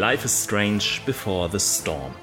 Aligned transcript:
Life 0.00 0.24
is 0.24 0.44
Strange 0.44 1.02
Before 1.04 1.50
the 1.52 1.60
Storm. 1.60 2.14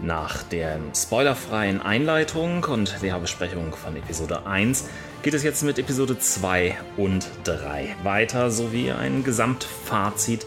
Nach 0.00 0.44
der 0.44 0.78
spoilerfreien 0.94 1.82
Einleitung 1.82 2.62
und 2.62 3.02
der 3.02 3.18
Besprechung 3.18 3.74
von 3.74 3.96
Episode 3.96 4.46
1 4.46 4.88
geht 5.22 5.34
es 5.34 5.42
jetzt 5.42 5.64
mit 5.64 5.80
Episode 5.80 6.20
2 6.20 6.78
und 6.96 7.28
3 7.42 7.96
weiter, 8.04 8.52
sowie 8.52 8.92
ein 8.92 9.24
Gesamtfazit 9.24 10.46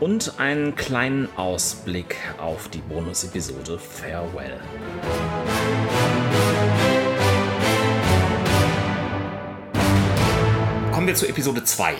und 0.00 0.40
einen 0.40 0.74
kleinen 0.74 1.28
Ausblick 1.36 2.16
auf 2.38 2.66
die 2.66 2.80
Bonus-Episode 2.80 3.78
Farewell. 3.78 4.58
Kommen 10.90 11.06
wir 11.06 11.14
zu 11.14 11.28
Episode 11.28 11.62
2. 11.62 11.94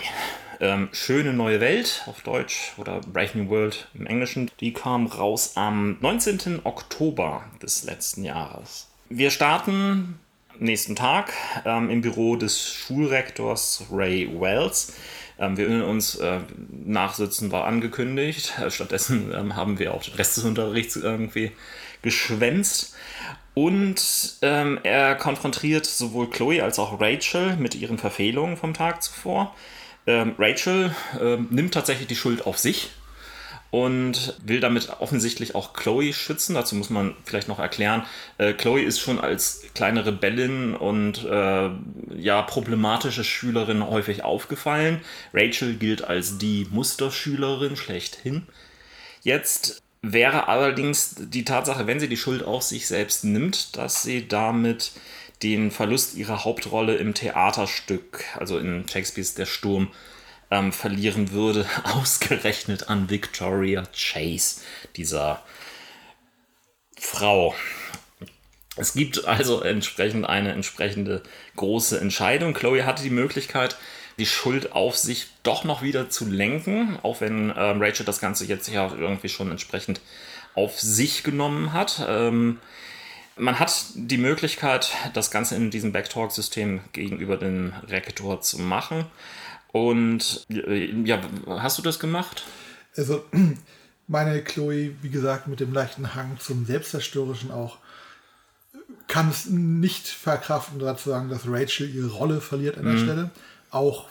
Ähm, 0.61 0.91
Schöne 0.93 1.33
neue 1.33 1.61
Welt 1.61 2.03
auf 2.07 2.21
Deutsch 2.21 2.75
oder 2.77 3.01
Brave 3.01 3.39
New 3.39 3.49
World 3.49 3.89
im 3.95 4.07
Englischen. 4.07 4.51
Die 4.61 4.75
kam 4.75 5.07
raus 5.07 5.53
am 5.55 5.97
19. 6.01 6.61
Oktober 6.65 7.45
des 7.63 7.85
letzten 7.85 8.25
Jahres. 8.25 8.87
Wir 9.09 9.31
starten 9.31 10.19
nächsten 10.59 10.97
Tag 10.97 11.33
ähm, 11.65 11.89
im 11.89 12.03
Büro 12.03 12.37
des 12.37 12.63
Schulrektors 12.63 13.87
Ray 13.91 14.29
Wells. 14.39 14.93
Ähm, 15.39 15.57
wir 15.57 15.67
erinnern 15.67 15.89
uns, 15.89 16.17
äh, 16.17 16.41
Nachsitzen 16.69 17.51
war 17.51 17.65
angekündigt. 17.65 18.53
Stattdessen 18.69 19.33
ähm, 19.35 19.57
haben 19.57 19.79
wir 19.79 19.95
auch 19.95 20.03
den 20.03 20.15
Rest 20.15 20.37
des 20.37 20.45
Unterrichts 20.45 20.97
irgendwie 20.97 21.53
geschwänzt. 22.03 22.95
Und 23.55 24.37
ähm, 24.43 24.79
er 24.83 25.17
konfrontiert 25.17 25.87
sowohl 25.87 26.29
Chloe 26.29 26.63
als 26.63 26.79
auch 26.79 27.01
Rachel 27.01 27.57
mit 27.57 27.75
ihren 27.75 27.97
Verfehlungen 27.97 28.59
vom 28.59 28.75
Tag 28.75 29.03
zuvor. 29.03 29.55
Ähm, 30.07 30.35
Rachel 30.39 30.95
ähm, 31.21 31.49
nimmt 31.51 31.75
tatsächlich 31.75 32.09
die 32.09 32.17
Schuld 32.17 32.47
auf 32.47 32.59
sich 32.59 32.91
und 33.71 34.35
will 34.45 34.61
damit 34.61 34.89
offensichtlich 35.01 35.55
auch 35.55 35.73
Chloe 35.73 36.13
schützen. 36.13 36.55
Dazu 36.55 36.75
muss 36.75 36.91
man 36.91 37.15
vielleicht 37.25 37.49
noch 37.49 37.59
erklären, 37.59 38.05
äh, 38.39 38.53
Chloe 38.53 38.83
ist 38.83 39.01
schon 39.01 39.21
als 39.21 39.63
kleine 39.75 40.05
Rebellin 40.05 40.75
und 40.75 41.25
äh, 41.25 41.71
ja 42.17 42.43
problematische 42.43 43.25
Schülerin 43.25 43.87
häufig 43.87 44.25
aufgefallen. 44.25 45.01
Rachel 45.33 45.75
gilt 45.75 46.03
als 46.03 46.39
die 46.39 46.67
Musterschülerin 46.71 47.77
schlechthin. 47.77 48.47
Jetzt 49.23 49.83
wäre 50.03 50.49
allerdings 50.49 51.15
die 51.19 51.45
Tatsache, 51.45 51.87
wenn 51.87 52.01
sie 52.01 52.09
die 52.09 52.17
Schuld 52.17 52.43
auf 52.43 52.63
sich 52.63 52.87
selbst 52.87 53.25
nimmt, 53.25 53.77
dass 53.77 54.03
sie 54.03 54.27
damit 54.27 54.93
den 55.43 55.71
Verlust 55.71 56.17
ihrer 56.17 56.45
Hauptrolle 56.45 56.97
im 56.97 57.15
Theaterstück, 57.15 58.25
also 58.39 58.59
in 58.59 58.87
Shakespeares 58.89 59.35
Der 59.35 59.47
Sturm, 59.47 59.93
ähm, 60.51 60.73
verlieren 60.73 61.33
würde, 61.33 61.67
ausgerechnet 61.85 62.89
an 62.89 63.09
Victoria 63.09 63.85
Chase, 63.95 64.61
dieser 64.97 65.43
Frau. 66.99 67.55
Es 68.77 68.95
gibt 68.95 69.25
also 69.25 69.63
entsprechend 69.63 70.27
eine 70.27 70.53
entsprechende 70.53 71.23
große 71.57 72.01
Entscheidung. 72.01 72.55
Chloe 72.55 72.85
hatte 72.85 73.03
die 73.03 73.11
Möglichkeit, 73.11 73.77
die 74.19 74.27
Schuld 74.27 74.73
auf 74.73 74.97
sich 74.97 75.29
doch 75.43 75.65
noch 75.65 75.83
wieder 75.83 76.11
zu 76.11 76.27
lenken, 76.27 76.99
auch 77.03 77.21
wenn 77.21 77.53
ähm, 77.57 77.83
Rachel 77.83 78.05
das 78.05 78.21
Ganze 78.21 78.45
jetzt 78.45 78.69
ja 78.69 78.93
irgendwie 78.93 79.29
schon 79.29 79.51
entsprechend 79.51 80.01
auf 80.55 80.79
sich 80.79 81.23
genommen 81.23 81.73
hat. 81.73 82.05
Ähm, 82.07 82.59
man 83.37 83.59
hat 83.59 83.85
die 83.95 84.19
Möglichkeit, 84.19 84.93
das 85.15 85.31
Ganze 85.31 85.57
in 85.57 85.71
diesem 85.71 85.93
Backtalk-System 85.93 86.81
gegenüber 86.93 87.37
dem 87.37 87.73
Rektor 87.89 88.41
zu 88.41 88.61
machen. 88.61 89.07
Und 89.73 90.45
äh, 90.51 90.93
ja, 91.05 91.21
hast 91.47 91.79
du 91.79 91.83
das 91.83 91.99
gemacht? 91.99 92.45
Also, 92.97 93.25
meine 94.07 94.43
Chloe, 94.43 94.95
wie 95.03 95.11
gesagt, 95.11 95.47
mit 95.47 95.61
dem 95.61 95.73
leichten 95.73 96.15
Hang 96.15 96.39
zum 96.41 96.67
Selbstzerstörerischen 96.67 97.51
auch, 97.51 97.79
kann 99.07 99.29
es 99.31 99.47
nicht 99.47 100.09
verkraften, 100.09 100.79
dazu 100.79 101.11
sagen, 101.11 101.29
dass 101.29 101.47
Rachel 101.47 101.89
ihre 101.95 102.11
Rolle 102.11 102.41
verliert 102.41 102.79
an 102.79 102.85
der 102.85 102.95
mhm. 102.95 103.05
Stelle. 103.05 103.31
Auch 103.71 104.09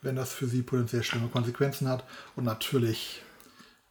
wenn 0.00 0.16
das 0.16 0.32
für 0.32 0.46
sie 0.46 0.62
potenziell 0.62 1.02
schlimme 1.02 1.28
Konsequenzen 1.28 1.88
hat. 1.88 2.04
Und 2.36 2.44
natürlich 2.44 3.22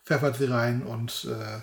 pfeffert 0.05 0.37
sie 0.37 0.45
rein 0.45 0.83
und 0.83 1.27
äh, 1.29 1.61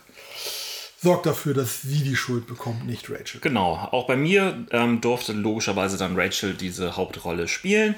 sorgt 1.00 1.26
dafür, 1.26 1.54
dass 1.54 1.82
sie 1.82 2.02
die 2.02 2.16
Schuld 2.16 2.46
bekommt, 2.46 2.86
nicht 2.86 3.10
Rachel. 3.10 3.40
Genau, 3.40 3.74
auch 3.90 4.06
bei 4.06 4.16
mir 4.16 4.66
ähm, 4.70 5.00
durfte 5.00 5.32
logischerweise 5.32 5.96
dann 5.96 6.18
Rachel 6.18 6.54
diese 6.54 6.96
Hauptrolle 6.96 7.48
spielen 7.48 7.94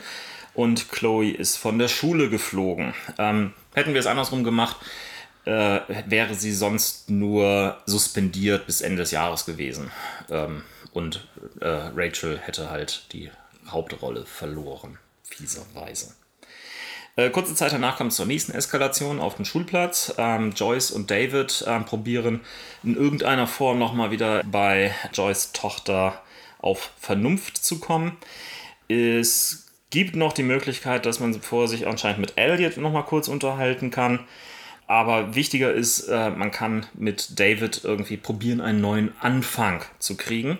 und 0.54 0.90
Chloe 0.90 1.30
ist 1.30 1.56
von 1.56 1.78
der 1.78 1.88
Schule 1.88 2.28
geflogen. 2.28 2.94
Ähm, 3.18 3.54
hätten 3.74 3.94
wir 3.94 4.00
es 4.00 4.06
andersrum 4.06 4.44
gemacht, 4.44 4.76
äh, 5.44 5.80
wäre 6.06 6.34
sie 6.34 6.52
sonst 6.52 7.10
nur 7.10 7.78
suspendiert 7.86 8.66
bis 8.66 8.80
Ende 8.80 8.98
des 8.98 9.10
Jahres 9.10 9.46
gewesen. 9.46 9.90
Ähm, 10.30 10.62
und 10.92 11.26
äh, 11.60 11.66
Rachel 11.66 12.38
hätte 12.38 12.70
halt 12.70 13.06
die 13.12 13.30
Hauptrolle 13.66 14.26
verloren, 14.26 14.98
fieserweise. 15.24 16.14
Äh, 17.14 17.28
kurze 17.28 17.54
Zeit 17.54 17.72
danach 17.72 17.98
kommt 17.98 18.10
es 18.10 18.16
zur 18.16 18.26
nächsten 18.26 18.52
Eskalation 18.52 19.20
auf 19.20 19.36
dem 19.36 19.44
Schulplatz. 19.44 20.14
Ähm, 20.16 20.52
Joyce 20.52 20.90
und 20.92 21.10
David 21.10 21.64
ähm, 21.66 21.84
probieren 21.84 22.40
in 22.82 22.96
irgendeiner 22.96 23.46
Form 23.46 23.78
nochmal 23.78 24.10
wieder 24.10 24.42
bei 24.44 24.94
Joyce 25.12 25.52
Tochter 25.52 26.22
auf 26.58 26.92
Vernunft 26.98 27.58
zu 27.58 27.80
kommen. 27.80 28.16
Es 28.88 29.66
gibt 29.90 30.16
noch 30.16 30.32
die 30.32 30.42
Möglichkeit, 30.42 31.04
dass 31.04 31.20
man 31.20 31.34
vor 31.34 31.68
sich 31.68 31.86
anscheinend 31.86 32.20
mit 32.20 32.32
Elliot 32.36 32.78
nochmal 32.78 33.04
kurz 33.04 33.28
unterhalten 33.28 33.90
kann. 33.90 34.20
Aber 34.86 35.34
wichtiger 35.34 35.72
ist, 35.72 36.08
äh, 36.08 36.30
man 36.30 36.50
kann 36.50 36.86
mit 36.94 37.38
David 37.38 37.82
irgendwie 37.84 38.16
probieren, 38.16 38.62
einen 38.62 38.80
neuen 38.80 39.12
Anfang 39.20 39.84
zu 39.98 40.16
kriegen. 40.16 40.58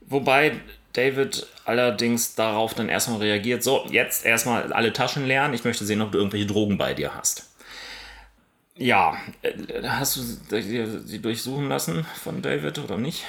Wobei 0.00 0.52
David 0.98 1.46
allerdings 1.64 2.34
darauf 2.34 2.74
dann 2.74 2.88
erstmal 2.88 3.20
reagiert, 3.20 3.62
so, 3.62 3.86
jetzt 3.88 4.26
erstmal 4.26 4.72
alle 4.72 4.92
Taschen 4.92 5.24
leeren, 5.26 5.54
ich 5.54 5.62
möchte 5.62 5.86
sehen, 5.86 6.02
ob 6.02 6.10
du 6.10 6.18
irgendwelche 6.18 6.46
Drogen 6.46 6.76
bei 6.76 6.92
dir 6.92 7.14
hast. 7.14 7.48
Ja, 8.76 9.16
äh, 9.42 9.52
hast 9.84 10.16
du 10.16 10.22
sie 10.22 11.22
durchsuchen 11.22 11.68
lassen 11.68 12.04
von 12.20 12.42
David 12.42 12.80
oder 12.80 12.98
nicht? 12.98 13.22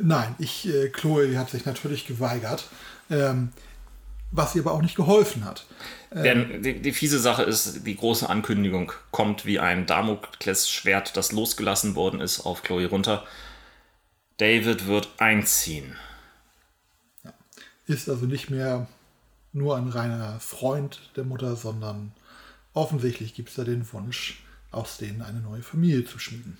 Nein, 0.00 0.36
ich, 0.38 0.68
äh, 0.68 0.90
Chloe 0.90 1.36
hat 1.36 1.50
sich 1.50 1.64
natürlich 1.64 2.06
geweigert, 2.06 2.68
ähm, 3.10 3.48
was 4.30 4.54
ihr 4.54 4.62
aber 4.62 4.72
auch 4.72 4.82
nicht 4.82 4.94
geholfen 4.94 5.44
hat. 5.44 5.66
Ähm, 6.14 6.22
Denn 6.22 6.62
die, 6.62 6.80
die, 6.80 6.92
fiese 6.92 7.18
Sache 7.18 7.42
ist, 7.42 7.84
die 7.84 7.96
große 7.96 8.28
Ankündigung 8.28 8.92
kommt 9.10 9.44
wie 9.44 9.58
ein 9.58 9.86
Damoklesschwert, 9.86 11.16
das 11.16 11.32
losgelassen 11.32 11.96
worden 11.96 12.20
ist, 12.20 12.40
auf 12.46 12.62
Chloe 12.62 12.86
runter. 12.86 13.24
David 14.36 14.86
wird 14.86 15.08
einziehen 15.18 15.96
ist 17.88 18.08
also 18.08 18.26
nicht 18.26 18.50
mehr 18.50 18.86
nur 19.52 19.76
ein 19.76 19.88
reiner 19.88 20.38
Freund 20.40 21.10
der 21.16 21.24
Mutter, 21.24 21.56
sondern 21.56 22.12
offensichtlich 22.74 23.34
gibt 23.34 23.48
es 23.48 23.56
da 23.56 23.64
den 23.64 23.90
Wunsch, 23.92 24.42
aus 24.70 24.98
denen 24.98 25.22
eine 25.22 25.40
neue 25.40 25.62
Familie 25.62 26.04
zu 26.04 26.18
schmieden. 26.18 26.58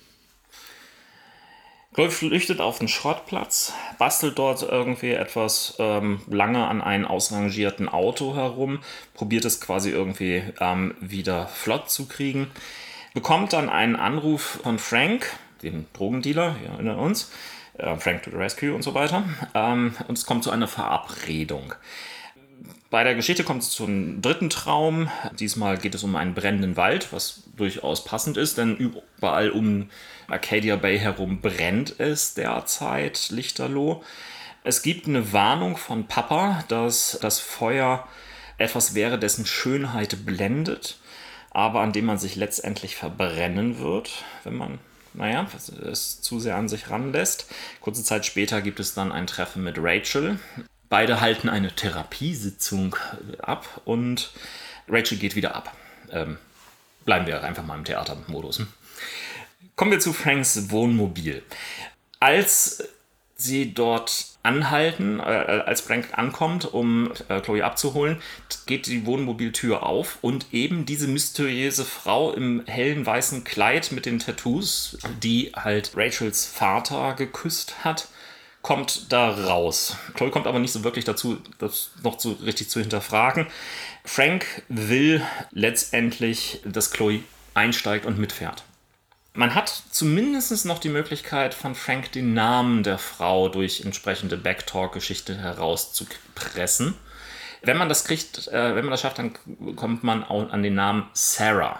Golf 1.93 2.17
flüchtet 2.17 2.61
auf 2.61 2.79
den 2.79 2.87
Schrottplatz, 2.87 3.73
bastelt 3.97 4.37
dort 4.37 4.61
irgendwie 4.61 5.11
etwas 5.11 5.75
ähm, 5.79 6.21
lange 6.27 6.67
an 6.67 6.81
einem 6.81 7.05
ausrangierten 7.05 7.89
Auto 7.89 8.35
herum, 8.35 8.79
probiert 9.15 9.45
es 9.45 9.59
quasi 9.59 9.89
irgendwie 9.89 10.43
ähm, 10.59 10.93
wieder 10.99 11.47
flott 11.47 11.89
zu 11.89 12.07
kriegen, 12.07 12.47
bekommt 13.13 13.53
dann 13.53 13.69
einen 13.69 13.95
Anruf 13.95 14.59
von 14.63 14.77
Frank, 14.77 15.31
dem 15.63 15.85
Drogendealer, 15.93 16.55
wir 16.61 16.69
erinnern 16.69 16.99
uns, 16.99 17.31
Frank 17.97 18.23
to 18.23 18.31
the 18.31 18.37
Rescue 18.37 18.73
und 18.73 18.83
so 18.83 18.93
weiter. 18.93 19.23
Ähm, 19.53 19.95
und 20.07 20.17
es 20.17 20.25
kommt 20.25 20.43
zu 20.43 20.51
einer 20.51 20.67
Verabredung. 20.67 21.73
Bei 22.89 23.03
der 23.03 23.13
Geschichte 23.13 23.43
kommt 23.43 23.61
es 23.61 23.69
zum 23.69 24.21
dritten 24.21 24.49
Traum. 24.49 25.09
Diesmal 25.39 25.77
geht 25.77 25.93
es 25.93 26.03
um 26.03 26.15
einen 26.15 26.33
brennenden 26.33 26.75
Wald, 26.75 27.13
was 27.13 27.43
durchaus 27.55 28.03
passend 28.03 28.35
ist, 28.35 28.57
denn 28.57 28.75
überall 28.75 29.51
um 29.51 29.89
Arcadia 30.27 30.75
Bay 30.75 30.97
herum 30.97 31.39
brennt 31.39 31.99
es 31.99 32.33
derzeit 32.33 33.29
lichterloh. 33.29 34.03
Es 34.63 34.81
gibt 34.81 35.07
eine 35.07 35.33
Warnung 35.33 35.77
von 35.77 36.07
Papa, 36.07 36.63
dass 36.67 37.19
das 37.21 37.39
Feuer 37.39 38.07
etwas 38.57 38.95
wäre, 38.95 39.19
dessen 39.19 39.45
Schönheit 39.45 40.25
blendet, 40.25 40.99
aber 41.51 41.81
an 41.81 41.93
dem 41.93 42.05
man 42.05 42.17
sich 42.17 42.35
letztendlich 42.35 42.95
verbrennen 42.95 43.79
wird, 43.79 44.23
wenn 44.43 44.55
man 44.55 44.79
naja, 45.13 45.47
es 45.91 46.21
zu 46.21 46.39
sehr 46.39 46.55
an 46.55 46.69
sich 46.69 46.89
ranlässt. 46.89 47.47
Kurze 47.81 48.03
Zeit 48.03 48.25
später 48.25 48.61
gibt 48.61 48.79
es 48.79 48.93
dann 48.93 49.11
ein 49.11 49.27
Treffen 49.27 49.63
mit 49.63 49.77
Rachel. 49.79 50.39
Beide 50.89 51.21
halten 51.21 51.49
eine 51.49 51.75
Therapiesitzung 51.75 52.95
ab 53.39 53.81
und 53.85 54.31
Rachel 54.87 55.17
geht 55.17 55.35
wieder 55.35 55.55
ab. 55.55 55.75
Ähm, 56.11 56.37
bleiben 57.05 57.27
wir 57.27 57.43
einfach 57.43 57.63
mal 57.63 57.77
im 57.77 57.85
Theatermodus. 57.85 58.61
Kommen 59.75 59.91
wir 59.91 59.99
zu 59.99 60.13
Franks 60.13 60.71
Wohnmobil. 60.71 61.43
Als 62.19 62.83
sie 63.41 63.73
dort 63.73 64.25
anhalten, 64.43 65.19
äh, 65.19 65.23
als 65.23 65.81
Frank 65.81 66.09
ankommt, 66.13 66.65
um 66.73 67.11
äh, 67.27 67.41
Chloe 67.41 67.63
abzuholen, 67.63 68.21
geht 68.65 68.87
die 68.87 69.05
Wohnmobiltür 69.05 69.83
auf 69.83 70.17
und 70.21 70.47
eben 70.53 70.85
diese 70.85 71.07
mysteriöse 71.07 71.85
Frau 71.85 72.31
im 72.31 72.63
hellen 72.65 73.05
weißen 73.05 73.43
Kleid 73.43 73.91
mit 73.91 74.05
den 74.05 74.19
Tattoos, 74.19 74.97
die 75.23 75.51
halt 75.55 75.91
Rachels 75.95 76.45
Vater 76.45 77.13
geküsst 77.13 77.83
hat, 77.83 78.07
kommt 78.61 79.11
da 79.11 79.29
raus. 79.29 79.95
Chloe 80.15 80.31
kommt 80.31 80.47
aber 80.47 80.59
nicht 80.59 80.73
so 80.73 80.83
wirklich 80.83 81.05
dazu, 81.05 81.37
das 81.59 81.91
noch 82.03 82.19
so 82.19 82.33
richtig 82.43 82.69
zu 82.69 82.79
hinterfragen. 82.79 83.47
Frank 84.03 84.63
will 84.67 85.21
letztendlich, 85.51 86.61
dass 86.65 86.91
Chloe 86.91 87.23
einsteigt 87.53 88.05
und 88.05 88.17
mitfährt. 88.17 88.63
Man 89.39 89.55
hat 89.55 89.69
zumindest 89.91 90.65
noch 90.65 90.79
die 90.79 90.89
Möglichkeit, 90.89 91.53
von 91.53 91.73
Frank 91.73 92.11
den 92.11 92.33
Namen 92.33 92.83
der 92.83 92.97
Frau 92.97 93.47
durch 93.47 93.85
entsprechende 93.85 94.35
Backtalk-Geschichte 94.35 95.37
herauszupressen. 95.37 96.95
Wenn 97.61 97.77
man 97.77 97.87
das 97.87 98.03
kriegt, 98.03 98.49
äh, 98.49 98.75
wenn 98.75 98.83
man 98.83 98.91
das 98.91 98.99
schafft, 98.99 99.17
dann 99.17 99.31
kommt 99.77 100.03
man 100.03 100.25
auch 100.25 100.49
an 100.49 100.61
den 100.61 100.75
Namen 100.75 101.09
Sarah. 101.13 101.79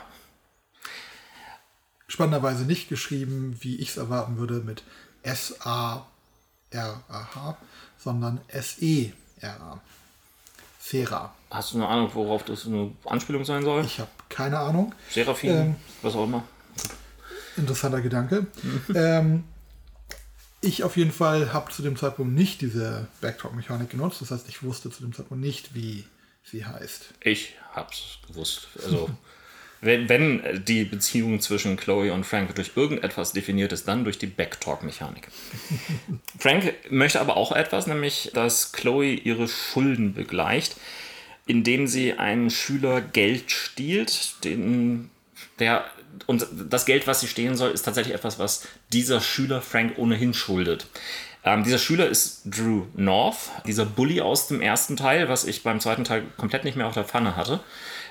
Spannenderweise 2.07 2.63
nicht 2.63 2.87
geschrieben, 2.87 3.57
wie 3.59 3.75
ich 3.75 3.89
es 3.89 3.97
erwarten 3.97 4.37
würde, 4.37 4.61
mit 4.61 4.83
S-A-R-A-H, 5.23 6.07
sondern 7.97 8.39
S-E-R-A. 8.47 9.81
Sarah. 10.79 11.33
Hast 11.51 11.73
du 11.73 11.79
eine 11.79 11.89
Ahnung, 11.89 12.09
worauf 12.13 12.45
das 12.45 12.65
eine 12.65 12.93
Anspielung 13.03 13.43
sein 13.43 13.63
soll? 13.63 13.83
Ich 13.83 13.99
habe 13.99 14.11
keine 14.29 14.59
Ahnung. 14.59 14.95
Seraphim, 15.09 15.49
ähm, 15.49 15.75
was 16.01 16.15
auch 16.15 16.23
immer. 16.23 16.45
Interessanter 17.59 18.01
Gedanke. 18.01 18.47
ähm, 18.95 19.43
ich 20.61 20.83
auf 20.83 20.97
jeden 20.97 21.11
Fall 21.11 21.53
habe 21.53 21.71
zu 21.71 21.81
dem 21.81 21.95
Zeitpunkt 21.95 22.33
nicht 22.33 22.61
diese 22.61 23.07
Backtalk-Mechanik 23.21 23.89
genutzt. 23.89 24.21
Das 24.21 24.31
heißt, 24.31 24.49
ich 24.49 24.61
wusste 24.63 24.89
zu 24.89 25.01
dem 25.01 25.13
Zeitpunkt 25.13 25.43
nicht, 25.43 25.73
wie 25.73 26.03
sie 26.43 26.65
heißt. 26.65 27.13
Ich 27.21 27.55
habe 27.71 27.89
es 27.91 28.19
gewusst. 28.27 28.67
Also, 28.83 29.09
wenn, 29.81 30.09
wenn 30.09 30.65
die 30.65 30.83
Beziehung 30.83 31.39
zwischen 31.39 31.77
Chloe 31.77 32.11
und 32.11 32.25
Frank 32.25 32.53
durch 32.55 32.71
irgendetwas 32.75 33.31
definiert 33.31 33.71
ist, 33.71 33.87
dann 33.87 34.03
durch 34.03 34.17
die 34.17 34.27
Backtalk-Mechanik. 34.27 35.29
Frank 36.39 36.73
möchte 36.89 37.21
aber 37.21 37.37
auch 37.37 37.53
etwas, 37.53 37.87
nämlich, 37.87 38.31
dass 38.33 38.73
Chloe 38.73 39.13
ihre 39.13 39.47
Schulden 39.47 40.13
begleicht, 40.13 40.75
indem 41.45 41.87
sie 41.87 42.13
einen 42.13 42.49
Schüler 42.49 42.99
Geld 42.99 43.49
stiehlt, 43.51 44.43
den 44.43 45.09
der 45.59 45.85
und 46.27 46.47
das 46.69 46.85
Geld, 46.85 47.07
was 47.07 47.21
sie 47.21 47.27
stehlen 47.27 47.55
soll, 47.55 47.71
ist 47.71 47.83
tatsächlich 47.83 48.15
etwas, 48.15 48.39
was 48.39 48.67
dieser 48.91 49.21
Schüler 49.21 49.61
Frank 49.61 49.97
ohnehin 49.97 50.33
schuldet. 50.33 50.87
Ähm, 51.43 51.63
dieser 51.63 51.77
Schüler 51.77 52.07
ist 52.07 52.41
Drew 52.45 52.83
North, 52.95 53.49
dieser 53.65 53.85
Bully 53.85 54.21
aus 54.21 54.47
dem 54.47 54.61
ersten 54.61 54.97
Teil, 54.97 55.29
was 55.29 55.45
ich 55.45 55.63
beim 55.63 55.79
zweiten 55.79 56.03
Teil 56.03 56.23
komplett 56.37 56.65
nicht 56.65 56.75
mehr 56.75 56.87
auf 56.87 56.93
der 56.93 57.05
Pfanne 57.05 57.35
hatte. 57.35 57.61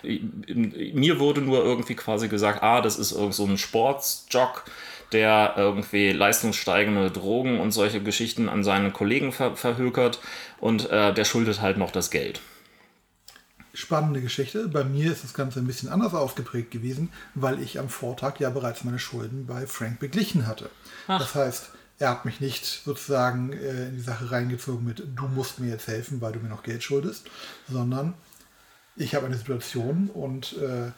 Mir 0.03 1.19
wurde 1.19 1.41
nur 1.41 1.63
irgendwie 1.63 1.95
quasi 1.95 2.29
gesagt, 2.29 2.63
ah, 2.63 2.81
das 2.81 2.99
ist 2.99 3.13
irgend 3.13 3.35
so 3.35 3.45
ein 3.45 3.59
Sportsjock, 3.59 4.65
der 5.13 5.55
irgendwie 5.57 6.13
leistungssteigende 6.13 7.11
Drogen 7.11 7.61
und 7.61 7.73
solche 7.73 8.01
Geschichten 8.01 8.49
an 8.49 8.65
seine 8.65 8.91
Kollegen 8.93 9.33
ver 9.33 9.57
verhökert 9.57 10.21
und 10.61 10.91
äh, 10.91 11.13
der 11.13 11.25
schuldet 11.25 11.61
halt 11.61 11.77
noch 11.77 11.91
das 11.91 12.11
Geld 12.11 12.41
spannende 13.75 14.21
Geschichte. 14.21 14.69
Bei 14.69 14.85
mir 14.85 15.13
ist 15.13 15.25
das 15.25 15.35
Ganze 15.35 15.61
ein 15.61 15.67
bisschen 15.67 15.89
anders 15.89 16.15
ausgeprägt 16.15 16.71
gewesen, 16.71 17.11
weil 17.35 17.61
ich 17.61 17.79
am 17.79 17.89
Vortag 17.89 18.41
ja 18.41 18.51
bereits 18.51 18.85
meine 18.85 18.99
Schulden 18.99 19.47
bei 19.47 19.67
Frank 19.67 20.01
beglichen 20.01 20.47
hatte. 20.47 20.71
Ach. 21.07 21.21
Das 21.21 21.35
heißt, 21.35 21.71
er 21.99 22.11
hat 22.11 22.25
mich 22.25 22.41
nicht 22.41 22.65
sozusagen 22.65 23.53
äh, 23.53 23.89
in 23.89 23.97
die 23.97 24.03
Sache 24.03 24.31
reingezogen 24.31 24.85
mit, 24.85 25.03
du 25.17 25.29
musst 25.29 25.59
mir 25.59 25.69
jetzt 25.69 25.89
helfen, 25.89 26.21
weil 26.21 26.33
du 26.33 26.41
mir 26.41 26.49
noch 26.49 26.63
Geld 26.63 26.83
schuldest, 26.83 27.29
sondern 27.69 28.15
ich 28.97 29.15
habe 29.15 29.27
eine 29.27 29.37
Situation 29.37 30.11
und 30.13 30.57
äh, 30.59 30.93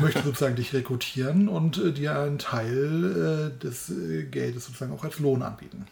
möchte 0.00 0.22
sozusagen 0.22 0.56
dich 0.56 0.72
rekrutieren 0.72 1.48
und 1.48 1.78
äh, 1.78 1.92
dir 1.92 2.18
einen 2.18 2.38
Teil 2.38 3.52
äh, 3.54 3.62
des 3.62 3.90
äh, 3.90 4.24
Geldes 4.24 4.66
sozusagen 4.66 4.92
auch 4.92 5.04
als 5.04 5.18
Lohn 5.18 5.42
anbieten. 5.42 5.86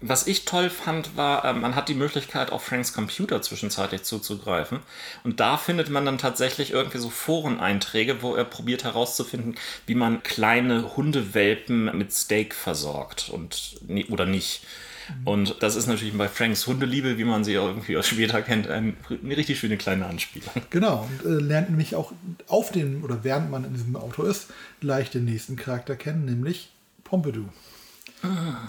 Was 0.00 0.26
ich 0.26 0.46
toll 0.46 0.70
fand, 0.70 1.16
war, 1.16 1.44
äh, 1.44 1.52
man 1.52 1.74
hat 1.74 1.90
die 1.90 1.94
Möglichkeit, 1.94 2.50
auf 2.50 2.64
Franks 2.64 2.94
Computer 2.94 3.42
zwischenzeitlich 3.42 4.04
zuzugreifen. 4.04 4.80
Und 5.22 5.38
da 5.38 5.58
findet 5.58 5.90
man 5.90 6.06
dann 6.06 6.16
tatsächlich 6.16 6.70
irgendwie 6.70 6.98
so 6.98 7.10
Foreneinträge, 7.10 8.22
wo 8.22 8.34
er 8.34 8.44
probiert 8.44 8.84
herauszufinden, 8.84 9.56
wie 9.86 9.94
man 9.94 10.22
kleine 10.22 10.96
Hundewelpen 10.96 11.96
mit 11.96 12.12
Steak 12.12 12.54
versorgt 12.54 13.28
und 13.28 13.76
oder 14.08 14.24
nicht. 14.24 14.62
Und 15.24 15.62
das 15.62 15.76
ist 15.76 15.86
natürlich 15.86 16.16
bei 16.16 16.28
Franks 16.28 16.66
Hundeliebe, 16.66 17.18
wie 17.18 17.24
man 17.24 17.44
sie 17.44 17.52
irgendwie 17.52 17.96
aus 17.96 18.08
später 18.08 18.42
kennt, 18.42 18.68
eine, 18.68 18.94
eine 19.08 19.36
richtig 19.36 19.58
schöne 19.58 19.76
kleine 19.76 20.06
Anspielung. 20.06 20.50
Genau, 20.70 21.08
und 21.22 21.30
äh, 21.30 21.40
lernt 21.40 21.68
nämlich 21.68 21.94
auch 21.94 22.12
auf 22.48 22.72
dem, 22.72 23.04
oder 23.04 23.22
während 23.22 23.50
man 23.50 23.64
in 23.64 23.74
diesem 23.74 23.94
Auto 23.94 24.22
ist, 24.24 24.48
gleich 24.80 25.10
den 25.10 25.24
nächsten 25.24 25.56
Charakter 25.56 25.96
kennen, 25.96 26.24
nämlich 26.24 26.70
Pompidou. 27.04 27.48
Ah 28.22 28.66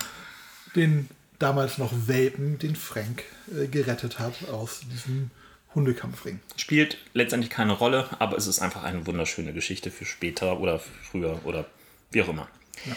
den 0.75 1.09
damals 1.39 1.77
noch 1.77 1.91
Welpen, 2.07 2.57
den 2.59 2.75
Frank, 2.75 3.23
äh, 3.55 3.67
gerettet 3.67 4.19
hat 4.19 4.49
aus 4.49 4.81
diesem 4.91 5.31
Hundekampfring. 5.75 6.39
Spielt 6.55 6.97
letztendlich 7.13 7.51
keine 7.51 7.73
Rolle, 7.73 8.07
aber 8.19 8.37
es 8.37 8.47
ist 8.47 8.59
einfach 8.59 8.83
eine 8.83 9.05
wunderschöne 9.05 9.53
Geschichte 9.53 9.91
für 9.91 10.05
später 10.05 10.59
oder 10.59 10.79
früher 10.79 11.39
oder 11.43 11.65
wie 12.11 12.21
auch 12.21 12.29
immer. 12.29 12.47
Ja. 12.85 12.95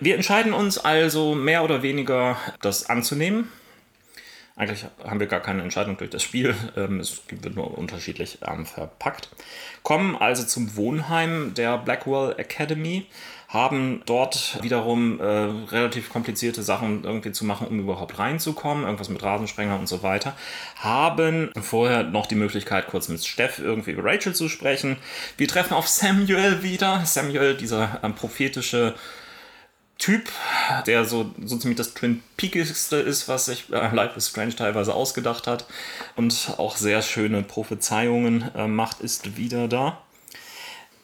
Wir 0.00 0.14
entscheiden 0.14 0.52
uns 0.52 0.78
also 0.78 1.34
mehr 1.34 1.64
oder 1.64 1.82
weniger, 1.82 2.36
das 2.60 2.88
anzunehmen. 2.88 3.48
Eigentlich 4.54 4.86
haben 5.04 5.20
wir 5.20 5.26
gar 5.26 5.40
keine 5.40 5.62
Entscheidung 5.62 5.96
durch 5.96 6.10
das 6.10 6.22
Spiel. 6.22 6.54
Ähm, 6.76 6.98
es 6.98 7.22
wird 7.28 7.54
nur 7.54 7.76
unterschiedlich 7.76 8.38
ähm, 8.46 8.66
verpackt. 8.66 9.28
Kommen 9.82 10.16
also 10.16 10.44
zum 10.44 10.76
Wohnheim 10.76 11.54
der 11.54 11.78
Blackwell 11.78 12.34
Academy 12.38 13.06
haben 13.48 14.02
dort 14.04 14.62
wiederum 14.62 15.20
äh, 15.20 15.24
relativ 15.24 16.10
komplizierte 16.10 16.62
Sachen 16.62 17.04
irgendwie 17.04 17.32
zu 17.32 17.46
machen, 17.46 17.66
um 17.66 17.80
überhaupt 17.80 18.18
reinzukommen, 18.18 18.84
irgendwas 18.84 19.08
mit 19.08 19.22
Rasensprenger 19.22 19.78
und 19.78 19.88
so 19.88 20.02
weiter, 20.02 20.36
haben 20.76 21.50
vorher 21.60 22.02
noch 22.02 22.26
die 22.26 22.34
Möglichkeit, 22.34 22.88
kurz 22.88 23.08
mit 23.08 23.24
Steff 23.24 23.58
irgendwie 23.58 23.92
über 23.92 24.04
Rachel 24.04 24.34
zu 24.34 24.50
sprechen. 24.50 24.98
Wir 25.38 25.48
treffen 25.48 25.72
auf 25.72 25.88
Samuel 25.88 26.62
wieder. 26.62 27.06
Samuel, 27.06 27.56
dieser 27.56 28.00
ähm, 28.02 28.14
prophetische 28.14 28.94
Typ, 29.96 30.28
der 30.86 31.06
so, 31.06 31.34
so 31.42 31.56
ziemlich 31.56 31.78
das 31.78 31.94
Twin 31.94 32.22
Peakigste 32.36 32.96
ist, 32.96 33.28
was 33.28 33.46
sich 33.46 33.72
äh, 33.72 33.94
Life 33.94 34.16
is 34.16 34.28
Strange 34.28 34.54
teilweise 34.54 34.94
ausgedacht 34.94 35.46
hat 35.46 35.66
und 36.14 36.54
auch 36.58 36.76
sehr 36.76 37.00
schöne 37.02 37.42
Prophezeiungen 37.42 38.50
äh, 38.54 38.68
macht, 38.68 39.00
ist 39.00 39.36
wieder 39.38 39.68
da. 39.68 40.02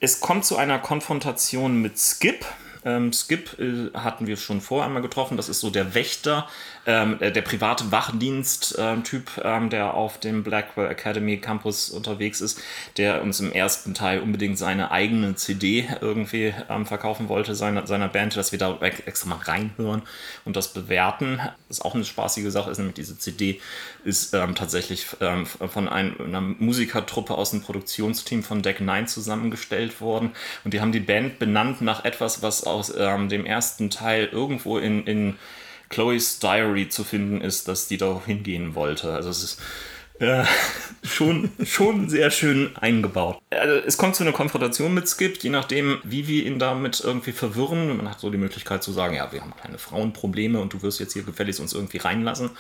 Es 0.05 0.21
kommt 0.21 0.45
zu 0.45 0.59
einer 0.59 0.79
Konfrontation 0.79 1.81
mit 1.81 1.99
Skip. 1.99 2.45
Ähm, 2.85 3.15
Skip 3.15 3.59
äh, 3.59 3.91
hatten 3.95 4.27
wir 4.27 4.37
schon 4.37 4.61
vorher 4.61 4.87
einmal 4.87 5.01
getroffen. 5.01 5.39
Das 5.39 5.49
ist 5.49 5.61
so 5.61 5.71
der 5.71 5.95
Wächter, 5.95 6.47
ähm, 6.87 7.17
äh, 7.21 7.33
der 7.33 7.43
private 7.43 7.91
Wachdienst-Typ, 7.91 9.41
ähm, 9.43 9.71
der 9.71 9.95
auf 9.95 10.19
dem 10.19 10.43
Blackwell 10.43 10.91
Academy 10.91 11.39
Campus 11.39 11.91
unterwegs 11.91 12.41
ist, 12.41 12.61
der 12.97 13.23
uns 13.23 13.41
im 13.41 13.53
ersten 13.53 13.95
Teil 13.95 14.21
unbedingt 14.21 14.59
seine 14.59 14.91
eigene 14.91 15.35
CD 15.35 15.89
irgendwie 16.01 16.55
ähm, 16.69 16.87
verkaufen 16.87 17.29
wollte, 17.29 17.55
seiner, 17.55 17.87
seiner 17.87 18.09
Band, 18.09 18.37
dass 18.37 18.53
wir 18.53 18.59
da 18.59 18.79
extra 18.81 19.29
mal 19.29 19.39
reinhören 19.39 20.03
und 20.45 20.57
das 20.57 20.73
bewerten. 20.73 21.39
Das 21.69 21.79
ist 21.79 21.85
auch 21.85 21.95
eine 21.95 22.05
spaßige 22.05 22.51
Sache, 22.51 22.71
ist 22.71 22.79
nämlich 22.79 22.95
diese 22.95 23.19
CD 23.19 23.61
ist 24.05 24.35
ähm, 24.35 24.55
tatsächlich 24.55 25.07
ähm, 25.21 25.47
von 25.47 25.89
einem, 25.89 26.15
einer 26.21 26.41
Musikertruppe 26.41 27.35
aus 27.35 27.51
dem 27.51 27.63
Produktionsteam 27.63 28.43
von 28.43 28.63
Deck 28.63 28.81
9 28.81 29.07
zusammengestellt 29.07 30.01
worden 30.01 30.33
und 30.65 30.75
die 30.75 30.81
haben 30.81 30.93
die 30.93 31.01
Band 31.01 31.39
benannt 31.39 31.81
nach 31.81 32.05
etwas, 32.05 32.43
was 32.43 32.65
aus 32.65 32.93
ähm, 32.97 33.29
dem 33.29 33.47
ersten 33.47 33.91
Teil 33.91 34.29
irgendwo 34.31 34.79
in, 34.79 35.07
in 35.07 35.37
Chloe's 35.95 36.41
Diary 36.41 36.89
zu 36.89 37.05
finden 37.05 37.41
ist, 37.41 37.69
dass 37.69 37.87
die 37.87 37.97
da 37.97 38.21
hingehen 38.27 38.75
wollte. 38.75 39.13
Also 39.13 39.31
es 39.31 39.45
ist 39.45 39.61
äh, 40.19 40.45
schon, 41.05 41.53
schon 41.65 42.09
sehr 42.09 42.33
schön 42.33 42.77
eingebaut. 42.77 43.41
Also 43.51 43.75
es 43.87 43.97
kommt 43.97 44.17
zu 44.17 44.25
einer 44.25 44.33
Konfrontation 44.33 44.93
mit 44.93 45.09
Skip, 45.09 45.41
je 45.43 45.51
nachdem, 45.51 45.99
wie 46.03 46.27
wir 46.27 46.45
ihn 46.47 46.59
damit 46.59 47.01
irgendwie 47.01 47.31
verwirren. 47.31 47.97
Man 47.97 48.11
hat 48.11 48.19
so 48.19 48.31
die 48.31 48.39
Möglichkeit 48.39 48.83
zu 48.83 48.91
sagen, 48.91 49.15
ja, 49.15 49.31
wir 49.31 49.41
haben 49.41 49.55
keine 49.61 49.79
Frauenprobleme 49.79 50.61
und 50.61 50.73
du 50.73 50.83
wirst 50.83 50.99
jetzt 50.99 51.13
hier 51.13 51.23
gefälligst 51.23 51.61
uns 51.61 51.73
irgendwie 51.73 51.99
reinlassen. 51.99 52.51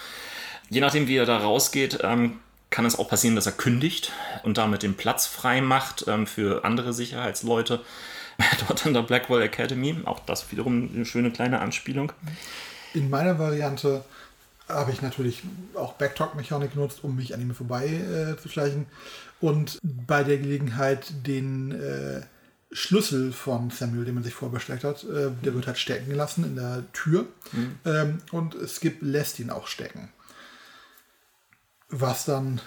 Je 0.71 0.81
nachdem, 0.81 1.09
wie 1.09 1.17
er 1.17 1.27
da 1.27 1.39
rausgeht, 1.39 1.99
ähm, 2.03 2.39
kann 2.71 2.87
es 2.87 2.99
auch 2.99 3.09
passieren, 3.09 3.35
dass 3.35 3.47
er 3.47 3.53
kündigt 3.53 4.13
und 4.45 4.59
damit 4.59 4.85
den 4.85 4.95
Platz 4.95 5.27
frei 5.27 5.61
macht 5.61 6.07
ähm, 6.07 6.29
für 6.29 6.65
andere 6.65 6.93
Sicherheitsleute 6.93 7.81
dort 8.69 8.87
an 8.87 8.95
der 8.95 9.03
Blackwell 9.03 9.43
Academy. 9.43 9.97
Auch 10.05 10.21
das 10.21 10.53
wiederum 10.53 10.91
eine 10.95 11.05
schöne 11.05 11.33
kleine 11.33 11.61
Anspielung. 11.61 12.13
In 12.95 13.11
meiner 13.11 13.39
Variante 13.39 14.05
habe 14.69 14.93
ich 14.93 15.03
natürlich 15.03 15.43
auch 15.75 15.95
Backtalk-Mechanik 15.95 16.73
genutzt, 16.73 17.01
um 17.03 17.17
mich 17.17 17.35
an 17.35 17.41
ihm 17.41 17.55
vorbei 17.55 17.87
äh, 17.87 18.41
zu 18.41 18.49
schleichen. 18.49 18.87
Und 19.41 19.79
bei 19.83 20.25
der 20.25 20.39
Gelegenheit 20.39 21.27
den 21.27 21.73
äh, 21.73 22.23
Schlüssel 22.73 23.33
von 23.33 23.71
Samuel, 23.71 24.05
den 24.05 24.15
man 24.15 24.25
sich 24.25 24.35
vorbestellt 24.35 24.85
hat, 24.85 25.05
äh, 25.05 25.31
der 25.45 25.55
wird 25.55 25.67
halt 25.67 25.79
stecken 25.79 26.09
gelassen 26.09 26.45
in 26.45 26.57
der 26.57 26.85
Tür. 26.93 27.27
Mhm. 27.53 27.79
Ähm, 27.85 28.19
und 28.33 28.57
Skip 28.67 28.99
lässt 29.01 29.39
ihn 29.39 29.51
auch 29.51 29.67
stecken. 29.67 30.09
Was 31.89 32.25
dann 32.25 32.61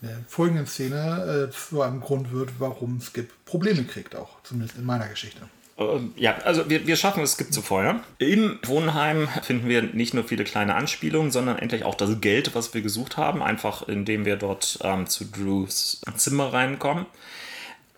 in 0.00 0.08
der 0.08 0.18
folgenden 0.28 0.66
Szene 0.66 1.48
äh, 1.48 1.52
zu 1.52 1.82
einem 1.82 2.00
Grund 2.00 2.32
wird, 2.32 2.52
warum 2.58 3.00
Skip 3.00 3.32
Probleme 3.44 3.84
kriegt, 3.84 4.14
auch 4.14 4.42
zumindest 4.44 4.78
in 4.78 4.84
meiner 4.84 5.08
Geschichte. 5.08 5.48
Ähm, 5.78 6.12
ja, 6.16 6.36
also 6.44 6.68
wir, 6.68 6.86
wir 6.86 6.96
schaffen 6.96 7.22
es, 7.22 7.32
Skip 7.32 7.52
zu 7.52 7.62
feuern. 7.62 8.02
Im 8.18 8.58
Wohnheim 8.64 9.28
finden 9.42 9.68
wir 9.68 9.82
nicht 9.82 10.14
nur 10.14 10.24
viele 10.24 10.44
kleine 10.44 10.74
Anspielungen, 10.74 11.30
sondern 11.30 11.58
endlich 11.58 11.84
auch 11.84 11.94
das 11.94 12.20
Geld, 12.20 12.54
was 12.54 12.74
wir 12.74 12.82
gesucht 12.82 13.16
haben, 13.16 13.42
einfach 13.42 13.88
indem 13.88 14.24
wir 14.24 14.36
dort 14.36 14.78
ähm, 14.82 15.06
zu 15.06 15.24
Drews 15.24 16.00
Zimmer 16.16 16.52
reinkommen. 16.52 17.06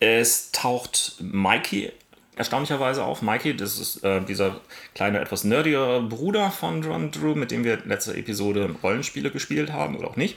Es 0.01 0.53
taucht 0.53 1.17
Mikey 1.21 1.93
erstaunlicherweise 2.37 3.03
auf. 3.05 3.23
Mikey, 3.23 3.57
das 3.57 3.79
ist 3.79 4.05
äh, 4.05 4.21
dieser 4.21 4.61
kleine, 4.95 5.21
etwas 5.21 5.45
nerdigere 5.45 6.03
Bruder 6.03 6.51
von 6.51 6.83
John 6.83 7.11
Drew, 7.11 7.35
mit 7.35 7.51
dem 7.51 7.65
wir 7.65 7.79
letzte 7.85 8.15
Episode 8.15 8.75
Rollenspiele 8.83 9.31
gespielt 9.31 9.73
haben 9.73 9.97
oder 9.97 10.09
auch 10.09 10.17
nicht. 10.17 10.37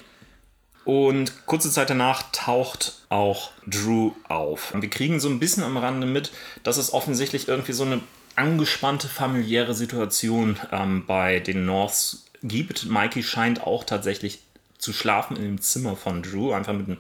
Und 0.90 1.46
kurze 1.46 1.70
Zeit 1.70 1.92
danach 1.92 2.24
taucht 2.32 3.04
auch 3.10 3.52
Drew 3.68 4.14
auf. 4.28 4.74
Und 4.74 4.82
wir 4.82 4.90
kriegen 4.90 5.20
so 5.20 5.30
ein 5.30 5.38
bisschen 5.38 5.62
am 5.62 5.78
Rande 5.78 6.08
mit, 6.08 6.32
dass 6.64 6.78
es 6.78 6.94
offensichtlich 6.94 7.48
irgendwie 7.48 7.74
so 7.74 7.84
eine 7.84 8.02
angespannte 8.36 9.08
familiäre 9.08 9.76
Situation 9.76 10.60
ähm, 10.72 11.06
bei 11.06 11.42
den 11.42 11.68
Norths 11.68 12.26
gibt. 12.42 12.90
Mikey 12.90 13.22
scheint 13.22 13.68
auch 13.68 13.84
tatsächlich 13.84 14.40
zu 14.80 14.92
schlafen 14.92 15.38
in 15.38 15.44
dem 15.44 15.62
Zimmer 15.62 15.96
von 15.96 16.24
Drew, 16.24 16.54
einfach 16.54 16.74
mit 16.74 16.88
einem 16.88 16.98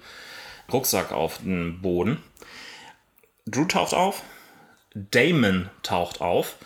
Rucksack 0.72 1.12
auf 1.12 1.40
dem 1.40 1.82
Boden. 1.82 2.22
Drew 3.48 3.66
taucht 3.66 3.96
auf, 3.96 4.22
Damon 4.94 5.68
taucht 5.82 6.22
auf. 6.22 6.58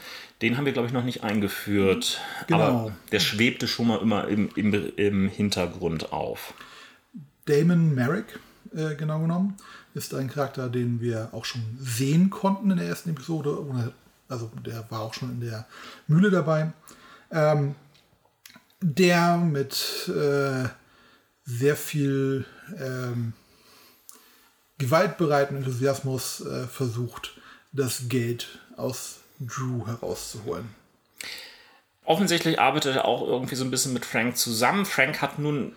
Den 0.42 0.58
haben 0.58 0.66
wir, 0.66 0.74
glaube 0.74 0.90
ich, 0.90 0.94
noch 0.94 1.06
nicht 1.06 1.24
eingeführt. 1.24 2.20
Genau. 2.48 2.62
Aber 2.62 2.92
der 3.14 3.22
schwebte 3.22 3.70
schon 3.70 3.88
mal 3.88 4.02
immer 4.02 4.28
im, 4.28 4.50
im, 4.58 4.92
im 4.98 5.30
Hintergrund 5.30 6.12
auf. 6.12 6.54
Damon 7.46 7.94
Merrick, 7.94 8.40
äh, 8.74 8.96
genau 8.96 9.20
genommen, 9.20 9.58
ist 9.94 10.14
ein 10.14 10.30
Charakter, 10.30 10.70
den 10.70 11.02
wir 11.02 11.30
auch 11.32 11.46
schon 11.46 11.62
sehen 11.80 12.30
konnten 12.30 12.72
in 12.72 12.78
der 12.78 12.88
ersten 12.88 13.12
Episode. 13.12 13.94
Also 14.28 14.52
der 14.66 14.90
war 14.90 15.02
auch 15.02 15.14
schon 15.14 15.32
in 15.32 15.42
der 15.42 15.68
Mühle 16.08 16.32
dabei. 16.32 16.72
Ähm, 17.32 17.76
der 18.82 19.38
mit 19.38 20.10
äh, 20.10 20.68
sehr 21.46 21.76
viel 21.76 22.46
ähm, 22.80 23.34
gewaltbereiten 24.78 25.58
Enthusiasmus 25.58 26.42
äh, 26.42 26.68
versucht, 26.68 27.40
das 27.72 28.10
Geld 28.10 28.60
aus 28.76 29.20
Drew 29.40 29.88
herauszuholen. 29.88 30.68
Offensichtlich 32.06 32.60
arbeitet 32.60 32.98
er 32.98 33.06
auch 33.06 33.26
irgendwie 33.26 33.56
so 33.56 33.64
ein 33.64 33.72
bisschen 33.72 33.94
mit 33.94 34.06
Frank 34.06 34.38
zusammen. 34.38 34.86
Frank 34.86 35.22
hat 35.22 35.40
nun 35.40 35.74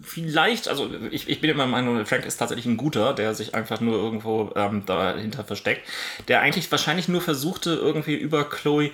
vielleicht, 0.00 0.68
also 0.68 0.90
ich, 1.10 1.28
ich 1.28 1.40
bin 1.40 1.50
immer 1.50 1.64
der 1.64 1.72
Meinung, 1.72 2.06
Frank 2.06 2.24
ist 2.24 2.36
tatsächlich 2.36 2.66
ein 2.66 2.76
guter, 2.76 3.12
der 3.12 3.34
sich 3.34 3.54
einfach 3.54 3.80
nur 3.80 3.96
irgendwo 3.96 4.52
ähm, 4.56 4.84
dahinter 4.86 5.44
versteckt, 5.44 5.86
der 6.28 6.40
eigentlich 6.40 6.70
wahrscheinlich 6.70 7.08
nur 7.08 7.20
versuchte, 7.20 7.70
irgendwie 7.70 8.14
über 8.14 8.48
Chloe 8.48 8.90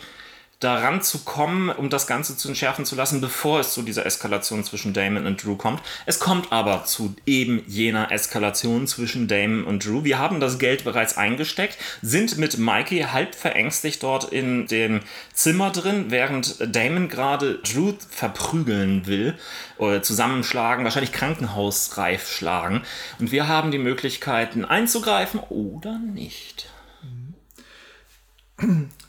daran 0.62 1.02
zu 1.02 1.20
kommen, 1.20 1.68
um 1.70 1.90
das 1.90 2.06
Ganze 2.06 2.36
zu 2.36 2.48
entschärfen 2.48 2.84
zu 2.84 2.94
lassen, 2.94 3.20
bevor 3.20 3.60
es 3.60 3.74
zu 3.74 3.82
dieser 3.82 4.06
Eskalation 4.06 4.64
zwischen 4.64 4.92
Damon 4.92 5.26
und 5.26 5.42
Drew 5.42 5.56
kommt. 5.56 5.82
Es 6.06 6.20
kommt 6.20 6.52
aber 6.52 6.84
zu 6.84 7.14
eben 7.26 7.62
jener 7.66 8.12
Eskalation 8.12 8.86
zwischen 8.86 9.28
Damon 9.28 9.64
und 9.64 9.84
Drew. 9.84 10.04
Wir 10.04 10.18
haben 10.18 10.40
das 10.40 10.58
Geld 10.58 10.84
bereits 10.84 11.16
eingesteckt, 11.16 11.78
sind 12.00 12.38
mit 12.38 12.58
Mikey 12.58 13.06
halb 13.12 13.34
verängstigt 13.34 14.02
dort 14.02 14.32
in 14.32 14.66
dem 14.66 15.00
Zimmer 15.32 15.70
drin, 15.70 16.06
während 16.08 16.56
Damon 16.74 17.08
gerade 17.08 17.58
Drew 17.58 17.94
verprügeln 18.10 19.06
will 19.06 19.34
oder 19.78 20.02
zusammenschlagen, 20.02 20.84
wahrscheinlich 20.84 21.12
krankenhausreif 21.12 22.30
schlagen. 22.30 22.82
Und 23.18 23.32
wir 23.32 23.48
haben 23.48 23.70
die 23.70 23.78
Möglichkeiten 23.78 24.64
einzugreifen 24.64 25.40
oder 25.40 25.98
nicht. 25.98 26.68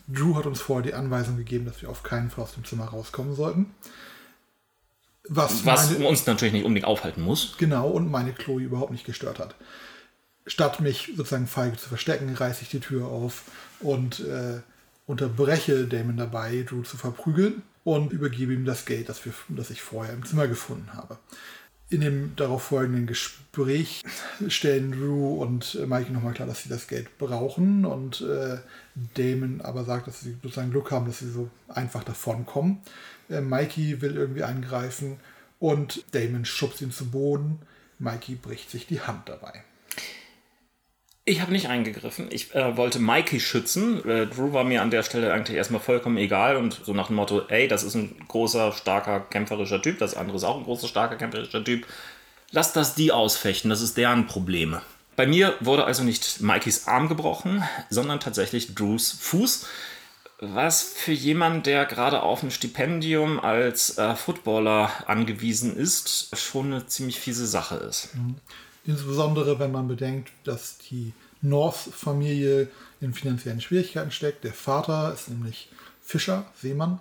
Drew 0.07 0.35
hat 0.35 0.45
uns 0.45 0.61
vorher 0.61 0.83
die 0.83 0.93
Anweisung 0.93 1.37
gegeben, 1.37 1.65
dass 1.65 1.81
wir 1.81 1.89
auf 1.89 2.03
keinen 2.03 2.29
Fall 2.29 2.43
aus 2.43 2.53
dem 2.53 2.65
Zimmer 2.65 2.85
rauskommen 2.85 3.35
sollten. 3.35 3.73
Was, 5.29 5.65
Was 5.65 5.91
meine, 5.91 6.07
uns 6.07 6.25
natürlich 6.25 6.53
nicht 6.53 6.65
unbedingt 6.65 6.87
aufhalten 6.87 7.21
muss. 7.21 7.55
Genau, 7.57 7.89
und 7.89 8.11
meine 8.11 8.33
Chloe 8.33 8.61
überhaupt 8.61 8.91
nicht 8.91 9.05
gestört 9.05 9.39
hat. 9.39 9.55
Statt 10.45 10.81
mich 10.81 11.13
sozusagen 11.15 11.47
feige 11.47 11.77
zu 11.77 11.87
verstecken, 11.87 12.33
reiße 12.35 12.63
ich 12.63 12.69
die 12.69 12.81
Tür 12.81 13.07
auf 13.07 13.43
und 13.79 14.19
äh, 14.19 14.59
unterbreche 15.07 15.85
Damon 15.87 16.17
dabei, 16.17 16.65
Drew 16.67 16.81
zu 16.83 16.97
verprügeln 16.97 17.61
und 17.85 18.11
übergebe 18.11 18.53
ihm 18.53 18.65
das 18.65 18.85
Geld, 18.85 19.07
das, 19.07 19.23
wir, 19.23 19.33
das 19.49 19.69
ich 19.69 19.81
vorher 19.81 20.13
im 20.13 20.25
Zimmer 20.25 20.47
gefunden 20.47 20.93
habe. 20.93 21.17
In 21.93 22.01
dem 22.01 22.35
darauf 22.35 22.63
folgenden 22.63 23.05
Gespräch 23.05 24.01
stellen 24.47 24.93
Drew 24.93 25.39
und 25.39 25.75
äh, 25.75 25.85
Mikey 25.85 26.11
nochmal 26.11 26.33
klar, 26.33 26.47
dass 26.47 26.63
sie 26.63 26.69
das 26.69 26.87
Geld 26.87 27.19
brauchen 27.19 27.85
und 27.85 28.21
äh, 28.21 28.57
Damon 29.13 29.61
aber 29.61 29.83
sagt, 29.83 30.07
dass 30.07 30.21
sie 30.21 30.35
sozusagen 30.41 30.71
Glück 30.71 30.89
haben, 30.89 31.05
dass 31.05 31.19
sie 31.19 31.29
so 31.29 31.51
einfach 31.67 32.03
davon 32.03 32.47
kommen. 32.47 32.81
Äh, 33.29 33.41
Mikey 33.41 34.01
will 34.01 34.15
irgendwie 34.15 34.41
eingreifen 34.41 35.17
und 35.59 36.03
Damon 36.15 36.45
schubst 36.45 36.81
ihn 36.81 36.89
zu 36.89 37.11
Boden. 37.11 37.59
Mikey 37.99 38.37
bricht 38.37 38.71
sich 38.71 38.87
die 38.87 39.01
Hand 39.01 39.29
dabei. 39.29 39.63
Ich 41.25 41.39
habe 41.39 41.53
nicht 41.53 41.69
eingegriffen. 41.69 42.27
Ich 42.31 42.53
äh, 42.53 42.75
wollte 42.75 42.99
Mikey 42.99 43.39
schützen. 43.39 44.03
Äh, 44.07 44.27
Drew 44.27 44.51
war 44.51 44.65
mir 44.65 44.81
an 44.81 44.91
der 44.91 45.03
Stelle 45.03 45.31
eigentlich 45.31 45.55
erstmal 45.55 45.79
vollkommen 45.79 46.17
egal 46.17 46.57
und 46.57 46.81
so 46.83 46.93
nach 46.93 47.07
dem 47.07 47.15
Motto, 47.15 47.43
ey, 47.47 47.69
das 47.69 47.83
ist 47.83 47.95
ein 47.95 48.15
großer, 48.27 48.73
starker, 48.73 49.21
kämpferischer 49.21 49.81
Typ, 49.81 49.99
das 49.99 50.15
andere 50.15 50.35
ist 50.35 50.43
auch 50.43 50.57
ein 50.57 50.65
großer, 50.65 50.87
starker, 50.87 51.15
kämpferischer 51.15 51.63
Typ. 51.63 51.87
Lass 52.51 52.73
das 52.73 52.95
die 52.95 53.13
ausfechten, 53.13 53.69
das 53.69 53.81
ist 53.81 53.95
deren 53.95 54.27
Probleme. 54.27 54.81
Bei 55.15 55.25
mir 55.25 55.55
wurde 55.61 55.85
also 55.85 56.03
nicht 56.03 56.41
Mikeys 56.41 56.87
Arm 56.87 57.07
gebrochen, 57.07 57.63
sondern 57.89 58.19
tatsächlich 58.19 58.75
Drews 58.75 59.11
Fuß. 59.13 59.65
Was 60.39 60.83
für 60.83 61.13
jemanden, 61.13 61.63
der 61.63 61.85
gerade 61.85 62.21
auf 62.21 62.43
ein 62.43 62.51
Stipendium 62.51 63.39
als 63.39 63.97
äh, 63.97 64.13
Footballer 64.15 64.91
angewiesen 65.07 65.77
ist, 65.77 66.37
schon 66.37 66.73
eine 66.73 66.85
ziemlich 66.85 67.19
fiese 67.19 67.47
Sache 67.47 67.75
ist. 67.75 68.13
Mhm. 68.15 68.35
Insbesondere 68.85 69.59
wenn 69.59 69.71
man 69.71 69.87
bedenkt, 69.87 70.31
dass 70.43 70.77
die 70.77 71.13
North-Familie 71.41 72.67
in 73.01 73.13
finanziellen 73.13 73.61
Schwierigkeiten 73.61 74.11
steckt. 74.11 74.43
Der 74.43 74.53
Vater 74.53 75.13
ist 75.13 75.29
nämlich 75.29 75.69
Fischer, 76.01 76.45
Seemann. 76.61 76.99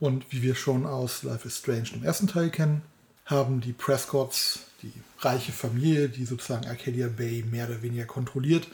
Und 0.00 0.30
wie 0.30 0.42
wir 0.42 0.54
schon 0.54 0.86
aus 0.86 1.22
Life 1.22 1.48
is 1.48 1.58
Strange 1.58 1.88
im 1.94 2.04
ersten 2.04 2.28
Teil 2.28 2.50
kennen, 2.50 2.82
haben 3.24 3.60
die 3.60 3.72
Prescotts, 3.72 4.60
die 4.82 4.92
reiche 5.20 5.52
Familie, 5.52 6.08
die 6.08 6.24
sozusagen 6.24 6.66
Arcadia 6.66 7.08
Bay 7.08 7.44
mehr 7.50 7.68
oder 7.68 7.82
weniger 7.82 8.04
kontrolliert, 8.04 8.68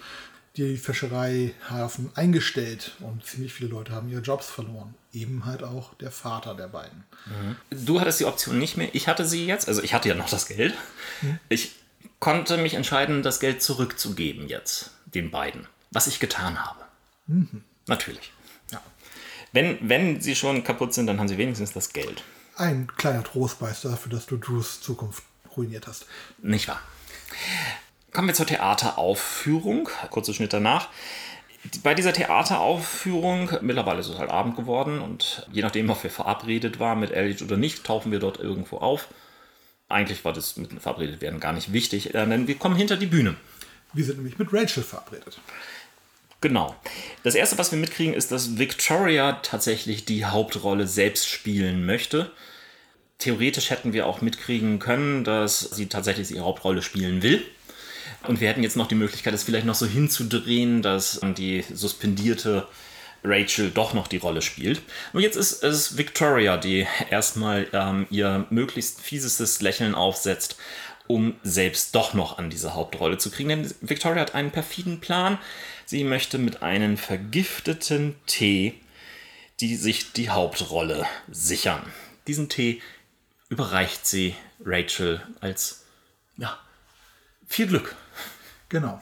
die 0.56 0.76
Fischereihafen 0.76 2.10
eingestellt 2.14 2.92
und 3.00 3.24
ziemlich 3.24 3.52
viele 3.52 3.70
Leute 3.70 3.92
haben 3.92 4.08
ihre 4.08 4.20
Jobs 4.20 4.46
verloren. 4.46 4.94
Eben 5.12 5.46
halt 5.46 5.64
auch 5.64 5.94
der 5.94 6.12
Vater 6.12 6.54
der 6.54 6.68
beiden. 6.68 7.04
Mhm. 7.26 7.84
Du 7.84 8.00
hattest 8.00 8.20
die 8.20 8.24
Option 8.26 8.58
nicht 8.58 8.76
mehr. 8.76 8.94
Ich 8.94 9.08
hatte 9.08 9.24
sie 9.24 9.46
jetzt. 9.46 9.66
Also 9.66 9.82
ich 9.82 9.94
hatte 9.94 10.08
ja 10.08 10.14
noch 10.14 10.28
das 10.28 10.46
Geld. 10.46 10.74
Mhm. 11.22 11.38
Ich 11.48 11.72
konnte 12.20 12.56
mich 12.56 12.74
entscheiden, 12.74 13.22
das 13.22 13.40
Geld 13.40 13.62
zurückzugeben 13.62 14.48
jetzt, 14.48 14.92
den 15.06 15.30
beiden. 15.30 15.66
Was 15.90 16.06
ich 16.06 16.20
getan 16.20 16.64
habe. 16.64 16.80
Mhm. 17.26 17.62
Natürlich. 17.86 18.32
Ja. 18.72 18.80
Wenn, 19.52 19.78
wenn 19.88 20.20
sie 20.20 20.34
schon 20.34 20.64
kaputt 20.64 20.94
sind, 20.94 21.06
dann 21.06 21.18
haben 21.18 21.28
sie 21.28 21.38
wenigstens 21.38 21.72
das 21.72 21.92
Geld. 21.92 22.22
Ein 22.56 22.88
kleiner 22.96 23.24
Trostbeiß 23.24 23.82
dafür, 23.82 24.12
dass 24.12 24.26
du 24.26 24.36
Drews 24.36 24.80
Zukunft 24.80 25.22
ruiniert 25.56 25.86
hast. 25.86 26.06
Nicht 26.38 26.68
wahr? 26.68 26.80
Kommen 28.12 28.28
wir 28.28 28.34
zur 28.34 28.46
Theateraufführung. 28.46 29.88
Kurzer 30.10 30.34
Schnitt 30.34 30.52
danach. 30.52 30.88
Bei 31.82 31.94
dieser 31.94 32.12
Theateraufführung, 32.12 33.50
mittlerweile 33.62 34.00
ist 34.00 34.08
es 34.08 34.18
halt 34.18 34.30
Abend 34.30 34.54
geworden 34.54 35.00
und 35.00 35.46
je 35.50 35.62
nachdem, 35.62 35.88
ob 35.88 36.02
wir 36.02 36.10
verabredet 36.10 36.78
waren 36.78 37.00
mit 37.00 37.10
Elliot 37.10 37.42
oder 37.42 37.56
nicht, 37.56 37.84
tauchen 37.84 38.12
wir 38.12 38.18
dort 38.18 38.38
irgendwo 38.38 38.78
auf. 38.78 39.08
Eigentlich 39.94 40.24
war 40.24 40.32
das 40.32 40.56
mit 40.56 40.72
verabredet 40.82 41.20
werden 41.20 41.38
gar 41.38 41.52
nicht 41.52 41.72
wichtig, 41.72 42.16
äh, 42.16 42.26
denn 42.26 42.48
wir 42.48 42.56
kommen 42.56 42.74
hinter 42.74 42.96
die 42.96 43.06
Bühne. 43.06 43.36
Wir 43.92 44.04
sind 44.04 44.16
nämlich 44.16 44.40
mit 44.40 44.52
Rachel 44.52 44.82
verabredet. 44.82 45.38
Genau. 46.40 46.74
Das 47.22 47.36
erste, 47.36 47.58
was 47.58 47.70
wir 47.70 47.78
mitkriegen, 47.78 48.12
ist, 48.12 48.32
dass 48.32 48.58
Victoria 48.58 49.38
tatsächlich 49.42 50.04
die 50.04 50.24
Hauptrolle 50.24 50.88
selbst 50.88 51.28
spielen 51.28 51.86
möchte. 51.86 52.32
Theoretisch 53.18 53.70
hätten 53.70 53.92
wir 53.92 54.08
auch 54.08 54.20
mitkriegen 54.20 54.80
können, 54.80 55.22
dass 55.22 55.60
sie 55.60 55.86
tatsächlich 55.86 56.32
ihre 56.32 56.44
Hauptrolle 56.44 56.82
spielen 56.82 57.22
will. 57.22 57.44
Und 58.26 58.40
wir 58.40 58.48
hätten 58.48 58.64
jetzt 58.64 58.76
noch 58.76 58.88
die 58.88 58.96
Möglichkeit, 58.96 59.32
es 59.32 59.44
vielleicht 59.44 59.64
noch 59.64 59.76
so 59.76 59.86
hinzudrehen, 59.86 60.82
dass 60.82 61.20
die 61.38 61.64
suspendierte 61.72 62.66
Rachel 63.24 63.70
doch 63.70 63.94
noch 63.94 64.06
die 64.06 64.18
Rolle 64.18 64.42
spielt. 64.42 64.82
Und 65.12 65.22
jetzt 65.22 65.36
ist 65.36 65.64
es 65.64 65.96
Victoria, 65.96 66.56
die 66.56 66.86
erstmal 67.10 67.66
ähm, 67.72 68.06
ihr 68.10 68.46
möglichst 68.50 69.00
fiesestes 69.00 69.60
Lächeln 69.60 69.94
aufsetzt 69.94 70.56
um 71.06 71.34
selbst 71.42 71.94
doch 71.94 72.14
noch 72.14 72.38
an 72.38 72.48
diese 72.48 72.72
Hauptrolle 72.72 73.18
zu 73.18 73.30
kriegen. 73.30 73.50
Denn 73.50 73.74
Victoria 73.82 74.22
hat 74.22 74.34
einen 74.34 74.52
perfiden 74.52 75.00
Plan. 75.00 75.36
Sie 75.84 76.02
möchte 76.02 76.38
mit 76.38 76.62
einem 76.62 76.96
vergifteten 76.96 78.16
Tee 78.24 78.80
die 79.60 79.76
sich 79.76 80.12
die 80.12 80.30
Hauptrolle 80.30 81.06
sichern. 81.30 81.82
Diesen 82.26 82.48
Tee 82.48 82.82
überreicht 83.48 84.06
sie 84.06 84.34
Rachel 84.64 85.22
als 85.40 85.84
ja, 86.36 86.58
viel 87.46 87.68
Glück. 87.68 87.94
Genau. 88.68 89.00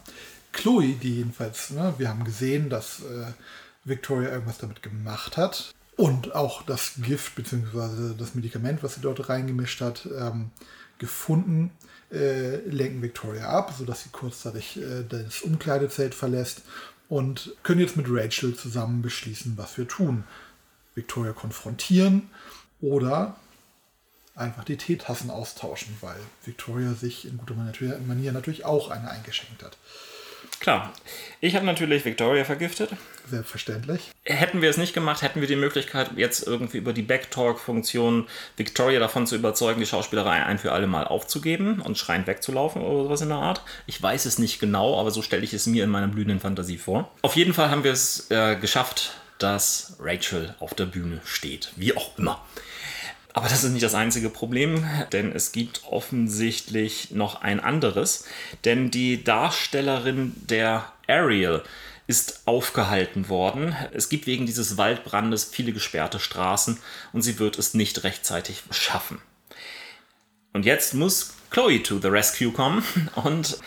Chloe, 0.53 0.95
die 0.95 1.17
jedenfalls, 1.17 1.71
ne, 1.71 1.95
wir 1.97 2.09
haben 2.09 2.25
gesehen, 2.25 2.69
dass 2.69 3.01
äh, 3.01 3.33
Victoria 3.85 4.31
irgendwas 4.31 4.59
damit 4.59 4.83
gemacht 4.83 5.37
hat. 5.37 5.73
Und 5.97 6.35
auch 6.35 6.63
das 6.63 6.93
Gift 7.03 7.35
bzw. 7.37 8.15
das 8.17 8.35
Medikament, 8.35 8.83
was 8.83 8.95
sie 8.95 9.01
dort 9.01 9.29
reingemischt 9.29 9.81
hat, 9.81 10.09
ähm, 10.19 10.51
gefunden, 10.99 11.71
äh, 12.11 12.57
lenken 12.69 13.03
Victoria 13.03 13.49
ab, 13.49 13.75
sodass 13.77 14.05
sie 14.05 14.11
kurzzeitig 14.11 14.79
äh, 14.79 15.05
das 15.09 15.43
Umkleidezelt 15.43 16.15
verlässt 16.15 16.63
und 17.09 17.55
können 17.63 17.81
jetzt 17.81 17.97
mit 17.97 18.07
Rachel 18.09 18.57
zusammen 18.57 19.03
beschließen, 19.03 19.55
was 19.57 19.77
wir 19.77 19.87
tun. 19.87 20.25
Victoria 20.95 21.33
konfrontieren 21.33 22.31
oder 22.81 23.37
einfach 24.35 24.65
die 24.65 24.77
Teetassen 24.77 25.31
austauschen, 25.31 25.97
weil 26.01 26.19
Victoria 26.45 26.95
sich 26.95 27.27
in 27.27 27.37
guter 27.39 27.55
Manier 27.55 28.33
natürlich 28.33 28.65
auch 28.65 28.91
eine 28.91 29.11
eingeschenkt 29.11 29.63
hat. 29.63 29.77
Klar. 30.61 30.93
Ich 31.41 31.57
habe 31.57 31.67
natürlich 31.67 32.05
Victoria 32.05 32.45
vergiftet. 32.45 32.91
Selbstverständlich. 33.29 34.11
Hätten 34.25 34.63
wir 34.63 34.71
es 34.71 34.77
nicht 34.77 34.95
gemacht, 34.95 35.23
hätten 35.23 35.41
wir 35.41 35.49
die 35.49 35.57
Möglichkeit, 35.57 36.11
jetzt 36.17 36.47
irgendwie 36.47 36.79
über 36.79 36.93
die 36.93 37.03
Backtalk-Funktion 37.03 38.29
Victoria 38.57 39.01
davon 39.01 39.27
zu 39.27 39.35
überzeugen, 39.35 39.81
die 39.81 39.87
Schauspielerei 39.87 40.45
ein 40.45 40.59
für 40.59 40.73
alle 40.73 40.87
Mal 40.87 41.05
aufzugeben 41.05 41.81
und 41.81 41.99
schreiend 41.99 42.27
wegzulaufen 42.27 42.83
oder 42.83 43.05
sowas 43.05 43.23
in 43.23 43.31
der 43.31 43.39
Art. 43.39 43.63
Ich 43.87 44.01
weiß 44.01 44.25
es 44.27 44.39
nicht 44.39 44.61
genau, 44.61 45.01
aber 45.01 45.11
so 45.11 45.23
stelle 45.23 45.43
ich 45.43 45.53
es 45.53 45.67
mir 45.67 45.83
in 45.83 45.91
meiner 45.91 46.09
blühenden 46.09 46.41
Fantasie 46.41 46.79
vor. 46.79 47.11
Auf 47.23 47.37
jeden 47.37 47.55
Fall 47.55 47.71
haben 47.71 47.85
wir 47.85 47.93
es 47.93 48.31
äh, 48.31 48.57
geschafft, 48.57 49.13
dass 49.39 49.97
Rachel 50.01 50.55
auf 50.61 50.75
der 50.75 50.87
Bühne 50.87 51.21
steht. 51.25 51.73
Wie 51.77 51.97
auch 51.97 52.17
immer. 52.19 52.41
Aber 53.35 53.49
das 53.49 53.65
ist 53.65 53.71
nicht 53.71 53.83
das 53.83 53.95
einzige 53.95 54.29
Problem, 54.29 54.85
denn 55.13 55.33
es 55.33 55.53
gibt 55.53 55.85
offensichtlich 55.85 57.13
noch 57.13 57.41
ein 57.41 57.61
anderes. 57.61 58.27
Denn 58.65 58.91
die 58.91 59.25
Darstellerin 59.25 60.35
der 60.37 60.93
Ariel 61.09 61.63
ist 62.07 62.43
aufgehalten 62.47 63.29
worden. 63.29 63.75
Es 63.93 64.09
gibt 64.09 64.27
wegen 64.27 64.45
dieses 64.45 64.77
Waldbrandes 64.77 65.45
viele 65.45 65.73
gesperrte 65.73 66.21
Straßen 66.21 66.79
und 67.13 67.23
sie 67.23 67.39
wird 67.39 67.59
es 67.59 67.75
nicht 67.75 68.05
rechtzeitig 68.05 68.63
schaffen. 68.71 69.19
Und 70.53 70.67
jetzt 70.67 70.93
muss 70.95 71.35
Chloe 71.51 71.83
to 71.83 71.99
the 72.01 72.09
rescue 72.09 72.53
kommen 72.53 72.85
und 73.15 73.59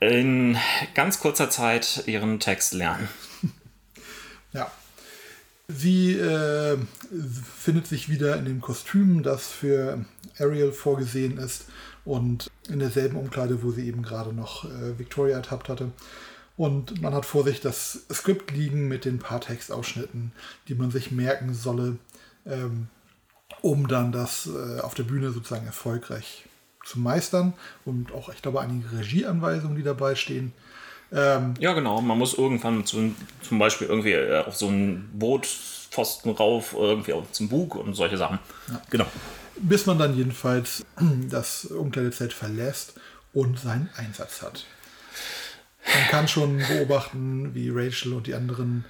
in 0.00 0.56
ganz 0.94 1.20
kurzer 1.20 1.50
Zeit 1.50 2.04
ihren 2.06 2.40
Text 2.40 2.72
lernen. 2.72 3.08
Ja, 4.52 4.70
Sie 5.70 6.14
äh, 6.14 6.78
findet 7.58 7.86
sich 7.86 8.08
wieder 8.08 8.36
in 8.36 8.46
dem 8.46 8.62
Kostüm, 8.62 9.22
das 9.22 9.48
für 9.48 10.02
Ariel 10.38 10.72
vorgesehen 10.72 11.36
ist 11.36 11.66
und 12.06 12.50
in 12.70 12.78
derselben 12.78 13.18
Umkleide, 13.18 13.62
wo 13.62 13.70
sie 13.70 13.86
eben 13.86 14.02
gerade 14.02 14.32
noch 14.32 14.64
äh, 14.64 14.98
Victoria 14.98 15.36
ertappt 15.36 15.68
hatte. 15.68 15.92
Und 16.56 17.02
man 17.02 17.12
hat 17.12 17.26
vor 17.26 17.44
sich 17.44 17.60
das 17.60 18.06
Skript 18.10 18.50
liegen 18.50 18.88
mit 18.88 19.04
den 19.04 19.18
paar 19.18 19.42
Textausschnitten, 19.42 20.32
die 20.68 20.74
man 20.74 20.90
sich 20.90 21.10
merken 21.10 21.52
solle, 21.52 21.98
ähm, 22.46 22.88
um 23.60 23.88
dann 23.88 24.10
das 24.10 24.48
äh, 24.48 24.80
auf 24.80 24.94
der 24.94 25.02
Bühne 25.02 25.32
sozusagen 25.32 25.66
erfolgreich 25.66 26.46
zu 26.82 26.98
meistern. 26.98 27.52
Und 27.84 28.12
auch, 28.12 28.30
ich 28.30 28.40
glaube, 28.40 28.62
einige 28.62 28.90
Regieanweisungen, 28.90 29.76
die 29.76 29.82
dabei 29.82 30.14
stehen. 30.14 30.52
Ähm, 31.12 31.54
ja, 31.58 31.72
genau. 31.72 32.00
Man 32.00 32.18
muss 32.18 32.34
irgendwann 32.34 32.84
zu, 32.84 33.14
zum 33.42 33.58
Beispiel 33.58 33.86
irgendwie 33.86 34.12
äh, 34.12 34.44
auf 34.44 34.56
so 34.56 34.68
ein 34.68 35.08
Bootpfosten 35.14 36.32
rauf, 36.32 36.74
irgendwie 36.78 37.14
zum 37.32 37.48
Bug 37.48 37.76
und 37.76 37.94
solche 37.94 38.16
Sachen. 38.16 38.38
Ja. 38.68 38.82
Genau. 38.90 39.06
Bis 39.56 39.86
man 39.86 39.98
dann 39.98 40.16
jedenfalls 40.16 40.84
das 41.30 41.66
Umkleidezelt 41.66 42.32
verlässt 42.32 42.94
und 43.32 43.58
seinen 43.58 43.88
Einsatz 43.96 44.42
hat. 44.42 44.66
Man 45.94 46.08
kann 46.10 46.28
schon 46.28 46.58
beobachten, 46.58 47.54
wie 47.54 47.70
Rachel 47.70 48.12
und 48.12 48.26
die 48.26 48.34
anderen 48.34 48.84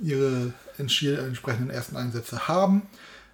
ihre 0.00 0.54
entsprechenden 0.78 1.70
ersten 1.70 1.96
Einsätze 1.96 2.48
haben, 2.48 2.82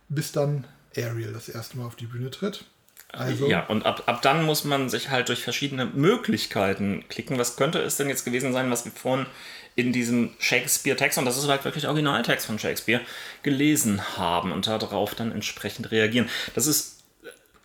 bis 0.09 0.33
dann 0.33 0.65
Ariel 0.97 1.33
das 1.33 1.49
erste 1.49 1.79
Mal 1.79 1.87
auf 1.87 1.97
die 1.97 2.07
Bühne 2.07 2.31
tritt. 2.31 2.65
Also. 3.11 3.49
Ja, 3.49 3.65
und 3.67 3.87
ab, 3.87 4.03
ab 4.07 4.23
dann 4.23 4.45
muss 4.45 4.65
man 4.65 4.91
sich 4.91 5.11
halt 5.11 5.29
durch 5.29 5.43
verschiedene 5.43 5.87
Möglichkeiten 5.87 7.05
klicken. 7.09 7.39
Was 7.39 7.57
könnte 7.57 7.81
es 7.81 7.97
denn 7.97 8.09
jetzt 8.09 8.25
gewesen 8.25 8.53
sein, 8.53 8.71
was 8.71 8.85
wir 8.85 8.93
vorhin 8.93 9.27
in 9.77 9.93
diesem 9.93 10.31
Shakespeare-Text, 10.41 11.19
und 11.19 11.25
das 11.25 11.39
ist 11.39 11.47
halt 11.49 11.65
wirklich 11.65 11.87
Originaltext 11.87 12.47
von 12.47 12.59
Shakespeare, 12.59 13.01
gelesen 13.43 14.19
haben 14.19 14.51
und 14.53 14.67
darauf 14.67 15.15
dann 15.15 15.31
entsprechend 15.31 15.93
reagieren. 15.93 16.29
Das 16.55 16.67
ist 16.67 17.05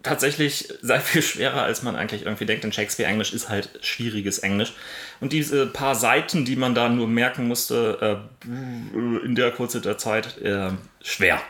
tatsächlich 0.04 0.72
sehr 0.82 1.02
viel 1.02 1.22
schwerer, 1.22 1.64
als 1.64 1.82
man 1.82 1.96
eigentlich 1.96 2.24
irgendwie 2.24 2.46
denkt, 2.46 2.64
denn 2.66 2.72
Shakespeare-Englisch 2.72 3.34
ist 3.34 3.50
halt 3.50 3.70
schwieriges 3.82 4.40
Englisch. 4.40 4.74
Und 5.22 5.34
diese 5.34 5.66
paar 5.66 5.96
Seiten, 5.96 6.46
die 6.46 6.56
man 6.56 6.76
da 6.76 6.88
nur 6.90 7.08
merken 7.08 7.48
musste, 7.48 8.22
äh, 8.46 9.26
in 9.26 9.34
der 9.34 9.52
kurzen 9.52 9.82
Zeit, 9.98 10.38
äh, 10.42 10.72
schwer. 11.02 11.42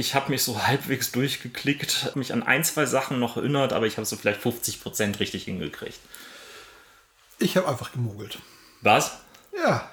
Ich 0.00 0.14
habe 0.14 0.30
mich 0.30 0.42
so 0.42 0.66
halbwegs 0.66 1.12
durchgeklickt, 1.12 2.16
mich 2.16 2.32
an 2.32 2.42
ein, 2.42 2.64
zwei 2.64 2.86
Sachen 2.86 3.18
noch 3.18 3.36
erinnert, 3.36 3.74
aber 3.74 3.86
ich 3.86 3.98
habe 3.98 4.06
so 4.06 4.16
vielleicht 4.16 4.40
50% 4.40 5.20
richtig 5.20 5.44
hingekriegt. 5.44 5.98
Ich 7.38 7.58
habe 7.58 7.68
einfach 7.68 7.92
gemogelt. 7.92 8.38
Was? 8.80 9.18
Ja. 9.54 9.90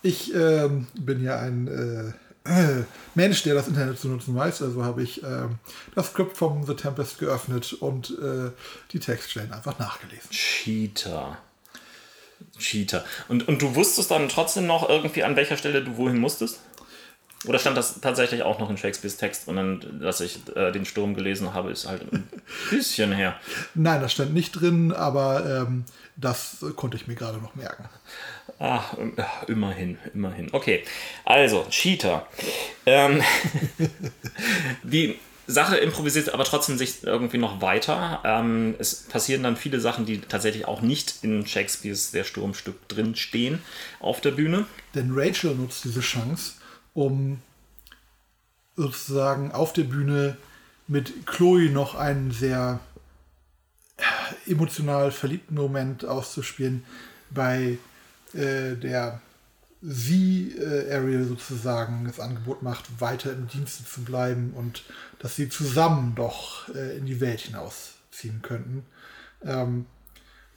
Ich 0.00 0.34
ähm, 0.34 0.86
bin 0.94 1.22
ja 1.22 1.38
ein 1.38 2.16
äh, 2.46 2.84
Mensch, 3.14 3.42
der 3.42 3.54
das 3.54 3.68
Internet 3.68 4.00
zu 4.00 4.08
nutzen 4.08 4.34
weiß. 4.34 4.62
Also 4.62 4.82
habe 4.82 5.02
ich 5.02 5.22
äh, 5.22 5.46
das 5.94 6.06
Skript 6.06 6.38
vom 6.38 6.64
The 6.64 6.74
Tempest 6.74 7.18
geöffnet 7.18 7.74
und 7.74 8.18
äh, 8.18 8.50
die 8.92 8.98
Textstellen 8.98 9.52
einfach 9.52 9.78
nachgelesen. 9.78 10.30
Cheater. 10.30 11.36
Cheater. 12.58 13.04
Und, 13.28 13.46
und 13.46 13.60
du 13.60 13.74
wusstest 13.74 14.10
dann 14.10 14.30
trotzdem 14.30 14.66
noch 14.66 14.88
irgendwie, 14.88 15.22
an 15.22 15.36
welcher 15.36 15.58
Stelle 15.58 15.84
du 15.84 15.98
wohin 15.98 16.18
musstest? 16.18 16.60
Oder 17.46 17.58
stand 17.58 17.76
das 17.76 18.00
tatsächlich 18.00 18.42
auch 18.42 18.60
noch 18.60 18.70
in 18.70 18.76
Shakespeares 18.76 19.16
Text 19.16 19.48
und 19.48 19.56
dann, 19.56 20.00
dass 20.00 20.20
ich 20.20 20.40
äh, 20.54 20.70
den 20.70 20.84
Sturm 20.84 21.14
gelesen 21.14 21.54
habe, 21.54 21.70
ist 21.70 21.88
halt 21.88 22.02
ein 22.12 22.28
bisschen 22.70 23.12
her. 23.12 23.34
Nein, 23.74 24.00
das 24.00 24.12
stand 24.12 24.32
nicht 24.32 24.52
drin, 24.52 24.92
aber 24.92 25.64
ähm, 25.66 25.84
das 26.16 26.64
konnte 26.76 26.96
ich 26.96 27.08
mir 27.08 27.16
gerade 27.16 27.38
noch 27.38 27.54
merken. 27.56 27.84
Ach, 28.60 28.94
immerhin, 29.48 29.98
immerhin. 30.14 30.50
Okay, 30.52 30.84
also, 31.24 31.66
Cheater. 31.68 32.28
Ähm, 32.86 33.22
die 34.84 35.18
Sache 35.48 35.76
improvisiert 35.76 36.32
aber 36.32 36.44
trotzdem 36.44 36.78
sich 36.78 37.02
irgendwie 37.02 37.38
noch 37.38 37.60
weiter. 37.60 38.20
Ähm, 38.24 38.76
es 38.78 39.02
passieren 39.02 39.42
dann 39.42 39.56
viele 39.56 39.80
Sachen, 39.80 40.06
die 40.06 40.20
tatsächlich 40.20 40.66
auch 40.66 40.80
nicht 40.80 41.16
in 41.22 41.44
Shakespeares 41.44 42.12
Der 42.12 42.22
Sturmstück 42.22 42.88
drin 42.88 43.16
stehen 43.16 43.60
auf 43.98 44.20
der 44.20 44.30
Bühne. 44.30 44.66
Denn 44.94 45.10
Rachel 45.12 45.56
nutzt 45.56 45.84
diese 45.84 46.00
Chance 46.00 46.52
um 46.94 47.40
sozusagen 48.76 49.52
auf 49.52 49.72
der 49.72 49.84
Bühne 49.84 50.36
mit 50.88 51.26
Chloe 51.26 51.70
noch 51.70 51.94
einen 51.94 52.30
sehr 52.32 52.80
emotional 54.46 55.10
verliebten 55.10 55.54
Moment 55.54 56.04
auszuspielen, 56.04 56.84
bei 57.30 57.78
äh, 58.34 58.74
der 58.76 59.20
sie 59.82 60.52
äh, 60.52 60.94
Ariel 60.94 61.26
sozusagen 61.26 62.04
das 62.06 62.20
Angebot 62.20 62.62
macht, 62.62 63.00
weiter 63.00 63.32
im 63.32 63.48
Dienste 63.48 63.84
zu 63.84 64.02
bleiben 64.02 64.52
und 64.54 64.84
dass 65.18 65.36
sie 65.36 65.48
zusammen 65.48 66.14
doch 66.14 66.68
äh, 66.74 66.96
in 66.96 67.06
die 67.06 67.20
Welt 67.20 67.40
hinausziehen 67.40 68.42
könnten. 68.42 68.86
Ähm, 69.44 69.86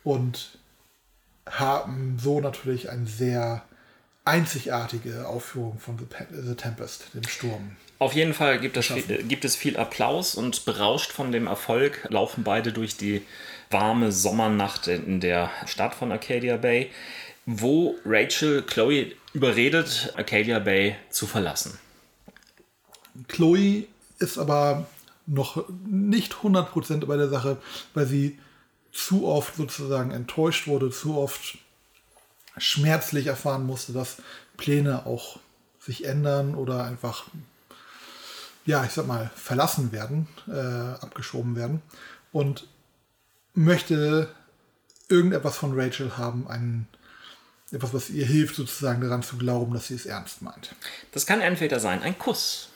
und 0.03 0.59
haben 1.47 2.17
so 2.19 2.39
natürlich 2.39 2.89
ein 2.89 3.07
sehr 3.07 3.63
einzigartige 4.25 5.27
Aufführung 5.27 5.79
von 5.79 5.97
The, 6.31 6.55
Tempest, 6.55 7.05
dem 7.13 7.27
Sturm. 7.27 7.75
Auf 7.99 8.13
jeden 8.13 8.33
Fall 8.33 8.59
gibt 8.59 8.75
es, 8.75 8.87
viel, 8.87 9.23
gibt 9.23 9.45
es 9.45 9.55
viel 9.55 9.77
Applaus 9.77 10.35
und 10.35 10.65
berauscht 10.65 11.11
von 11.11 11.31
dem 11.31 11.47
Erfolg 11.47 12.05
laufen 12.09 12.43
beide 12.43 12.73
durch 12.73 12.97
die 12.97 13.21
warme 13.69 14.11
Sommernacht 14.11 14.87
in 14.87 15.21
der 15.21 15.49
Stadt 15.65 15.95
von 15.95 16.11
Arcadia 16.11 16.57
Bay, 16.57 16.91
wo 17.45 17.95
Rachel 18.03 18.63
Chloe 18.63 19.13
überredet, 19.33 20.13
Arcadia 20.17 20.59
Bay 20.59 20.95
zu 21.09 21.25
verlassen. 21.27 21.79
Chloe 23.27 23.87
ist 24.19 24.37
aber 24.37 24.87
noch 25.25 25.63
nicht 25.87 26.33
100% 26.33 27.05
bei 27.05 27.17
der 27.17 27.29
Sache, 27.29 27.57
weil 27.93 28.05
sie 28.05 28.39
zu 28.91 29.27
oft 29.27 29.55
sozusagen 29.55 30.11
enttäuscht 30.11 30.67
wurde, 30.67 30.89
zu 30.89 31.17
oft 31.17 31.57
schmerzlich 32.57 33.27
erfahren 33.27 33.65
musste, 33.65 33.93
dass 33.93 34.17
Pläne 34.57 35.05
auch 35.05 35.39
sich 35.79 36.05
ändern 36.05 36.55
oder 36.55 36.83
einfach, 36.85 37.25
ja, 38.65 38.83
ich 38.83 38.91
sag 38.91 39.07
mal, 39.07 39.29
verlassen 39.35 39.91
werden, 39.91 40.27
äh, 40.47 41.03
abgeschoben 41.03 41.55
werden. 41.55 41.81
Und 42.31 42.67
möchte 43.53 44.29
irgendetwas 45.07 45.57
von 45.57 45.79
Rachel 45.79 46.17
haben, 46.17 46.47
ein, 46.47 46.87
etwas, 47.71 47.93
was 47.93 48.09
ihr 48.09 48.25
hilft, 48.25 48.55
sozusagen 48.55 49.01
daran 49.01 49.23
zu 49.23 49.37
glauben, 49.37 49.73
dass 49.73 49.87
sie 49.87 49.95
es 49.95 50.05
ernst 50.05 50.41
meint. 50.41 50.75
Das 51.11 51.25
kann 51.25 51.41
entweder 51.41 51.79
sein 51.79 52.01
ein 52.01 52.17
Kuss 52.17 52.69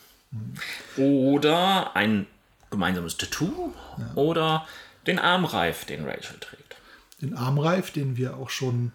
oder 0.98 1.96
ein 1.96 2.28
gemeinsames 2.70 3.18
Tattoo 3.18 3.74
oder 4.16 4.68
den 5.08 5.20
Armreif, 5.20 5.86
den 5.86 6.06
Rachel 6.06 6.38
trägt. 6.40 6.78
Den 7.22 7.36
Armreif, 7.36 7.92
den 7.92 8.16
wir 8.16 8.38
auch 8.38 8.50
schon 8.50 8.94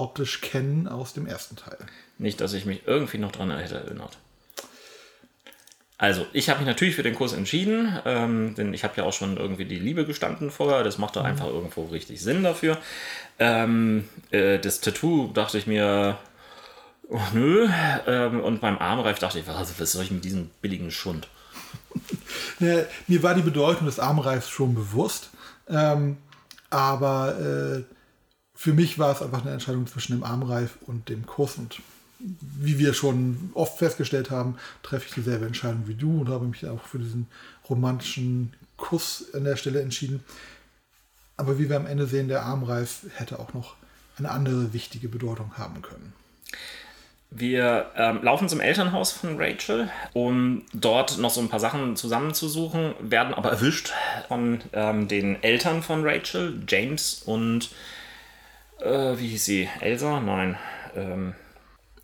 optisch 0.00 0.40
kennen 0.40 0.88
aus 0.88 1.12
dem 1.12 1.26
ersten 1.26 1.56
Teil. 1.56 1.78
Nicht, 2.18 2.40
dass 2.40 2.52
ich 2.52 2.66
mich 2.66 2.82
irgendwie 2.86 3.18
noch 3.18 3.32
dran 3.32 3.56
hätte 3.56 3.76
erinnert. 3.76 4.18
Also, 5.98 6.26
ich 6.32 6.48
habe 6.48 6.60
mich 6.60 6.66
natürlich 6.66 6.94
für 6.94 7.02
den 7.02 7.14
Kurs 7.14 7.34
entschieden, 7.34 7.98
ähm, 8.06 8.54
denn 8.54 8.72
ich 8.72 8.84
habe 8.84 8.94
ja 8.96 9.04
auch 9.04 9.12
schon 9.12 9.36
irgendwie 9.36 9.66
die 9.66 9.78
Liebe 9.78 10.06
gestanden 10.06 10.50
vorher. 10.50 10.82
Das 10.82 10.96
machte 10.96 11.22
einfach 11.22 11.46
irgendwo 11.46 11.84
richtig 11.84 12.22
Sinn 12.22 12.42
dafür. 12.42 12.78
Ähm, 13.38 14.08
äh, 14.30 14.58
das 14.58 14.80
Tattoo 14.80 15.30
dachte 15.34 15.58
ich 15.58 15.66
mir, 15.66 16.16
oh, 17.10 17.20
nö. 17.34 17.68
Ähm, 18.06 18.40
und 18.40 18.62
beim 18.62 18.78
Armreif 18.78 19.18
dachte 19.18 19.40
ich, 19.40 19.46
was, 19.46 19.78
was 19.78 19.92
soll 19.92 20.04
ich 20.04 20.10
mit 20.10 20.24
diesem 20.24 20.50
billigen 20.62 20.90
Schund? 20.90 21.28
Ja, 22.60 22.82
mir 23.06 23.22
war 23.22 23.34
die 23.34 23.42
Bedeutung 23.42 23.86
des 23.86 23.98
Armreifs 23.98 24.50
schon 24.50 24.74
bewusst, 24.74 25.30
ähm, 25.68 26.18
aber 26.68 27.38
äh, 27.38 27.82
für 28.60 28.74
mich 28.74 28.98
war 28.98 29.10
es 29.10 29.22
einfach 29.22 29.40
eine 29.40 29.52
Entscheidung 29.52 29.86
zwischen 29.86 30.12
dem 30.12 30.22
Armreif 30.22 30.76
und 30.86 31.08
dem 31.08 31.24
Kuss. 31.24 31.56
Und 31.56 31.80
wie 32.18 32.78
wir 32.78 32.92
schon 32.92 33.52
oft 33.54 33.78
festgestellt 33.78 34.30
haben, 34.30 34.58
treffe 34.82 35.06
ich 35.08 35.14
dieselbe 35.14 35.46
Entscheidung 35.46 35.84
wie 35.86 35.94
du 35.94 36.20
und 36.20 36.28
habe 36.28 36.44
mich 36.44 36.66
auch 36.66 36.84
für 36.84 36.98
diesen 36.98 37.26
romantischen 37.70 38.52
Kuss 38.76 39.32
an 39.32 39.44
der 39.44 39.56
Stelle 39.56 39.80
entschieden. 39.80 40.22
Aber 41.38 41.58
wie 41.58 41.70
wir 41.70 41.76
am 41.78 41.86
Ende 41.86 42.06
sehen, 42.06 42.28
der 42.28 42.42
Armreif 42.42 43.06
hätte 43.14 43.38
auch 43.38 43.54
noch 43.54 43.76
eine 44.18 44.30
andere 44.30 44.74
wichtige 44.74 45.08
Bedeutung 45.08 45.56
haben 45.56 45.80
können. 45.80 46.12
Wir 47.30 47.86
ähm, 47.96 48.22
laufen 48.22 48.50
zum 48.50 48.60
Elternhaus 48.60 49.10
von 49.10 49.40
Rachel, 49.40 49.88
um 50.12 50.66
dort 50.74 51.16
noch 51.16 51.30
so 51.30 51.40
ein 51.40 51.48
paar 51.48 51.60
Sachen 51.60 51.96
zusammenzusuchen, 51.96 52.92
werden 53.00 53.32
aber 53.32 53.52
erwischt 53.52 53.94
von 54.28 54.60
ähm, 54.74 55.08
den 55.08 55.42
Eltern 55.42 55.82
von 55.82 56.06
Rachel, 56.06 56.60
James 56.68 57.22
und 57.24 57.70
äh, 58.82 59.18
wie 59.18 59.28
hieß 59.28 59.44
sie? 59.44 59.68
Elsa? 59.80 60.20
Nein. 60.20 60.56
Ähm, 60.94 61.34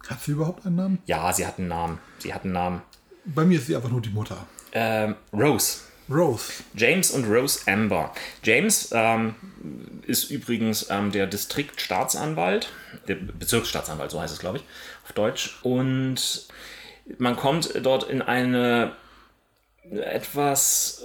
Hat 0.09 0.21
sie 0.23 0.33
überhaupt 0.33 0.67
einen 0.67 0.77
Namen? 0.77 0.99
ja, 1.07 1.33
sie 1.33 1.47
hat 1.47 1.59
einen 1.59 1.69
Namen. 1.69 1.99
Sie 2.19 2.33
hat 2.33 2.45
einen 2.45 2.53
Namen. 2.53 2.83
Bei 3.25 3.45
mir 3.45 3.59
ist 3.59 3.67
sie 3.67 3.77
einfach 3.77 3.91
nur 3.91 4.01
die 4.01 4.11
Mutter. 4.11 4.47
Ähm, 4.73 5.17
Rose. 5.33 5.81
Rose. 6.09 6.53
James 6.75 7.11
und 7.11 7.25
Rose 7.25 7.61
Amber. 7.67 8.13
James 8.45 8.91
ähm, 8.93 9.35
ist 10.07 10.31
übrigens 10.31 10.87
ähm, 10.91 11.11
der 11.11 11.27
Distriktstaatsanwalt, 11.27 12.69
der 13.09 13.17
Bezirksstaatsanwalt, 13.17 14.13
so 14.13 14.21
heißt 14.21 14.33
es, 14.33 14.39
glaube 14.39 14.59
ich, 14.59 14.65
auf 15.05 15.13
Deutsch. 15.13 15.59
Und 15.63 16.47
man 17.19 17.35
kommt 17.35 17.75
dort 17.83 18.05
in 18.05 18.23
eine 18.23 18.93
etwas, 19.91 21.05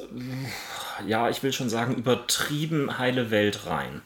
ja, 1.07 1.29
ich 1.29 1.41
will 1.43 1.53
schon 1.53 1.69
sagen, 1.69 1.95
übertrieben 1.95 2.97
heile 2.99 3.31
Welt 3.31 3.65
rein. 3.65 4.01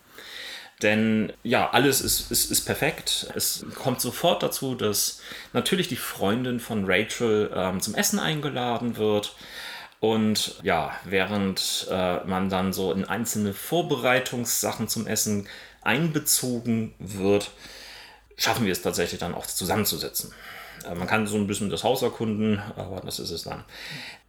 Denn 0.82 1.32
ja, 1.44 1.70
alles 1.70 2.02
ist, 2.02 2.32
ist, 2.32 2.52
ist 2.52 2.66
perfekt. 2.66 3.28
Es 3.34 3.66
kommt 3.76 4.02
sofort 4.02 4.44
dazu, 4.44 4.76
dass 4.76 5.22
natürlich 5.54 5.88
die 5.88 5.96
Freundin 5.96 6.60
von 6.60 6.84
Rachel 6.86 7.50
ähm, 7.56 7.80
zum 7.80 7.96
Essen 7.96 8.20
eingeladen 8.20 8.98
wird. 8.98 9.36
Und 10.02 10.60
ja, 10.64 10.92
während 11.06 11.88
äh, 11.90 12.24
man 12.26 12.50
dann 12.50 12.74
so 12.74 12.92
in 12.92 13.06
einzelne 13.06 13.54
Vorbereitungssachen 13.54 14.88
zum 14.88 15.08
Essen 15.08 15.48
einbezogen 15.82 16.94
wird, 17.00 17.52
schaffen 18.36 18.66
wir 18.66 18.74
es 18.74 18.82
tatsächlich 18.82 19.20
dann 19.20 19.34
auch 19.34 19.46
zusammenzusetzen. 19.46 20.34
Äh, 20.86 20.96
man 20.96 21.08
kann 21.08 21.26
so 21.26 21.38
ein 21.38 21.48
bisschen 21.48 21.70
das 21.70 21.86
Haus 21.86 22.02
erkunden, 22.02 22.62
aber 22.76 23.00
das 23.00 23.20
ist 23.20 23.32
es 23.32 23.44
dann. 23.44 23.64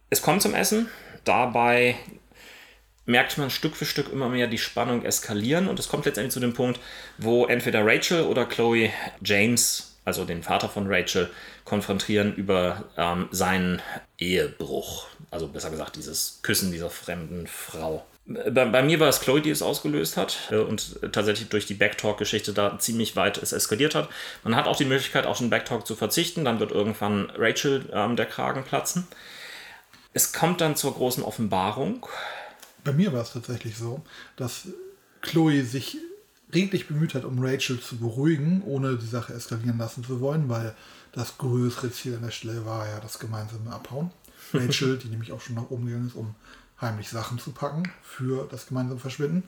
Es 0.09 0.21
kommt 0.21 0.41
zum 0.41 0.55
Essen. 0.55 0.89
Dabei 1.25 1.95
merkt 3.07 3.37
man 3.37 3.49
Stück 3.49 3.75
für 3.75 3.85
Stück 3.85 4.11
immer 4.11 4.29
mehr 4.29 4.47
die 4.47 4.59
Spannung 4.59 5.03
eskalieren 5.03 5.67
und 5.67 5.79
es 5.79 5.87
kommt 5.89 6.05
letztendlich 6.05 6.33
zu 6.33 6.39
dem 6.39 6.53
Punkt, 6.53 6.79
wo 7.17 7.45
entweder 7.45 7.83
Rachel 7.83 8.23
oder 8.23 8.45
Chloe 8.45 8.91
James, 9.23 9.95
also 10.05 10.25
den 10.25 10.43
Vater 10.43 10.69
von 10.69 10.85
Rachel, 10.87 11.29
konfrontieren 11.65 12.35
über 12.35 12.83
ähm, 12.97 13.27
seinen 13.31 13.81
Ehebruch. 14.19 15.07
Also 15.31 15.47
besser 15.47 15.69
gesagt, 15.69 15.95
dieses 15.95 16.39
Küssen 16.43 16.71
dieser 16.71 16.89
fremden 16.89 17.47
Frau. 17.47 18.05
Bei, 18.25 18.65
bei 18.65 18.83
mir 18.83 18.99
war 18.99 19.07
es 19.07 19.21
Chloe, 19.21 19.39
die 19.39 19.51
es 19.51 19.61
ausgelöst 19.61 20.17
hat 20.17 20.49
äh, 20.51 20.57
und 20.57 20.99
tatsächlich 21.13 21.47
durch 21.47 21.65
die 21.65 21.75
Backtalk-Geschichte 21.75 22.51
da 22.51 22.77
ziemlich 22.77 23.15
weit 23.15 23.37
es 23.37 23.53
eskaliert 23.53 23.95
hat. 23.95 24.09
Man 24.43 24.55
hat 24.55 24.67
auch 24.67 24.75
die 24.75 24.85
Möglichkeit, 24.85 25.25
auf 25.25 25.37
den 25.37 25.49
Backtalk 25.49 25.87
zu 25.87 25.95
verzichten, 25.95 26.43
dann 26.43 26.59
wird 26.59 26.71
irgendwann 26.71 27.31
Rachel 27.37 27.85
ähm, 27.93 28.17
der 28.17 28.25
Kragen 28.25 28.63
platzen. 28.63 29.07
Es 30.13 30.33
kommt 30.33 30.59
dann 30.59 30.75
zur 30.75 30.93
großen 30.93 31.23
Offenbarung. 31.23 32.05
Bei 32.83 32.93
mir 32.93 33.13
war 33.13 33.21
es 33.21 33.33
tatsächlich 33.33 33.77
so, 33.77 34.03
dass 34.35 34.67
Chloe 35.21 35.63
sich 35.63 35.97
redlich 36.53 36.87
bemüht 36.87 37.13
hat, 37.13 37.25
um 37.25 37.43
Rachel 37.43 37.79
zu 37.79 37.97
beruhigen, 37.97 38.61
ohne 38.63 38.97
die 38.97 39.07
Sache 39.07 39.33
eskalieren 39.33 39.77
lassen 39.77 40.03
zu 40.03 40.21
wollen, 40.21 40.47
weil 40.49 40.75
das 41.11 41.37
größere 41.37 41.91
Ziel 41.91 42.15
an 42.15 42.23
der 42.23 42.31
Stelle 42.31 42.65
war 42.65 42.87
ja 42.87 42.99
das 42.99 43.19
gemeinsame 43.19 43.71
Abhauen. 43.71 44.11
Rachel, 44.53 44.97
die 44.97 45.09
nämlich 45.09 45.31
auch 45.31 45.41
schon 45.41 45.55
nach 45.55 45.69
oben 45.69 45.85
gegangen 45.85 46.07
ist, 46.07 46.15
um 46.15 46.35
heimlich 46.79 47.09
Sachen 47.09 47.39
zu 47.39 47.51
packen 47.51 47.91
für 48.03 48.47
das 48.49 48.67
gemeinsame 48.67 48.99
Verschwinden. 48.99 49.43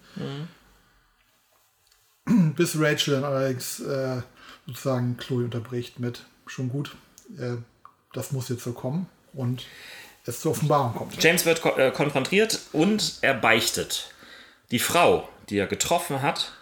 Bis 2.55 2.79
Rachel 2.79 3.13
dann 3.13 3.23
allerdings 3.23 3.79
äh, 3.79 4.21
sozusagen 4.67 5.17
Chloe 5.17 5.45
unterbricht 5.45 5.99
mit 5.99 6.25
schon 6.47 6.69
gut, 6.69 6.95
äh, 7.37 7.57
das 8.13 8.31
muss 8.31 8.49
jetzt 8.49 8.63
so 8.63 8.73
kommen 8.73 9.07
und 9.33 9.65
es 10.29 10.41
zur 10.41 10.51
Offenbarung 10.51 10.93
kommt. 10.93 11.21
James 11.21 11.45
wird 11.45 11.61
ko 11.61 11.75
äh, 11.77 11.91
konfrontiert 11.91 12.59
und 12.71 13.19
er 13.21 13.33
beichtet. 13.33 14.13
Die 14.71 14.79
Frau, 14.79 15.27
die 15.49 15.57
er 15.57 15.67
getroffen 15.67 16.21
hat, 16.21 16.53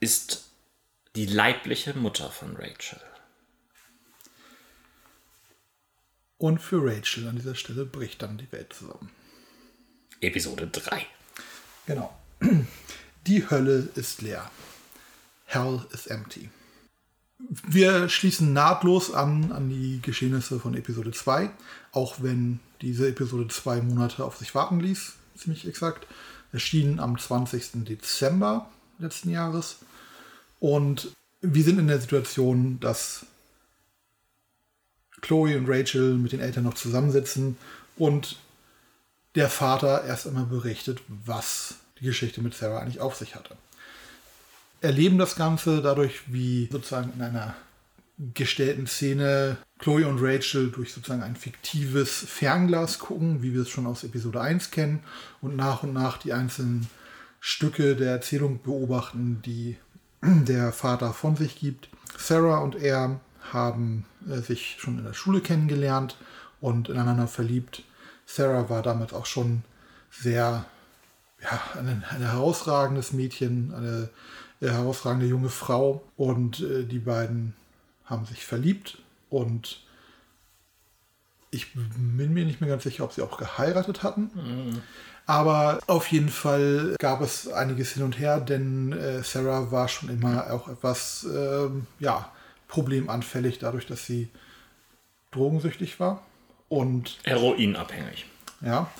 ist 0.00 0.44
die 1.16 1.26
leibliche 1.26 1.94
Mutter 1.94 2.30
von 2.30 2.56
Rachel. 2.56 3.00
Und 6.38 6.58
für 6.58 6.84
Rachel 6.84 7.28
an 7.28 7.36
dieser 7.36 7.54
Stelle 7.54 7.86
bricht 7.86 8.22
dann 8.22 8.36
die 8.36 8.50
Welt 8.52 8.72
zusammen. 8.72 9.10
Episode 10.20 10.66
3. 10.66 11.06
Genau. 11.86 12.14
Die 13.26 13.48
Hölle 13.48 13.88
ist 13.94 14.20
leer. 14.20 14.50
Hell 15.46 15.86
is 15.92 16.06
empty. 16.06 16.50
Wir 17.38 18.08
schließen 18.08 18.52
nahtlos 18.52 19.12
an 19.12 19.52
an 19.52 19.68
die 19.68 20.00
Geschehnisse 20.02 20.60
von 20.60 20.74
Episode 20.74 21.12
2, 21.12 21.50
auch 21.92 22.16
wenn 22.20 22.60
diese 22.84 23.08
Episode 23.08 23.48
zwei 23.48 23.80
Monate 23.80 24.24
auf 24.24 24.36
sich 24.36 24.54
warten 24.54 24.80
ließ, 24.80 25.14
ziemlich 25.36 25.66
exakt. 25.66 26.06
Erschien 26.52 27.00
am 27.00 27.18
20. 27.18 27.84
Dezember 27.84 28.70
letzten 28.98 29.30
Jahres. 29.30 29.78
Und 30.60 31.12
wir 31.40 31.64
sind 31.64 31.78
in 31.78 31.88
der 31.88 32.00
Situation, 32.00 32.78
dass 32.80 33.26
Chloe 35.20 35.56
und 35.56 35.68
Rachel 35.68 36.14
mit 36.14 36.32
den 36.32 36.40
Eltern 36.40 36.64
noch 36.64 36.74
zusammensitzen 36.74 37.56
und 37.96 38.36
der 39.34 39.48
Vater 39.48 40.04
erst 40.04 40.26
einmal 40.26 40.44
berichtet, 40.44 41.00
was 41.08 41.76
die 41.98 42.04
Geschichte 42.04 42.40
mit 42.40 42.54
Sarah 42.54 42.80
eigentlich 42.80 43.00
auf 43.00 43.16
sich 43.16 43.34
hatte. 43.34 43.56
Erleben 44.80 45.18
das 45.18 45.34
Ganze 45.34 45.82
dadurch, 45.82 46.20
wie 46.26 46.68
sozusagen 46.70 47.12
in 47.14 47.22
einer 47.22 47.56
gestellten 48.34 48.86
Szene 48.86 49.56
Chloe 49.78 50.06
und 50.06 50.20
Rachel 50.22 50.70
durch 50.70 50.92
sozusagen 50.92 51.22
ein 51.22 51.36
fiktives 51.36 52.24
Fernglas 52.26 52.98
gucken, 52.98 53.42
wie 53.42 53.54
wir 53.54 53.62
es 53.62 53.68
schon 53.68 53.86
aus 53.86 54.04
Episode 54.04 54.40
1 54.40 54.70
kennen, 54.70 55.00
und 55.40 55.56
nach 55.56 55.82
und 55.82 55.92
nach 55.92 56.18
die 56.18 56.32
einzelnen 56.32 56.88
Stücke 57.40 57.96
der 57.96 58.12
Erzählung 58.12 58.62
beobachten, 58.62 59.42
die 59.44 59.76
der 60.22 60.72
Vater 60.72 61.12
von 61.12 61.36
sich 61.36 61.56
gibt. 61.56 61.88
Sarah 62.16 62.58
und 62.58 62.76
er 62.76 63.20
haben 63.52 64.06
äh, 64.28 64.38
sich 64.38 64.76
schon 64.78 64.98
in 64.98 65.04
der 65.04 65.12
Schule 65.12 65.40
kennengelernt 65.40 66.16
und 66.60 66.88
ineinander 66.88 67.26
verliebt. 67.26 67.82
Sarah 68.26 68.70
war 68.70 68.82
damals 68.82 69.12
auch 69.12 69.26
schon 69.26 69.64
sehr 70.10 70.64
ja, 71.42 71.60
ein, 71.78 72.04
ein 72.08 72.22
herausragendes 72.22 73.12
Mädchen, 73.12 73.74
eine 73.74 74.08
äh, 74.60 74.70
herausragende 74.70 75.26
junge 75.26 75.50
Frau 75.50 76.02
und 76.16 76.60
äh, 76.60 76.84
die 76.84 77.00
beiden 77.00 77.54
haben 78.04 78.26
sich 78.26 78.44
verliebt 78.44 78.98
und 79.30 79.80
ich 81.50 81.72
bin 81.72 82.34
mir 82.34 82.44
nicht 82.44 82.60
mehr 82.60 82.70
ganz 82.70 82.82
sicher, 82.82 83.04
ob 83.04 83.12
sie 83.12 83.22
auch 83.22 83.38
geheiratet 83.38 84.02
hatten. 84.02 84.82
Aber 85.26 85.78
auf 85.86 86.08
jeden 86.08 86.28
Fall 86.28 86.96
gab 86.98 87.20
es 87.22 87.48
einiges 87.48 87.92
hin 87.92 88.02
und 88.02 88.18
her, 88.18 88.40
denn 88.40 88.92
äh, 88.92 89.22
Sarah 89.22 89.70
war 89.70 89.88
schon 89.88 90.10
immer 90.10 90.50
auch 90.52 90.68
etwas 90.68 91.26
ähm, 91.32 91.86
ja, 91.98 92.30
problemanfällig, 92.68 93.58
dadurch, 93.58 93.86
dass 93.86 94.04
sie 94.04 94.28
drogensüchtig 95.30 95.98
war. 95.98 96.22
Und 96.68 97.18
Heroinabhängig. 97.24 98.26
ja. 98.60 98.90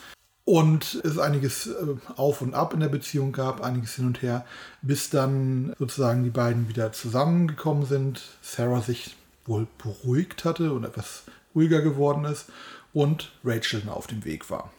Und 0.45 1.01
es 1.05 1.19
einiges 1.19 1.69
äh, 1.69 1.73
auf 2.17 2.43
und 2.43 2.55
ab 2.55 2.75
in 2.75 2.81
der 2.81 2.89
Beziehung 2.89 3.33
gab, 3.33 3.63
einiges 3.63 3.95
hin 3.95 4.07
und 4.07 4.21
her, 4.21 4.45
bis 4.83 5.09
dann 5.09 5.75
sozusagen 5.79 6.23
die 6.23 6.31
beiden 6.31 6.69
wieder 6.69 6.93
zusammengekommen 6.93 7.87
sind. 7.87 8.23
Sarah 8.43 8.83
sich 8.83 9.17
wohl 9.47 9.67
beruhigt 9.79 10.45
hatte 10.45 10.73
und 10.73 10.85
etwas 10.85 11.25
ruhiger 11.55 11.81
geworden 11.81 12.25
ist 12.25 12.47
und 12.93 13.33
Rachel 13.43 13.89
auf 13.89 14.07
dem 14.07 14.25
Weg 14.25 14.51
war. 14.51 14.71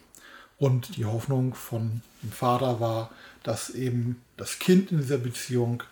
Und 0.58 0.96
die 0.96 1.04
Hoffnung 1.04 1.54
von 1.54 2.00
dem 2.22 2.32
Vater 2.32 2.80
war, 2.80 3.10
dass 3.42 3.70
eben 3.70 4.22
das 4.36 4.58
Kind 4.58 4.90
in 4.90 4.98
dieser 4.98 5.18
Beziehung 5.18 5.82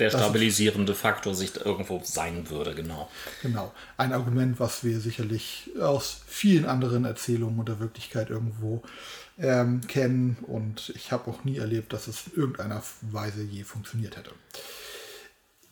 der 0.00 0.10
stabilisierende 0.10 0.94
Faktor 0.94 1.34
sich 1.34 1.54
irgendwo 1.56 2.00
sein 2.02 2.48
würde, 2.50 2.74
genau. 2.74 3.08
Genau. 3.42 3.72
Ein 3.96 4.12
Argument, 4.12 4.58
was 4.58 4.82
wir 4.82 4.98
sicherlich 4.98 5.70
aus 5.80 6.22
vielen 6.26 6.64
anderen 6.64 7.04
Erzählungen 7.04 7.58
und 7.58 7.68
der 7.68 7.80
Wirklichkeit 7.80 8.30
irgendwo 8.30 8.82
ähm, 9.38 9.82
kennen. 9.86 10.38
Und 10.42 10.92
ich 10.96 11.12
habe 11.12 11.30
auch 11.30 11.44
nie 11.44 11.58
erlebt, 11.58 11.92
dass 11.92 12.08
es 12.08 12.26
in 12.26 12.40
irgendeiner 12.40 12.82
Weise 13.02 13.42
je 13.42 13.62
funktioniert 13.62 14.16
hätte. 14.16 14.32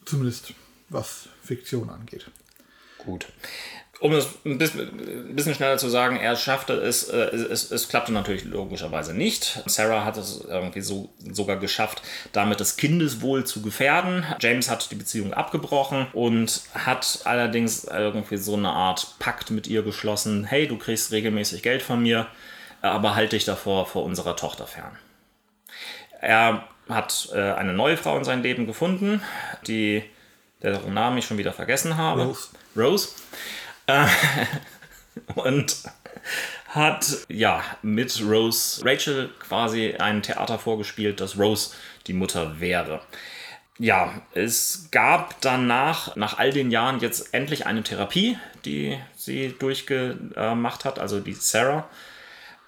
Zumindest 0.04 0.54
was 0.90 1.28
Fiktion 1.42 1.90
angeht. 1.90 2.30
Gut 2.98 3.26
um 4.00 4.12
es 4.12 4.28
ein 4.44 4.58
bisschen, 4.58 5.54
schneller 5.54 5.76
zu 5.76 5.88
sagen, 5.88 6.16
er 6.16 6.36
schaffte 6.36 6.74
es, 6.74 7.08
äh, 7.08 7.16
es, 7.16 7.70
es 7.70 7.88
klappte 7.88 8.12
natürlich 8.12 8.44
logischerweise 8.44 9.12
nicht. 9.12 9.62
Sarah 9.66 10.04
hat 10.04 10.16
es 10.16 10.44
irgendwie 10.48 10.82
so, 10.82 11.08
sogar 11.32 11.56
geschafft, 11.56 12.02
damit 12.32 12.60
das 12.60 12.76
Kindeswohl 12.76 13.44
zu 13.44 13.60
gefährden. 13.60 14.24
James 14.40 14.70
hat 14.70 14.90
die 14.90 14.94
Beziehung 14.94 15.32
abgebrochen 15.32 16.06
und 16.12 16.62
hat 16.74 17.20
allerdings 17.24 17.84
irgendwie 17.84 18.36
so 18.36 18.54
eine 18.54 18.70
Art 18.70 19.18
Pakt 19.18 19.50
mit 19.50 19.66
ihr 19.66 19.82
geschlossen. 19.82 20.44
Hey, 20.44 20.68
du 20.68 20.78
kriegst 20.78 21.10
regelmäßig 21.10 21.62
Geld 21.62 21.82
von 21.82 22.00
mir, 22.00 22.28
aber 22.82 23.16
halt 23.16 23.32
dich 23.32 23.44
davor 23.44 23.86
vor 23.86 24.04
unserer 24.04 24.36
Tochter 24.36 24.68
fern. 24.68 24.96
Er 26.20 26.68
hat 26.88 27.30
äh, 27.34 27.52
eine 27.52 27.72
neue 27.72 27.96
Frau 27.96 28.16
in 28.16 28.24
sein 28.24 28.42
Leben 28.42 28.66
gefunden, 28.66 29.22
die 29.66 30.04
deren 30.62 30.94
Namen 30.94 31.18
ich 31.18 31.26
schon 31.26 31.38
wieder 31.38 31.52
vergessen 31.52 31.96
habe. 31.96 32.24
Rose. 32.24 32.48
Rose. 32.76 33.08
Äh, 33.88 34.06
und 35.34 35.76
hat 36.68 37.26
ja 37.28 37.64
mit 37.82 38.22
Rose 38.22 38.84
Rachel 38.84 39.30
quasi 39.40 39.94
ein 39.98 40.22
Theater 40.22 40.58
vorgespielt, 40.58 41.20
dass 41.20 41.38
Rose 41.38 41.74
die 42.06 42.12
Mutter 42.12 42.60
wäre. 42.60 43.00
Ja, 43.78 44.22
es 44.34 44.88
gab 44.90 45.40
danach, 45.40 46.16
nach 46.16 46.38
all 46.38 46.50
den 46.50 46.70
Jahren, 46.70 47.00
jetzt 47.00 47.32
endlich 47.32 47.66
eine 47.66 47.82
Therapie, 47.82 48.36
die 48.64 48.98
sie 49.16 49.54
durchgemacht 49.58 50.84
hat, 50.84 50.98
also 50.98 51.20
die 51.20 51.34
Sarah. 51.34 51.88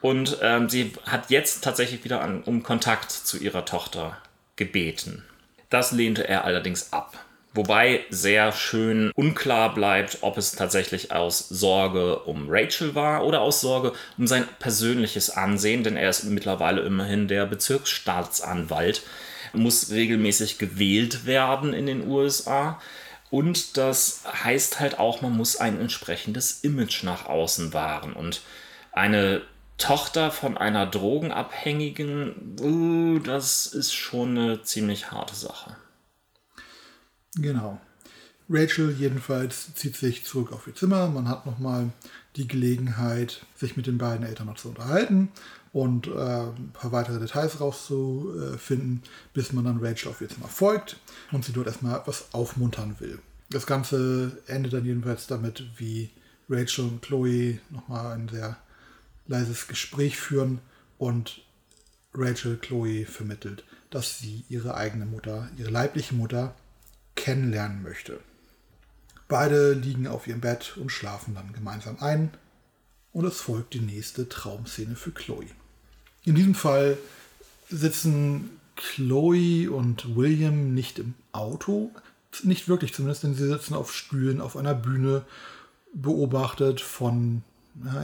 Und 0.00 0.38
ähm, 0.40 0.68
sie 0.68 0.92
hat 1.04 1.28
jetzt 1.30 1.62
tatsächlich 1.62 2.04
wieder 2.04 2.22
an, 2.22 2.42
um 2.42 2.62
Kontakt 2.62 3.11
zu 3.11 3.38
ihrer 3.38 3.64
Tochter 3.64 4.16
gebeten. 4.56 5.24
Das 5.68 5.92
lehnte 5.92 6.26
er 6.26 6.44
allerdings 6.44 6.92
ab. 6.92 7.18
Wobei 7.52 8.04
sehr 8.10 8.52
schön 8.52 9.10
unklar 9.16 9.74
bleibt, 9.74 10.18
ob 10.20 10.38
es 10.38 10.52
tatsächlich 10.52 11.10
aus 11.10 11.48
Sorge 11.48 12.20
um 12.20 12.46
Rachel 12.48 12.94
war 12.94 13.24
oder 13.24 13.40
aus 13.40 13.60
Sorge 13.60 13.92
um 14.16 14.28
sein 14.28 14.46
persönliches 14.60 15.30
Ansehen, 15.30 15.82
denn 15.82 15.96
er 15.96 16.10
ist 16.10 16.22
mittlerweile 16.24 16.82
immerhin 16.82 17.26
der 17.26 17.46
Bezirksstaatsanwalt, 17.46 19.02
muss 19.52 19.90
regelmäßig 19.90 20.58
gewählt 20.58 21.26
werden 21.26 21.74
in 21.74 21.86
den 21.86 22.06
USA. 22.06 22.80
Und 23.30 23.76
das 23.76 24.22
heißt 24.44 24.78
halt 24.78 25.00
auch, 25.00 25.20
man 25.20 25.36
muss 25.36 25.56
ein 25.56 25.80
entsprechendes 25.80 26.60
Image 26.60 27.02
nach 27.02 27.26
außen 27.26 27.72
wahren. 27.72 28.12
Und 28.12 28.42
eine 28.92 29.42
Tochter 29.76 30.30
von 30.30 30.56
einer 30.56 30.86
Drogenabhängigen, 30.86 32.56
uh, 32.60 33.18
das 33.18 33.66
ist 33.66 33.92
schon 33.92 34.38
eine 34.38 34.62
ziemlich 34.62 35.10
harte 35.10 35.34
Sache. 35.34 35.76
Genau. 37.36 37.80
Rachel 38.48 38.90
jedenfalls 38.90 39.74
zieht 39.74 39.94
sich 39.94 40.24
zurück 40.24 40.52
auf 40.52 40.66
ihr 40.66 40.74
Zimmer. 40.74 41.08
Man 41.08 41.28
hat 41.28 41.46
nochmal 41.46 41.90
die 42.36 42.48
Gelegenheit, 42.48 43.46
sich 43.56 43.76
mit 43.76 43.86
den 43.86 43.98
beiden 43.98 44.26
Eltern 44.26 44.46
noch 44.46 44.56
zu 44.56 44.70
unterhalten 44.70 45.28
und 45.72 46.08
äh, 46.08 46.10
ein 46.10 46.70
paar 46.72 46.90
weitere 46.90 47.20
Details 47.20 47.60
rauszufinden, 47.60 49.02
bis 49.34 49.52
man 49.52 49.64
dann 49.64 49.78
Rachel 49.80 50.08
auf 50.08 50.20
ihr 50.20 50.28
Zimmer 50.28 50.48
folgt 50.48 50.98
und 51.30 51.44
sie 51.44 51.52
dort 51.52 51.68
erstmal 51.68 51.98
etwas 51.98 52.26
aufmuntern 52.32 52.96
will. 52.98 53.20
Das 53.50 53.66
Ganze 53.66 54.38
endet 54.46 54.72
dann 54.72 54.84
jedenfalls 54.84 55.28
damit, 55.28 55.64
wie 55.76 56.10
Rachel 56.48 56.86
und 56.86 57.02
Chloe 57.02 57.60
nochmal 57.70 58.14
ein 58.14 58.28
sehr 58.28 58.56
leises 59.26 59.68
Gespräch 59.68 60.18
führen 60.18 60.58
und 60.98 61.42
Rachel 62.14 62.56
Chloe 62.56 63.04
vermittelt, 63.06 63.64
dass 63.90 64.18
sie 64.18 64.44
ihre 64.48 64.74
eigene 64.74 65.06
Mutter, 65.06 65.48
ihre 65.56 65.70
leibliche 65.70 66.14
Mutter, 66.14 66.54
kennenlernen 67.14 67.82
möchte. 67.82 68.20
Beide 69.28 69.72
liegen 69.72 70.06
auf 70.06 70.26
ihrem 70.26 70.40
Bett 70.40 70.76
und 70.76 70.90
schlafen 70.90 71.34
dann 71.34 71.52
gemeinsam 71.52 71.98
ein 72.00 72.30
und 73.12 73.24
es 73.24 73.40
folgt 73.40 73.74
die 73.74 73.80
nächste 73.80 74.28
Traumszene 74.28 74.96
für 74.96 75.12
Chloe. 75.12 75.46
In 76.24 76.34
diesem 76.34 76.54
Fall 76.54 76.98
sitzen 77.68 78.50
Chloe 78.76 79.68
und 79.68 80.16
William 80.16 80.74
nicht 80.74 80.98
im 80.98 81.14
Auto, 81.32 81.90
nicht 82.42 82.68
wirklich 82.68 82.94
zumindest, 82.94 83.22
denn 83.22 83.34
sie 83.34 83.48
sitzen 83.48 83.74
auf 83.74 83.94
Stühlen 83.94 84.40
auf 84.40 84.56
einer 84.56 84.74
Bühne, 84.74 85.24
beobachtet 85.92 86.80
von 86.80 87.42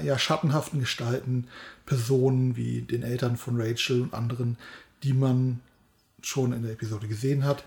ja, 0.03 0.19
schattenhaften 0.19 0.81
Gestalten, 0.81 1.49
Personen 1.87 2.57
wie 2.57 2.83
den 2.83 3.03
Eltern 3.03 3.37
von 3.37 3.61
Rachel 3.61 4.03
und 4.03 4.15
anderen, 4.15 4.59
die 5.03 5.13
man 5.13 5.61
schon 6.23 6.53
in 6.53 6.63
der 6.63 6.73
Episode 6.73 7.09
gesehen 7.09 7.45
hat. 7.45 7.65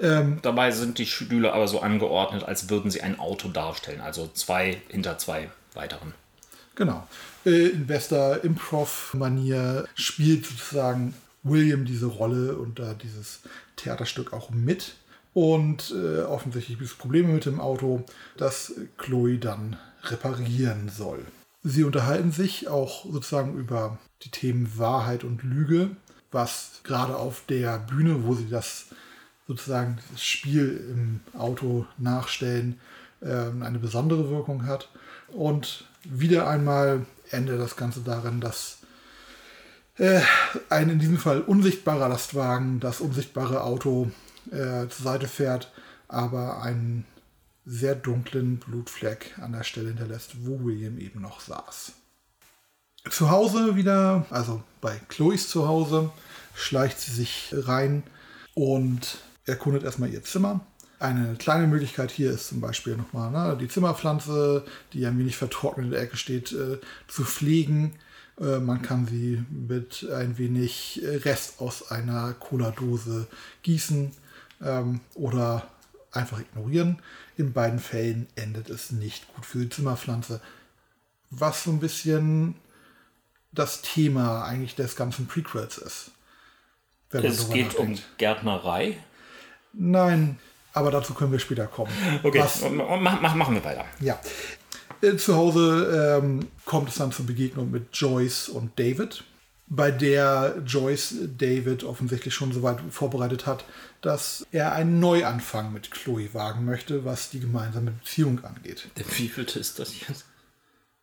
Ähm, 0.00 0.38
Dabei 0.42 0.70
sind 0.70 0.98
die 0.98 1.06
Stühle 1.06 1.52
aber 1.52 1.68
so 1.68 1.80
angeordnet, 1.80 2.44
als 2.44 2.70
würden 2.70 2.90
sie 2.90 3.02
ein 3.02 3.18
Auto 3.18 3.48
darstellen, 3.48 4.00
also 4.00 4.28
zwei 4.32 4.80
hinter 4.88 5.18
zwei 5.18 5.50
weiteren. 5.74 6.14
Genau. 6.74 7.06
Äh, 7.44 7.68
in 7.68 7.86
bester 7.86 8.42
Improv-Manier 8.42 9.86
spielt 9.94 10.46
sozusagen 10.46 11.14
William 11.42 11.84
diese 11.84 12.06
Rolle 12.06 12.56
und 12.56 12.78
da 12.78 12.94
dieses 12.94 13.40
Theaterstück 13.76 14.32
auch 14.32 14.50
mit. 14.50 14.94
Und 15.32 15.94
äh, 15.94 16.22
offensichtlich 16.22 16.78
gibt 16.78 16.90
es 16.90 16.96
Probleme 16.96 17.28
mit 17.28 17.46
dem 17.46 17.60
Auto, 17.60 18.02
das 18.36 18.72
Chloe 18.98 19.38
dann 19.38 19.76
reparieren 20.04 20.88
soll. 20.88 21.24
Sie 21.62 21.84
unterhalten 21.84 22.32
sich 22.32 22.68
auch 22.68 23.04
sozusagen 23.04 23.56
über 23.56 23.98
die 24.22 24.30
Themen 24.30 24.78
Wahrheit 24.78 25.24
und 25.24 25.42
Lüge, 25.42 25.90
was 26.32 26.80
gerade 26.84 27.16
auf 27.16 27.42
der 27.48 27.78
Bühne, 27.78 28.24
wo 28.24 28.34
sie 28.34 28.48
das 28.48 28.86
sozusagen 29.50 29.98
das 30.12 30.22
Spiel 30.22 30.80
im 30.92 31.20
Auto 31.36 31.84
nachstellen, 31.98 32.78
äh, 33.20 33.50
eine 33.60 33.80
besondere 33.80 34.30
Wirkung 34.30 34.64
hat. 34.64 34.88
Und 35.26 35.86
wieder 36.04 36.48
einmal 36.48 37.04
endet 37.30 37.60
das 37.60 37.74
Ganze 37.74 38.00
darin, 38.02 38.40
dass 38.40 38.78
äh, 39.98 40.20
ein 40.68 40.88
in 40.88 41.00
diesem 41.00 41.18
Fall 41.18 41.40
unsichtbarer 41.40 42.08
Lastwagen 42.08 42.78
das 42.78 43.00
unsichtbare 43.00 43.64
Auto 43.64 44.12
äh, 44.52 44.86
zur 44.86 45.02
Seite 45.02 45.26
fährt, 45.26 45.72
aber 46.06 46.62
einen 46.62 47.04
sehr 47.66 47.96
dunklen 47.96 48.58
Blutfleck 48.58 49.36
an 49.40 49.50
der 49.50 49.64
Stelle 49.64 49.88
hinterlässt, 49.88 50.46
wo 50.46 50.64
William 50.64 50.96
eben 50.98 51.20
noch 51.20 51.40
saß. 51.40 51.92
Zu 53.10 53.30
Hause 53.30 53.74
wieder, 53.74 54.26
also 54.30 54.62
bei 54.80 55.00
Chloes 55.08 55.48
zu 55.48 55.66
Hause, 55.66 56.12
schleicht 56.54 57.00
sie 57.00 57.10
sich 57.10 57.52
rein 57.52 58.04
und 58.54 59.18
erkundet 59.50 59.84
erstmal 59.84 60.10
ihr 60.10 60.22
Zimmer. 60.22 60.60
Eine 60.98 61.34
kleine 61.36 61.66
Möglichkeit 61.66 62.10
hier 62.10 62.30
ist 62.30 62.48
zum 62.48 62.60
Beispiel 62.60 62.96
nochmal 62.96 63.30
ne, 63.30 63.56
die 63.58 63.68
Zimmerpflanze, 63.68 64.64
die 64.92 65.06
ein 65.06 65.18
wenig 65.18 65.36
vertrocknet 65.36 65.86
in 65.86 65.92
der 65.92 66.02
Ecke 66.02 66.16
steht, 66.16 66.52
äh, 66.52 66.78
zu 67.08 67.24
pflegen. 67.24 67.94
Äh, 68.38 68.58
man 68.58 68.82
kann 68.82 69.06
sie 69.06 69.42
mit 69.50 70.06
ein 70.12 70.36
wenig 70.36 71.00
Rest 71.02 71.60
aus 71.60 71.90
einer 71.90 72.34
Cola-Dose 72.34 73.26
gießen 73.62 74.12
ähm, 74.62 75.00
oder 75.14 75.66
einfach 76.12 76.40
ignorieren. 76.40 76.98
In 77.36 77.52
beiden 77.52 77.78
Fällen 77.78 78.26
endet 78.34 78.68
es 78.68 78.90
nicht 78.90 79.32
gut 79.34 79.46
für 79.46 79.58
die 79.58 79.70
Zimmerpflanze. 79.70 80.40
Was 81.30 81.64
so 81.64 81.70
ein 81.70 81.80
bisschen 81.80 82.56
das 83.52 83.82
Thema 83.82 84.44
eigentlich 84.44 84.74
des 84.74 84.96
ganzen 84.96 85.26
Prequels 85.26 85.78
ist. 85.78 86.10
Es 87.10 87.48
geht 87.50 87.74
um 87.74 87.98
Gärtnerei. 88.18 88.98
Nein, 89.72 90.38
aber 90.72 90.90
dazu 90.90 91.14
können 91.14 91.32
wir 91.32 91.38
später 91.38 91.66
kommen. 91.66 91.92
Okay, 92.22 92.40
Was, 92.40 92.62
mach, 92.70 93.20
mach, 93.20 93.34
machen 93.34 93.54
wir 93.54 93.64
weiter. 93.64 93.84
Ja. 94.00 94.20
Äh, 95.02 95.16
zu 95.16 95.36
Hause 95.36 96.20
ähm, 96.22 96.48
kommt 96.64 96.90
es 96.90 96.96
dann 96.96 97.12
zur 97.12 97.26
Begegnung 97.26 97.70
mit 97.70 97.88
Joyce 97.92 98.48
und 98.48 98.78
David, 98.78 99.24
bei 99.72 99.92
der 99.92 100.62
Joyce 100.66 101.14
David 101.38 101.84
offensichtlich 101.84 102.34
schon 102.34 102.52
so 102.52 102.62
weit 102.62 102.80
vorbereitet 102.90 103.46
hat, 103.46 103.64
dass 104.00 104.44
er 104.50 104.72
einen 104.72 104.98
Neuanfang 104.98 105.72
mit 105.72 105.92
Chloe 105.92 106.34
wagen 106.34 106.64
möchte, 106.64 107.04
was 107.04 107.30
die 107.30 107.38
gemeinsame 107.38 107.92
Beziehung 107.92 108.44
angeht. 108.44 108.88
Der 108.96 109.06
wievielte 109.18 109.60
ist 109.60 109.78
das 109.78 109.92
jetzt? 110.00 110.24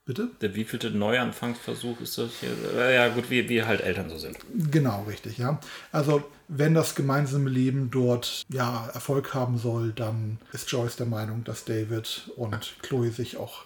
Bitte? 0.08 0.30
Der 0.40 0.56
wievielte 0.56 0.90
Neuanfangsversuch 0.90 2.00
ist 2.00 2.18
das 2.18 2.32
hier? 2.40 2.92
Ja, 2.92 3.10
gut, 3.10 3.30
wie, 3.30 3.50
wie 3.50 3.64
halt 3.64 3.82
Eltern 3.82 4.10
so 4.10 4.18
sind. 4.18 4.38
Genau, 4.72 5.04
richtig, 5.04 5.38
ja. 5.38 5.60
Also, 5.92 6.24
wenn 6.48 6.74
das 6.74 6.96
gemeinsame 6.96 7.50
Leben 7.50 7.92
dort 7.92 8.44
ja, 8.48 8.88
Erfolg 8.94 9.34
haben 9.34 9.58
soll, 9.58 9.92
dann 9.92 10.40
ist 10.54 10.72
Joyce 10.72 10.96
der 10.96 11.08
Meinung, 11.08 11.44
dass 11.44 11.66
David 11.66 12.32
und 12.38 12.76
Chloe 12.84 13.12
sich 13.12 13.36
auch 13.36 13.66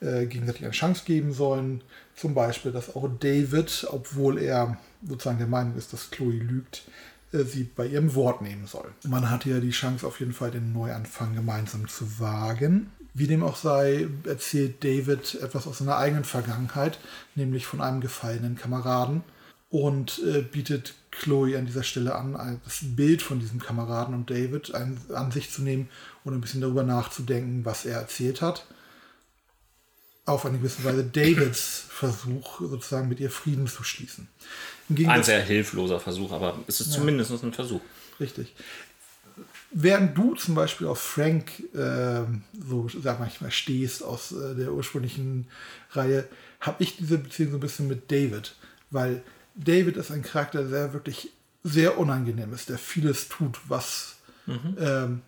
äh, 0.00 0.24
gegenseitig 0.24 0.64
eine 0.64 0.72
Chance 0.72 1.02
geben 1.04 1.34
sollen. 1.34 1.82
Zum 2.16 2.32
Beispiel, 2.32 2.72
dass 2.72 2.96
auch 2.96 3.06
David, 3.20 3.86
obwohl 3.90 4.38
er 4.38 4.78
sozusagen 5.06 5.38
der 5.38 5.46
Meinung 5.46 5.76
ist, 5.76 5.92
dass 5.92 6.10
Chloe 6.10 6.38
lügt, 6.38 6.84
äh, 7.32 7.44
sie 7.44 7.64
bei 7.64 7.86
ihrem 7.86 8.14
Wort 8.14 8.40
nehmen 8.40 8.66
soll. 8.66 8.92
Man 9.06 9.28
hatte 9.28 9.50
ja 9.50 9.60
die 9.60 9.70
Chance, 9.70 10.06
auf 10.06 10.20
jeden 10.20 10.32
Fall 10.32 10.50
den 10.50 10.72
Neuanfang 10.72 11.34
gemeinsam 11.34 11.86
zu 11.86 12.18
wagen. 12.18 12.90
Wie 13.14 13.26
dem 13.26 13.42
auch 13.42 13.56
sei, 13.56 14.08
erzählt 14.24 14.82
David 14.82 15.34
etwas 15.42 15.66
aus 15.66 15.78
seiner 15.78 15.98
eigenen 15.98 16.24
Vergangenheit, 16.24 16.98
nämlich 17.34 17.66
von 17.66 17.82
einem 17.82 18.00
gefallenen 18.00 18.56
Kameraden 18.56 19.22
und 19.68 20.20
äh, 20.20 20.40
bietet 20.40 20.94
Chloe 21.10 21.58
an 21.58 21.66
dieser 21.66 21.82
Stelle 21.82 22.14
an, 22.14 22.60
das 22.64 22.80
Bild 22.82 23.20
von 23.20 23.38
diesem 23.38 23.60
Kameraden 23.60 24.14
und 24.14 24.30
David 24.30 24.74
ein, 24.74 24.98
an 25.14 25.30
sich 25.30 25.50
zu 25.50 25.62
nehmen 25.62 25.90
und 26.24 26.32
ein 26.32 26.40
bisschen 26.40 26.62
darüber 26.62 26.84
nachzudenken, 26.84 27.64
was 27.66 27.84
er 27.84 27.98
erzählt 27.98 28.40
hat. 28.40 28.66
Auf 30.24 30.46
eine 30.46 30.58
gewisse 30.58 30.84
Weise 30.84 31.04
Davids 31.04 31.84
Versuch, 31.88 32.60
sozusagen 32.60 33.08
mit 33.08 33.20
ihr 33.20 33.30
Frieden 33.30 33.66
zu 33.66 33.82
schließen. 33.82 34.28
Ein 35.06 35.22
sehr 35.22 35.42
hilfloser 35.42 36.00
Versuch, 36.00 36.32
aber 36.32 36.58
es 36.66 36.80
ist 36.80 36.88
ja. 36.88 36.98
zumindest 36.98 37.30
ein 37.42 37.52
Versuch. 37.52 37.80
Richtig 38.20 38.54
während 39.72 40.16
du 40.16 40.34
zum 40.34 40.54
Beispiel 40.54 40.86
auf 40.86 41.00
Frank 41.00 41.60
äh, 41.74 42.22
so 42.66 42.88
sag 42.88 43.20
manchmal 43.20 43.50
stehst 43.50 44.02
aus 44.02 44.32
äh, 44.32 44.54
der 44.54 44.72
ursprünglichen 44.72 45.48
Reihe, 45.92 46.28
habe 46.60 46.82
ich 46.82 46.96
diese 46.96 47.18
Beziehung 47.18 47.52
so 47.52 47.56
ein 47.56 47.60
bisschen 47.60 47.88
mit 47.88 48.10
David, 48.10 48.54
weil 48.90 49.22
David 49.54 49.96
ist 49.96 50.10
ein 50.10 50.22
Charakter, 50.22 50.64
der 50.64 50.92
wirklich 50.92 51.30
sehr 51.64 51.98
unangenehm 51.98 52.52
ist, 52.52 52.68
der 52.68 52.78
vieles 52.78 53.28
tut, 53.28 53.60
was 53.68 54.16
mhm. 54.46 54.76
ähm, 54.78 55.22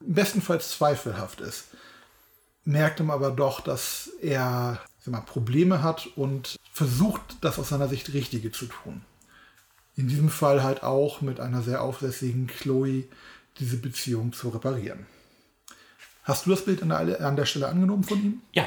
bestenfalls 0.00 0.70
zweifelhaft 0.70 1.40
ist. 1.40 1.68
Merkt 2.64 3.00
ihm 3.00 3.10
aber 3.10 3.30
doch, 3.30 3.60
dass 3.60 4.10
er 4.22 4.80
mal, 5.04 5.20
Probleme 5.20 5.82
hat 5.82 6.06
und 6.16 6.56
versucht, 6.72 7.20
das 7.40 7.58
aus 7.58 7.68
seiner 7.70 7.88
Sicht 7.88 8.12
Richtige 8.12 8.52
zu 8.52 8.66
tun. 8.66 9.02
In 9.96 10.08
diesem 10.08 10.28
Fall 10.28 10.62
halt 10.62 10.82
auch 10.82 11.20
mit 11.20 11.40
einer 11.40 11.62
sehr 11.62 11.82
aufsässigen 11.82 12.46
Chloe, 12.46 13.04
diese 13.58 13.76
Beziehung 13.76 14.32
zu 14.32 14.48
reparieren. 14.48 15.06
Hast 16.24 16.46
du 16.46 16.50
das 16.50 16.64
Bild 16.64 16.82
an 16.82 16.88
der, 16.88 17.20
an 17.20 17.36
der 17.36 17.44
Stelle 17.44 17.68
angenommen 17.68 18.04
von 18.04 18.18
ihm? 18.18 18.42
Ja. 18.52 18.66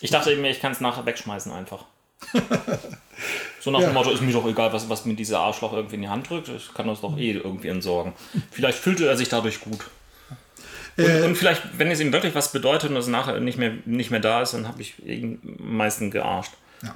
Ich 0.00 0.10
dachte 0.10 0.32
eben, 0.32 0.44
ich 0.44 0.60
kann 0.60 0.72
es 0.72 0.80
nachher 0.80 1.04
wegschmeißen 1.06 1.50
einfach. 1.52 1.84
so 3.60 3.70
nach 3.70 3.80
ja. 3.80 3.88
dem 3.88 3.94
Motto, 3.94 4.10
ist 4.10 4.22
mir 4.22 4.32
doch 4.32 4.46
egal, 4.46 4.72
was, 4.72 4.88
was 4.88 5.04
mir 5.04 5.14
dieser 5.14 5.40
Arschloch 5.40 5.72
irgendwie 5.72 5.96
in 5.96 6.02
die 6.02 6.08
Hand 6.08 6.28
drückt. 6.30 6.48
Ich 6.48 6.72
kann 6.74 6.86
das 6.86 7.00
doch 7.00 7.16
eh 7.18 7.32
irgendwie 7.32 7.68
entsorgen. 7.68 8.12
Vielleicht 8.50 8.78
fühlte 8.78 9.06
er 9.06 9.16
sich 9.16 9.28
dadurch 9.28 9.60
gut. 9.60 9.80
Und, 10.96 11.04
äh, 11.04 11.22
und, 11.22 11.36
vielleicht, 11.36 11.62
wenn 11.78 11.90
es 11.90 12.00
ihm 12.00 12.12
wirklich 12.12 12.34
was 12.34 12.52
bedeutet 12.52 12.90
und 12.90 12.96
es 12.96 13.08
nachher 13.08 13.40
nicht 13.40 13.58
mehr, 13.58 13.72
nicht 13.84 14.10
mehr 14.10 14.20
da 14.20 14.42
ist, 14.42 14.54
dann 14.54 14.68
habe 14.68 14.80
ich 14.80 15.04
ihn 15.04 15.40
meistens 15.58 16.12
gearscht. 16.12 16.52
Ja. 16.84 16.94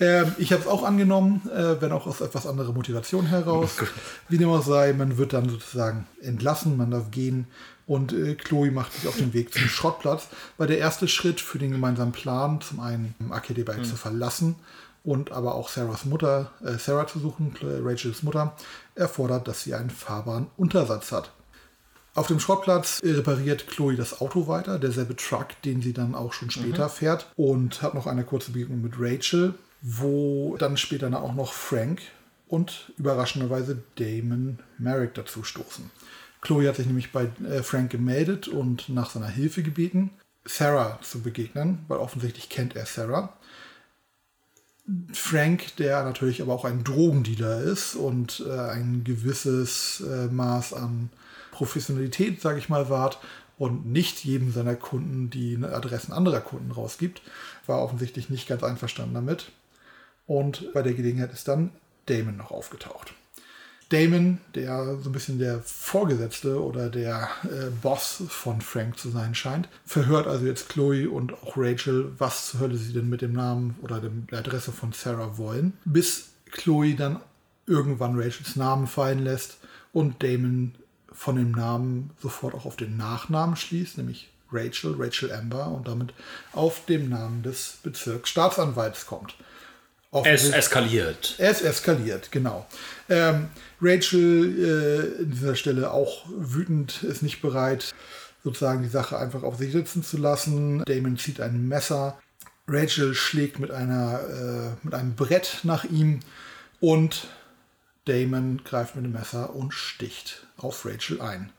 Ähm, 0.00 0.34
ich 0.38 0.52
habe 0.52 0.62
es 0.62 0.68
auch 0.68 0.84
angenommen, 0.84 1.42
äh, 1.54 1.80
wenn 1.80 1.92
auch 1.92 2.06
aus 2.06 2.20
etwas 2.20 2.46
anderer 2.46 2.72
Motivation 2.72 3.26
heraus. 3.26 3.72
Wie 4.28 4.38
dem 4.38 4.48
auch 4.48 4.64
sei, 4.64 4.92
man 4.92 5.18
wird 5.18 5.32
dann 5.32 5.48
sozusagen 5.48 6.06
entlassen, 6.20 6.76
man 6.76 6.90
darf 6.90 7.10
gehen 7.10 7.46
und 7.86 8.12
äh, 8.12 8.34
Chloe 8.34 8.70
macht 8.70 8.92
sich 8.92 9.08
auf 9.08 9.16
den 9.16 9.32
Weg 9.34 9.52
zum 9.52 9.62
Schrottplatz, 9.62 10.28
weil 10.56 10.68
der 10.68 10.78
erste 10.78 11.08
Schritt 11.08 11.40
für 11.40 11.58
den 11.58 11.72
gemeinsamen 11.72 12.12
Plan, 12.12 12.60
zum 12.60 12.80
einen 12.80 13.14
Arcade 13.30 13.64
mhm. 13.76 13.84
zu 13.84 13.96
verlassen 13.96 14.56
und 15.02 15.32
aber 15.32 15.54
auch 15.54 15.68
Sarahs 15.68 16.04
Mutter, 16.04 16.50
äh, 16.64 16.78
Sarah 16.78 17.06
zu 17.06 17.18
suchen, 17.18 17.54
Rachels 17.62 18.22
Mutter, 18.22 18.56
erfordert, 18.94 19.48
dass 19.48 19.62
sie 19.62 19.74
einen 19.74 19.90
fahrbaren 19.90 20.46
Untersatz 20.56 21.12
hat. 21.12 21.30
Auf 22.14 22.28
dem 22.28 22.38
Schrottplatz 22.38 23.02
repariert 23.04 23.66
Chloe 23.66 23.96
das 23.96 24.20
Auto 24.20 24.46
weiter, 24.46 24.78
derselbe 24.78 25.16
Truck, 25.16 25.60
den 25.64 25.82
sie 25.82 25.92
dann 25.92 26.14
auch 26.14 26.32
schon 26.32 26.50
später 26.50 26.86
mhm. 26.86 26.90
fährt 26.90 27.32
und 27.34 27.82
hat 27.82 27.94
noch 27.94 28.06
eine 28.06 28.22
kurze 28.22 28.52
Begegnung 28.52 28.82
mit 28.82 28.94
Rachel, 28.98 29.54
wo 29.82 30.56
dann 30.56 30.76
später 30.76 31.12
auch 31.20 31.34
noch 31.34 31.52
Frank 31.52 32.02
und 32.46 32.92
überraschenderweise 32.98 33.82
Damon 33.96 34.60
Merrick 34.78 35.14
dazu 35.14 35.42
stoßen. 35.42 35.90
Chloe 36.40 36.68
hat 36.68 36.76
sich 36.76 36.86
nämlich 36.86 37.10
bei 37.10 37.28
äh, 37.48 37.64
Frank 37.64 37.90
gemeldet 37.90 38.46
und 38.46 38.88
nach 38.90 39.10
seiner 39.10 39.28
Hilfe 39.28 39.64
gebeten, 39.64 40.10
Sarah 40.44 41.00
zu 41.02 41.20
begegnen, 41.20 41.80
weil 41.88 41.98
offensichtlich 41.98 42.48
kennt 42.48 42.76
er 42.76 42.86
Sarah. 42.86 43.32
Frank, 45.12 45.76
der 45.76 46.04
natürlich 46.04 46.42
aber 46.42 46.52
auch 46.52 46.66
ein 46.66 46.84
Drogendealer 46.84 47.62
ist 47.62 47.96
und 47.96 48.44
äh, 48.46 48.52
ein 48.52 49.02
gewisses 49.02 50.00
äh, 50.06 50.26
Maß 50.26 50.74
an 50.74 51.10
Professionalität, 51.54 52.40
sage 52.40 52.58
ich 52.58 52.68
mal, 52.68 52.90
wahrt 52.90 53.18
und 53.56 53.86
nicht 53.86 54.24
jedem 54.24 54.52
seiner 54.52 54.74
Kunden 54.74 55.30
die 55.30 55.56
Adressen 55.62 56.12
anderer 56.12 56.40
Kunden 56.40 56.72
rausgibt, 56.72 57.22
war 57.66 57.82
offensichtlich 57.82 58.28
nicht 58.28 58.48
ganz 58.48 58.62
einverstanden 58.62 59.14
damit. 59.14 59.52
Und 60.26 60.72
bei 60.72 60.82
der 60.82 60.94
Gelegenheit 60.94 61.32
ist 61.32 61.48
dann 61.48 61.70
Damon 62.06 62.36
noch 62.36 62.50
aufgetaucht. 62.50 63.14
Damon, 63.90 64.40
der 64.54 64.98
so 65.00 65.10
ein 65.10 65.12
bisschen 65.12 65.38
der 65.38 65.60
Vorgesetzte 65.62 66.60
oder 66.60 66.88
der 66.88 67.28
äh, 67.44 67.70
Boss 67.82 68.22
von 68.28 68.60
Frank 68.60 68.98
zu 68.98 69.10
sein 69.10 69.34
scheint, 69.34 69.68
verhört 69.84 70.26
also 70.26 70.46
jetzt 70.46 70.70
Chloe 70.70 71.08
und 71.08 71.34
auch 71.34 71.56
Rachel, 71.56 72.10
was 72.18 72.48
zur 72.50 72.60
Hölle 72.60 72.76
sie 72.76 72.92
denn 72.92 73.08
mit 73.08 73.20
dem 73.20 73.32
Namen 73.32 73.76
oder 73.82 74.00
der 74.00 74.38
Adresse 74.38 74.72
von 74.72 74.92
Sarah 74.92 75.36
wollen, 75.38 75.74
bis 75.84 76.30
Chloe 76.50 76.94
dann 76.94 77.20
irgendwann 77.66 78.18
Rachels 78.18 78.56
Namen 78.56 78.86
fallen 78.86 79.22
lässt 79.22 79.58
und 79.92 80.22
Damon 80.22 80.74
von 81.14 81.36
dem 81.36 81.52
Namen 81.52 82.10
sofort 82.20 82.54
auch 82.54 82.66
auf 82.66 82.76
den 82.76 82.96
Nachnamen 82.96 83.56
schließt, 83.56 83.96
nämlich 83.98 84.30
Rachel, 84.52 84.94
Rachel 84.98 85.32
Amber 85.32 85.68
und 85.68 85.88
damit 85.88 86.12
auf 86.52 86.84
dem 86.86 87.08
Namen 87.08 87.42
des 87.42 87.78
Bezirksstaatsanwalts 87.82 89.06
kommt. 89.06 89.34
Es 90.24 90.48
eskaliert. 90.50 91.34
Es 91.38 91.60
eskaliert, 91.60 92.30
genau. 92.30 92.66
Ähm, 93.08 93.48
Rachel 93.80 95.18
äh, 95.18 95.22
in 95.22 95.30
dieser 95.32 95.56
Stelle 95.56 95.90
auch 95.90 96.24
wütend, 96.28 97.02
ist 97.02 97.22
nicht 97.22 97.42
bereit, 97.42 97.92
sozusagen 98.44 98.82
die 98.82 98.88
Sache 98.88 99.18
einfach 99.18 99.42
auf 99.42 99.56
sich 99.56 99.72
sitzen 99.72 100.04
zu 100.04 100.18
lassen. 100.18 100.84
Damon 100.84 101.16
zieht 101.16 101.40
ein 101.40 101.66
Messer. 101.66 102.16
Rachel 102.68 103.14
schlägt 103.14 103.58
mit, 103.58 103.72
einer, 103.72 104.20
äh, 104.20 104.84
mit 104.84 104.94
einem 104.94 105.16
Brett 105.16 105.60
nach 105.64 105.84
ihm 105.84 106.20
und 106.80 107.26
Damon 108.06 108.60
greift 108.64 108.96
mit 108.96 109.04
dem 109.04 109.12
Messer 109.12 109.54
und 109.54 109.72
sticht 109.72 110.46
auf 110.56 110.84
Rachel 110.84 111.20
ein. 111.20 111.50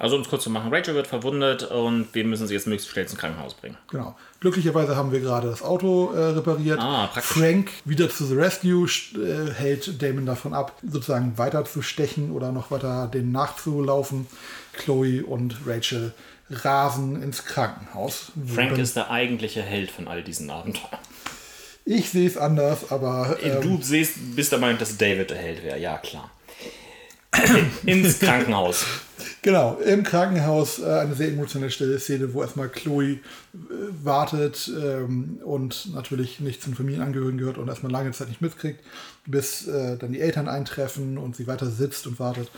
Also 0.00 0.16
um 0.16 0.22
es 0.22 0.30
kurz 0.30 0.44
zu 0.44 0.50
machen, 0.50 0.72
Rachel 0.72 0.94
wird 0.94 1.06
verwundet 1.06 1.62
und 1.64 2.14
wir 2.14 2.24
müssen 2.24 2.46
sie 2.46 2.54
jetzt 2.54 2.66
möglichst 2.66 2.90
schnell 2.90 3.04
ins 3.04 3.14
Krankenhaus 3.18 3.52
bringen. 3.52 3.76
Genau. 3.90 4.16
Glücklicherweise 4.40 4.96
haben 4.96 5.12
wir 5.12 5.20
gerade 5.20 5.50
das 5.50 5.62
Auto 5.62 6.14
äh, 6.14 6.30
repariert. 6.30 6.78
Ah, 6.80 7.08
praktisch. 7.08 7.36
Frank 7.36 7.70
wieder 7.84 8.08
zu 8.08 8.24
The 8.24 8.34
Rescue 8.34 8.86
äh, 8.86 9.52
hält 9.52 10.02
Damon 10.02 10.24
davon 10.24 10.54
ab, 10.54 10.72
sozusagen 10.82 11.36
weiter 11.36 11.66
zu 11.66 11.82
stechen 11.82 12.30
oder 12.30 12.50
noch 12.50 12.70
weiter 12.70 13.10
den 13.12 13.30
nachzulaufen. 13.30 14.26
Chloe 14.72 15.22
und 15.22 15.58
Rachel 15.66 16.14
rasen 16.48 17.22
ins 17.22 17.44
Krankenhaus. 17.44 18.32
Frank 18.46 18.78
ist 18.78 18.96
der 18.96 19.10
eigentliche 19.10 19.60
Held 19.60 19.90
von 19.90 20.08
all 20.08 20.22
diesen 20.22 20.48
Abenteuern. 20.48 20.98
Ich 21.92 22.10
sehe 22.10 22.28
es 22.28 22.36
anders, 22.36 22.92
aber. 22.92 23.36
Ähm, 23.42 23.60
du 23.62 23.82
siehst, 23.82 24.36
bist 24.36 24.52
der 24.52 24.60
Meinung, 24.60 24.78
dass 24.78 24.96
David 24.96 25.30
der 25.30 25.38
Held 25.38 25.64
wäre, 25.64 25.76
ja 25.76 25.98
klar. 25.98 26.30
Ins 27.84 28.20
Krankenhaus. 28.20 28.84
Genau, 29.42 29.76
im 29.78 30.04
Krankenhaus 30.04 30.78
äh, 30.78 30.84
eine 30.84 31.16
sehr 31.16 31.28
emotionale 31.28 31.98
Szene, 31.98 32.32
wo 32.32 32.42
erstmal 32.42 32.68
Chloe 32.68 33.14
äh, 33.14 33.18
wartet 34.04 34.70
ähm, 34.80 35.40
und 35.44 35.92
natürlich 35.92 36.38
nicht 36.38 36.62
zum 36.62 36.74
Familienangehörigen 36.76 37.38
gehört 37.38 37.58
und 37.58 37.66
erstmal 37.66 37.90
lange 37.90 38.12
Zeit 38.12 38.28
nicht 38.28 38.40
mitkriegt, 38.40 38.84
bis 39.26 39.66
äh, 39.66 39.96
dann 39.96 40.12
die 40.12 40.20
Eltern 40.20 40.46
eintreffen 40.46 41.18
und 41.18 41.34
sie 41.34 41.48
weiter 41.48 41.66
sitzt 41.66 42.06
und 42.06 42.20
wartet. 42.20 42.50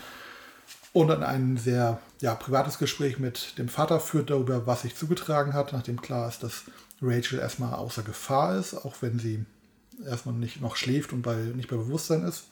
Und 0.93 1.09
dann 1.09 1.23
ein 1.23 1.57
sehr 1.57 2.01
ja, 2.21 2.35
privates 2.35 2.77
Gespräch 2.77 3.19
mit 3.19 3.57
dem 3.57 3.71
Vater 3.71 3.99
führt 3.99 4.29
darüber, 4.29 4.67
was 4.67 4.83
sich 4.83 4.95
zugetragen 4.95 5.55
hat, 5.55 5.73
nachdem 5.73 6.03
klar 6.03 6.29
ist, 6.29 6.43
dass 6.43 6.65
Rachel 7.03 7.39
erstmal 7.39 7.75
außer 7.75 8.03
Gefahr 8.03 8.59
ist, 8.59 8.75
auch 8.75 8.97
wenn 9.01 9.19
sie 9.19 9.45
erstmal 10.07 10.35
nicht 10.35 10.61
noch 10.61 10.77
schläft 10.77 11.13
und 11.13 11.23
bei, 11.23 11.37
nicht 11.37 11.69
bei 11.69 11.77
Bewusstsein 11.77 12.23
ist. 12.23 12.45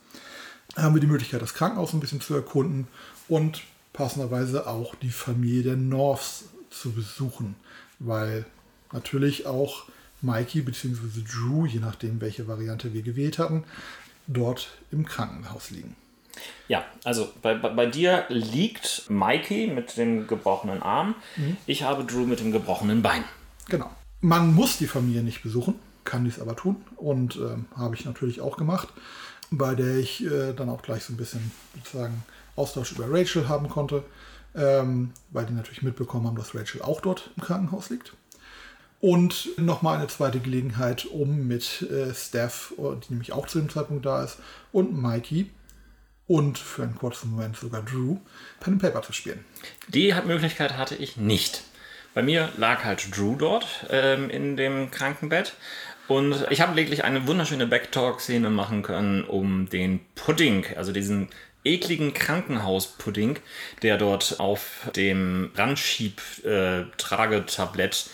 Haben 0.77 0.95
wir 0.95 1.01
die 1.01 1.07
Möglichkeit, 1.07 1.43
das 1.43 1.55
Krankenhaus 1.55 1.93
ein 1.93 2.01
bisschen 2.01 2.21
zu 2.21 2.35
erkunden 2.35 2.87
und 3.29 3.63
passenderweise 3.93 4.67
auch 4.67 4.95
die 4.95 5.11
Familie 5.11 5.63
der 5.63 5.77
Norths 5.77 6.45
zu 6.71 6.93
besuchen, 6.93 7.57
weil 7.99 8.45
natürlich 8.93 9.47
auch 9.47 9.85
Mikey 10.23 10.63
bzw. 10.63 11.23
Drew, 11.29 11.67
je 11.67 11.81
nachdem 11.81 12.21
welche 12.21 12.47
Variante 12.47 12.93
wir 12.93 13.03
gewählt 13.03 13.39
hatten, 13.39 13.65
dort 14.27 14.69
im 14.93 15.05
Krankenhaus 15.05 15.71
liegen. 15.71 15.97
Ja, 16.69 16.85
also 17.05 17.33
bei, 17.43 17.55
bei, 17.55 17.87
dir 17.87 18.25
liegt 18.29 19.11
Mikey 19.11 19.67
mit 19.67 19.97
dem 19.97 20.27
gebrochenen 20.27 20.81
Arm. 20.81 21.17
Mhm. 21.37 21.57
Ich 21.67 21.83
habe 21.83 22.05
Drew 22.05 22.25
mit 22.27 22.41
dem 22.41 22.53
gebrochenen 22.53 23.03
Bein. 23.03 23.25
Genau. 23.69 23.91
Man 24.21 24.55
muss 24.55 24.77
die 24.77 24.87
Familie 24.87 25.23
nicht 25.23 25.43
besuchen, 25.43 25.75
kann 26.05 26.25
dies 26.25 26.41
aber 26.41 26.57
tun 26.57 26.77
und 26.97 27.37
ähm, 27.37 27.67
habe 27.77 27.95
ich 27.95 28.05
natürlich 28.05 28.41
auch 28.41 28.57
gemacht, 28.57 28.89
bei 29.51 29.75
der 29.75 29.97
ich 29.97 30.25
äh, 30.25 30.53
dann 30.53 30.69
auch 30.69 30.83
gleich 30.83 31.05
so 31.05 31.13
ein 31.13 31.17
bisschen 31.17 31.51
sozusagen 31.77 32.23
Austausch 32.57 32.93
über 32.93 33.07
Rachel 33.09 33.49
haben 33.49 33.69
konnte, 33.69 34.03
ähm, 34.55 35.13
weil 35.31 35.47
die 35.47 35.55
natürlich 35.55 35.83
mitbekommen 35.83 36.27
haben, 36.27 36.37
dass 36.37 36.55
Rachel 36.55 36.83
auch 36.83 37.01
dort 37.01 37.31
im 37.37 37.43
Krankenhaus 37.43 37.91
liegt. 37.91 38.15
Und 39.01 39.49
nochmal 39.57 39.97
eine 39.97 40.09
zweite 40.09 40.41
Gelegenheit, 40.41 41.07
um 41.07 41.47
mit 41.49 41.83
äh, 41.83 42.13
Steph, 42.13 42.75
die 42.77 43.13
nämlich 43.15 43.33
auch 43.33 43.47
zu 43.47 43.59
dem 43.59 43.71
Zeitpunkt 43.71 44.05
da 44.05 44.23
ist, 44.23 44.37
und 44.73 45.01
Mikey 45.01 45.49
und 46.27 46.59
für 46.59 46.83
einen 46.83 46.95
kurzen 46.95 47.31
Moment 47.31 47.57
sogar 47.57 47.83
Drew 47.83 48.19
Pen 48.61 48.75
and 48.75 48.83
Paper 48.83 49.01
zu 49.01 49.15
spielen. 49.15 49.43
Die 49.89 50.15
Möglichkeit 50.27 50.77
hatte 50.77 50.95
ich 50.95 51.17
nicht. 51.17 51.65
Bei 52.15 52.23
mir 52.23 52.49
lag 52.57 52.85
halt 52.85 53.17
Drew 53.17 53.37
dort 53.37 53.87
ähm, 53.91 54.31
in 54.31 54.57
dem 54.57 54.91
Krankenbett 54.91 55.55
und 56.09 56.45
ich 56.51 56.61
habe 56.61 56.75
lediglich 56.75 57.05
eine 57.05 57.29
wunderschöne 57.29 57.69
Backtalk-Szene 57.69 58.51
machen 58.51 58.83
können, 58.83 59.23
um 59.23 59.69
den 59.69 60.01
Pudding, 60.17 60.67
also 60.77 60.91
diesen 60.91 61.29
ekligen 61.63 62.13
Krankenhauspudding, 62.13 63.39
der 63.83 63.97
dort 63.97 64.41
auf 64.41 64.91
dem 64.97 65.53
Randschieb-Tragetablett 65.55 68.11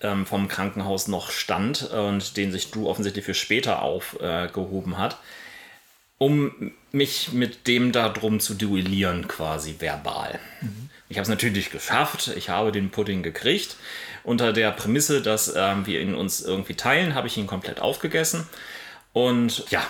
äh, 0.00 0.08
ähm, 0.08 0.26
vom 0.26 0.48
Krankenhaus 0.48 1.08
noch 1.08 1.30
stand 1.30 1.90
und 1.90 2.36
den 2.36 2.52
sich 2.52 2.70
Drew 2.70 2.86
offensichtlich 2.86 3.24
für 3.24 3.32
später 3.34 3.80
aufgehoben 3.82 4.92
äh, 4.92 4.96
hat, 4.96 5.16
um 6.18 6.72
mich 6.92 7.32
mit 7.32 7.66
dem 7.66 7.92
darum 7.92 8.40
zu 8.40 8.52
duellieren, 8.54 9.26
quasi 9.26 9.76
verbal. 9.78 10.38
Mhm. 10.60 10.90
Ich 11.08 11.16
habe 11.16 11.22
es 11.22 11.28
natürlich 11.28 11.70
geschafft. 11.70 12.32
Ich 12.36 12.48
habe 12.50 12.72
den 12.72 12.90
Pudding 12.90 13.22
gekriegt. 13.22 13.76
Unter 14.24 14.52
der 14.52 14.72
Prämisse, 14.72 15.22
dass 15.22 15.54
ähm, 15.56 15.86
wir 15.86 16.00
ihn 16.00 16.14
uns 16.14 16.42
irgendwie 16.42 16.74
teilen, 16.74 17.14
habe 17.14 17.28
ich 17.28 17.36
ihn 17.36 17.46
komplett 17.46 17.80
aufgegessen. 17.80 18.46
Und 19.12 19.64
ja, 19.70 19.86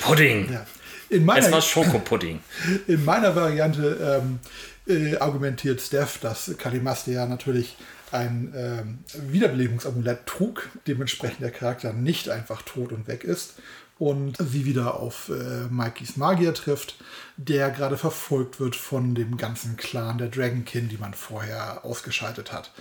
Pudding. 0.00 0.52
Ja. 0.52 0.66
In 1.08 1.24
meiner, 1.24 1.46
es 1.46 1.52
war 1.52 1.62
Schokopudding. 1.62 2.40
In 2.88 3.04
meiner 3.04 3.36
Variante 3.36 4.20
ähm, 4.22 4.40
äh, 4.88 5.16
argumentiert 5.18 5.80
Steph, 5.80 6.18
dass 6.18 6.52
Kalimaste 6.58 7.12
ja 7.12 7.26
natürlich 7.26 7.76
ein 8.10 8.52
ähm, 8.56 8.98
Wiederbelebungsamulett 9.30 10.26
trug, 10.26 10.68
dementsprechend 10.86 11.40
der 11.40 11.50
Charakter 11.50 11.92
nicht 11.92 12.28
einfach 12.28 12.62
tot 12.62 12.92
und 12.92 13.08
weg 13.08 13.24
ist 13.24 13.54
und 13.98 14.36
sie 14.38 14.64
wieder 14.66 15.00
auf 15.00 15.30
äh, 15.30 15.68
Mikeys 15.70 16.16
Magier 16.16 16.52
trifft, 16.54 16.96
der 17.36 17.70
gerade 17.70 17.96
verfolgt 17.96 18.60
wird 18.60 18.76
von 18.76 19.14
dem 19.14 19.36
ganzen 19.36 19.76
Clan 19.76 20.18
der 20.18 20.28
Dragonkin, 20.28 20.88
die 20.88 20.98
man 20.98 21.14
vorher 21.14 21.84
ausgeschaltet 21.84 22.52
hat. 22.52 22.72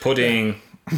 Pudding. 0.00 0.56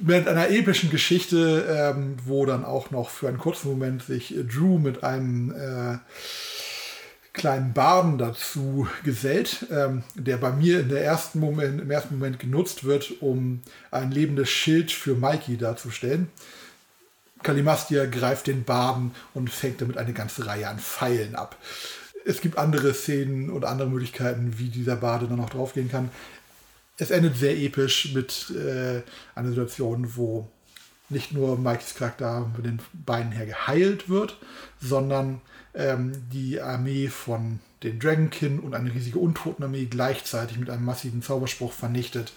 mit 0.00 0.26
einer 0.26 0.50
epischen 0.50 0.90
Geschichte, 0.90 1.66
ähm, 1.68 2.16
wo 2.24 2.44
dann 2.46 2.64
auch 2.64 2.90
noch 2.90 3.10
für 3.10 3.28
einen 3.28 3.38
kurzen 3.38 3.70
Moment 3.70 4.02
sich 4.02 4.34
Drew 4.48 4.78
mit 4.78 5.04
einem 5.04 5.52
äh, 5.52 5.98
kleinen 7.32 7.72
Barden 7.72 8.18
dazu 8.18 8.88
gesellt, 9.04 9.66
ähm, 9.70 10.02
der 10.14 10.36
bei 10.36 10.50
mir 10.50 10.80
in 10.80 10.88
der 10.88 11.04
ersten 11.04 11.40
Moment, 11.40 11.80
im 11.80 11.90
ersten 11.90 12.18
Moment 12.18 12.38
genutzt 12.38 12.84
wird, 12.84 13.22
um 13.22 13.62
ein 13.90 14.10
lebendes 14.10 14.50
Schild 14.50 14.90
für 14.90 15.14
Mikey 15.14 15.56
darzustellen. 15.56 16.28
Kalimastia 17.42 18.06
greift 18.06 18.46
den 18.46 18.64
Barden 18.64 19.14
und 19.34 19.50
fängt 19.50 19.80
damit 19.80 19.98
eine 19.98 20.12
ganze 20.12 20.46
Reihe 20.46 20.68
an 20.68 20.78
Pfeilen 20.78 21.34
ab. 21.34 21.56
Es 22.24 22.40
gibt 22.40 22.58
andere 22.58 22.94
Szenen 22.94 23.50
und 23.50 23.64
andere 23.64 23.88
Möglichkeiten, 23.88 24.58
wie 24.58 24.68
dieser 24.68 24.96
Bade 24.96 25.26
dann 25.26 25.38
noch 25.38 25.50
draufgehen 25.50 25.90
kann. 25.90 26.10
Es 26.96 27.10
endet 27.10 27.36
sehr 27.36 27.56
episch 27.56 28.12
mit 28.14 28.50
äh, 28.50 29.02
einer 29.34 29.48
Situation, 29.48 30.14
wo 30.16 30.48
nicht 31.08 31.32
nur 31.32 31.58
Mikes 31.58 31.94
Charakter 31.94 32.50
mit 32.56 32.64
den 32.64 32.80
Beinen 32.92 33.32
her 33.32 33.46
geheilt 33.46 34.08
wird, 34.08 34.38
sondern 34.80 35.40
ähm, 35.74 36.12
die 36.32 36.60
Armee 36.60 37.08
von 37.08 37.60
den 37.82 37.98
Dragonkin 37.98 38.60
und 38.60 38.74
eine 38.74 38.94
riesige 38.94 39.18
Untotenarmee 39.18 39.86
gleichzeitig 39.86 40.58
mit 40.58 40.70
einem 40.70 40.84
massiven 40.84 41.22
Zauberspruch 41.22 41.72
vernichtet, 41.72 42.32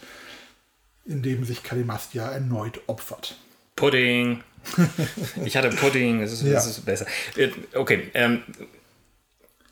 indem 1.05 1.45
sich 1.45 1.63
Kalimastia 1.63 2.27
erneut 2.29 2.81
opfert. 2.87 3.37
Pudding. 3.75 4.43
ich 5.45 5.57
hatte 5.57 5.69
Pudding, 5.69 6.21
es 6.21 6.33
ist, 6.33 6.43
ja. 6.43 6.57
ist, 6.57 6.85
besser. 6.85 7.05
Äh, 7.35 7.51
okay, 7.75 8.09
ähm, 8.13 8.41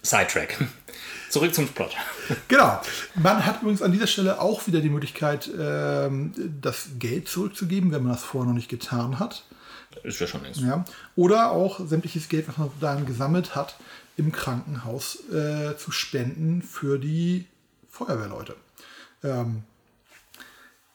Sidetrack. 0.02 0.58
Zurück 1.30 1.56
zum 1.56 1.68
Plot. 1.68 1.96
Genau. 2.48 2.80
Man 3.16 3.46
hat 3.46 3.62
übrigens 3.62 3.82
an 3.82 3.92
dieser 3.92 4.06
Stelle 4.06 4.40
auch 4.40 4.68
wieder 4.68 4.82
die 4.82 4.90
Möglichkeit, 4.90 5.50
ähm, 5.58 6.32
das 6.62 6.90
Geld 7.00 7.28
zurückzugeben, 7.28 7.92
wenn 7.92 8.04
man 8.04 8.12
das 8.12 8.24
vorher 8.24 8.48
noch 8.48 8.56
nicht 8.56 8.70
getan 8.70 9.18
hat. 9.20 9.44
Ist 10.04 10.20
ja 10.20 10.28
schon 10.28 10.44
längst. 10.44 10.62
Ja. 10.62 10.86
Oder 11.16 11.52
auch 11.52 11.80
sämtliches 11.88 12.30
Geld, 12.30 12.48
was 12.48 12.58
man 12.58 12.70
dann 12.80 13.06
gesammelt 13.06 13.56
hat, 13.56 13.78
im 14.18 14.32
Krankenhaus 14.32 15.28
äh, 15.32 15.76
zu 15.78 15.92
spenden 15.92 16.62
für 16.62 17.00
die 17.00 17.46
Feuerwehrleute. 17.90 18.56
Ähm, 19.24 19.64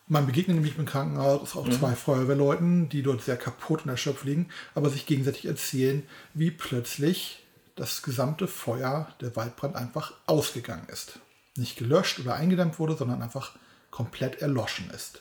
man 0.09 0.27
begegnet 0.27 0.57
nämlich 0.57 0.79
im 0.79 0.87
Krankenhaus 0.87 1.55
auch 1.55 1.67
mhm. 1.67 1.73
zwei 1.73 1.95
Feuerwehrleuten, 1.95 2.89
die 2.89 3.03
dort 3.03 3.23
sehr 3.23 3.37
kaputt 3.37 3.85
und 3.85 3.91
erschöpft 3.91 4.25
liegen, 4.25 4.49
aber 4.75 4.91
sich 4.91 5.07
gegenseitig 5.07 5.47
erzählen, 5.47 6.03
wie 6.35 6.51
plötzlich 6.51 7.45
das 7.77 8.03
gesamte 8.03 8.49
Feuer, 8.49 9.15
der 9.21 9.37
Waldbrand 9.37 9.77
einfach 9.77 10.13
ausgegangen 10.27 10.87
ist. 10.91 11.21
Nicht 11.57 11.77
gelöscht 11.77 12.19
oder 12.19 12.35
eingedämmt 12.35 12.79
wurde, 12.79 12.97
sondern 12.97 13.23
einfach 13.23 13.53
komplett 13.91 14.43
erloschen 14.43 14.91
ist. 14.91 15.21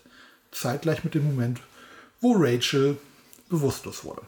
Zeitgleich 0.51 1.03
mit 1.03 1.13
dem 1.13 1.25
Moment, 1.25 1.61
wo 2.21 2.33
Rachel 2.33 2.97
bewusstlos 3.49 4.03
wurde. 4.03 4.21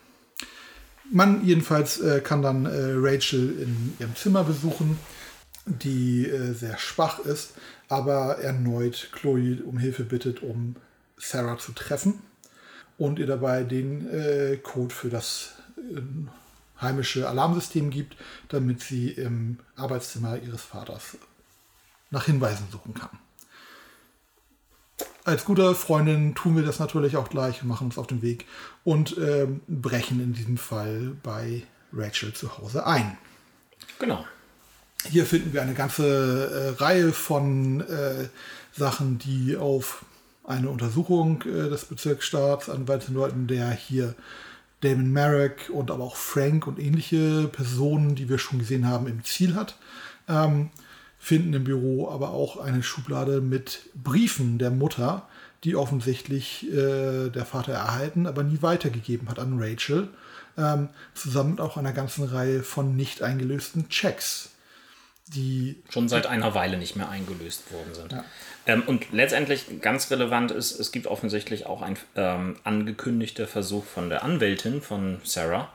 Man 1.12 1.43
jedenfalls 1.43 1.99
äh, 1.99 2.22
kann 2.22 2.41
dann 2.41 2.66
äh, 2.66 2.93
Rachel 2.95 3.62
in 3.62 3.95
ihrem 3.99 4.16
Zimmer 4.16 4.43
besuchen, 4.43 4.99
die 5.66 6.28
äh, 6.28 6.53
sehr 6.53 6.78
schwach 6.78 7.20
ist, 7.20 7.53
aber 7.89 8.37
erneut 8.37 9.09
Chloe 9.11 9.61
um 9.65 9.77
Hilfe 9.77 10.03
bittet, 10.03 10.41
um 10.41 10.75
Sarah 11.17 11.57
zu 11.57 11.73
treffen 11.73 12.21
und 12.97 13.19
ihr 13.19 13.27
dabei 13.27 13.63
den 13.63 14.09
äh, 14.09 14.57
Code 14.57 14.93
für 14.93 15.09
das 15.09 15.55
äh, 15.77 16.01
heimische 16.81 17.27
Alarmsystem 17.27 17.89
gibt, 17.89 18.15
damit 18.47 18.81
sie 18.81 19.09
im 19.09 19.59
Arbeitszimmer 19.75 20.37
ihres 20.37 20.61
Vaters 20.61 21.17
nach 22.11 22.25
Hinweisen 22.25 22.67
suchen 22.71 22.93
kann. 22.93 23.09
Als 25.25 25.45
gute 25.45 25.75
Freundin 25.75 26.33
tun 26.35 26.55
wir 26.55 26.63
das 26.63 26.79
natürlich 26.79 27.17
auch 27.17 27.29
gleich 27.29 27.63
machen 27.63 27.85
uns 27.85 27.97
auf 27.97 28.07
den 28.07 28.21
Weg 28.21 28.45
und 28.83 29.17
äh, 29.17 29.47
brechen 29.67 30.21
in 30.21 30.33
diesem 30.33 30.57
Fall 30.57 31.15
bei 31.21 31.63
Rachel 31.91 32.33
zu 32.33 32.57
Hause 32.57 32.85
ein. 32.85 33.17
Genau. 33.99 34.25
Hier 35.08 35.26
finden 35.26 35.54
wir 35.54 35.62
eine 35.62 35.74
ganze 35.74 36.76
äh, 36.78 36.82
Reihe 36.82 37.14
von 37.14 37.82
äh, 37.82 38.28
Sachen, 38.74 39.18
die 39.18 39.56
auf 39.56 40.06
eine 40.43 40.70
Untersuchung 40.70 41.41
äh, 41.43 41.70
des 41.70 41.86
Bezirksstaatsanwalts 41.86 43.06
hindeuten, 43.06 43.47
der 43.47 43.72
hier 43.72 44.14
Damon 44.82 45.12
Merrick 45.12 45.70
und 45.72 45.89
aber 45.89 46.04
auch 46.04 46.16
Frank 46.16 46.68
und 46.68 46.80
ähnliche 46.80 47.47
Personen, 47.47 48.16
die 48.16 48.30
wir 48.30 48.39
schon 48.39 48.60
gesehen 48.60 48.88
haben, 48.88 49.08
im 49.08 49.24
Ziel 49.24 49.56
hat. 49.56 49.78
Ähm, 50.28 50.70
finden 51.18 51.54
im 51.54 51.64
Büro 51.66 52.10
aber 52.10 52.30
auch 52.30 52.58
eine 52.58 52.84
Schublade 52.84 53.41
mit 53.41 53.89
Briefen 53.93 54.58
der 54.58 54.72
Mutter, 54.72 55.28
die 55.64 55.76
offensichtlich 55.76 56.72
äh, 56.72 57.30
der 57.30 57.45
Vater 57.45 57.74
erhalten, 57.74 58.26
aber 58.26 58.43
nie 58.43 58.62
weitergegeben 58.62 59.30
hat 59.30 59.39
an 59.39 59.62
Rachel. 59.62 60.10
Ähm, 60.58 60.89
zusammen 61.14 61.52
mit 61.52 61.62
auch 61.62 61.78
einer 61.78 61.93
ganzen 61.93 62.26
Reihe 62.26 62.64
von 62.64 62.95
nicht 62.95 63.22
eingelösten 63.22 63.89
Checks 63.89 64.52
die 65.36 65.84
schon 65.89 66.09
seit 66.09 66.27
einer 66.27 66.55
Weile 66.55 66.77
nicht 66.77 66.95
mehr 66.95 67.09
eingelöst 67.09 67.71
worden 67.71 67.93
sind. 67.93 68.11
Ja. 68.11 68.25
Ähm, 68.65 68.84
und 68.86 69.11
letztendlich 69.11 69.82
ganz 69.82 70.09
relevant 70.11 70.51
ist, 70.51 70.80
es 70.80 70.91
gibt 70.91 71.07
offensichtlich 71.07 71.65
auch 71.65 71.82
ein 71.82 71.97
ähm, 72.15 72.57
angekündigter 72.63 73.47
Versuch 73.47 73.86
von 73.86 74.09
der 74.09 74.23
Anwältin 74.23 74.82
von 74.82 75.19
Sarah, 75.23 75.71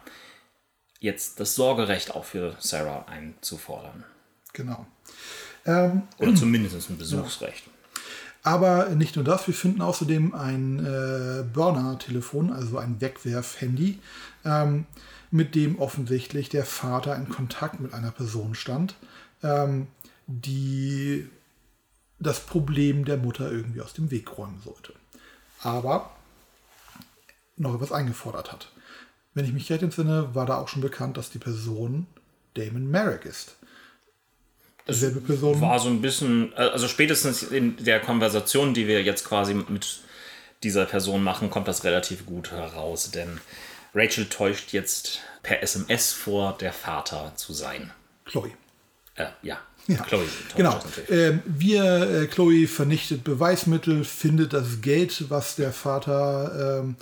jetzt 1.00 1.40
das 1.40 1.54
Sorgerecht 1.54 2.14
auch 2.14 2.24
für 2.24 2.56
Sarah 2.58 3.06
einzufordern. 3.08 4.04
Genau. 4.52 4.86
Ähm, 5.66 6.02
Oder 6.18 6.34
zumindest 6.34 6.90
ein 6.90 6.98
Besuchsrecht. 6.98 7.66
Ja. 7.66 7.72
Aber 8.42 8.90
nicht 8.90 9.16
nur 9.16 9.24
das, 9.24 9.46
wir 9.46 9.54
finden 9.54 9.80
außerdem 9.80 10.34
ein 10.34 10.78
äh, 10.84 11.44
Burner-Telefon, 11.44 12.52
also 12.52 12.76
ein 12.76 13.00
Wegwerf-Handy, 13.00 14.00
ähm, 14.44 14.86
mit 15.30 15.54
dem 15.54 15.78
offensichtlich 15.78 16.50
der 16.50 16.66
Vater 16.66 17.16
in 17.16 17.30
Kontakt 17.30 17.80
mit 17.80 17.94
einer 17.94 18.10
Person 18.10 18.54
stand 18.54 18.94
ähm, 19.44 19.86
die 20.26 21.28
das 22.18 22.40
Problem 22.40 23.04
der 23.04 23.18
Mutter 23.18 23.50
irgendwie 23.50 23.82
aus 23.82 23.92
dem 23.92 24.10
Weg 24.10 24.36
räumen 24.36 24.60
sollte. 24.64 24.94
Aber 25.60 26.10
noch 27.56 27.74
etwas 27.74 27.92
eingefordert 27.92 28.52
hat. 28.52 28.70
Wenn 29.34 29.44
ich 29.44 29.52
mich 29.52 29.70
recht 29.70 29.82
entsinne, 29.82 30.34
war 30.34 30.46
da 30.46 30.58
auch 30.58 30.68
schon 30.68 30.82
bekannt, 30.82 31.16
dass 31.16 31.30
die 31.30 31.38
Person 31.38 32.06
Damon 32.54 32.90
Merrick 32.90 33.24
ist. 33.24 33.56
Dieselbe 34.88 35.20
Person. 35.20 35.60
War 35.60 35.78
so 35.78 35.88
ein 35.88 36.02
bisschen, 36.02 36.52
also 36.54 36.88
spätestens 36.88 37.42
in 37.42 37.82
der 37.84 38.00
Konversation, 38.00 38.74
die 38.74 38.86
wir 38.86 39.02
jetzt 39.02 39.24
quasi 39.24 39.54
mit 39.54 40.00
dieser 40.62 40.84
Person 40.86 41.22
machen, 41.22 41.50
kommt 41.50 41.68
das 41.68 41.84
relativ 41.84 42.26
gut 42.26 42.50
heraus, 42.50 43.10
denn 43.10 43.40
Rachel 43.94 44.26
täuscht 44.26 44.72
jetzt 44.72 45.20
per 45.42 45.62
SMS 45.62 46.12
vor, 46.12 46.56
der 46.58 46.72
Vater 46.72 47.32
zu 47.36 47.52
sein. 47.52 47.92
Chloe. 48.24 48.52
Äh, 49.14 49.26
ja. 49.42 49.58
Ja, 49.86 50.02
Chloe. 50.02 50.24
genau. 50.56 50.80
Ähm, 51.10 51.42
wir, 51.44 51.84
äh, 51.84 52.26
Chloe 52.26 52.66
vernichtet 52.66 53.22
Beweismittel, 53.22 54.04
findet 54.04 54.54
das 54.54 54.80
Geld, 54.80 55.26
was 55.28 55.56
der 55.56 55.72
Vater 55.72 56.80
ähm, 56.82 56.96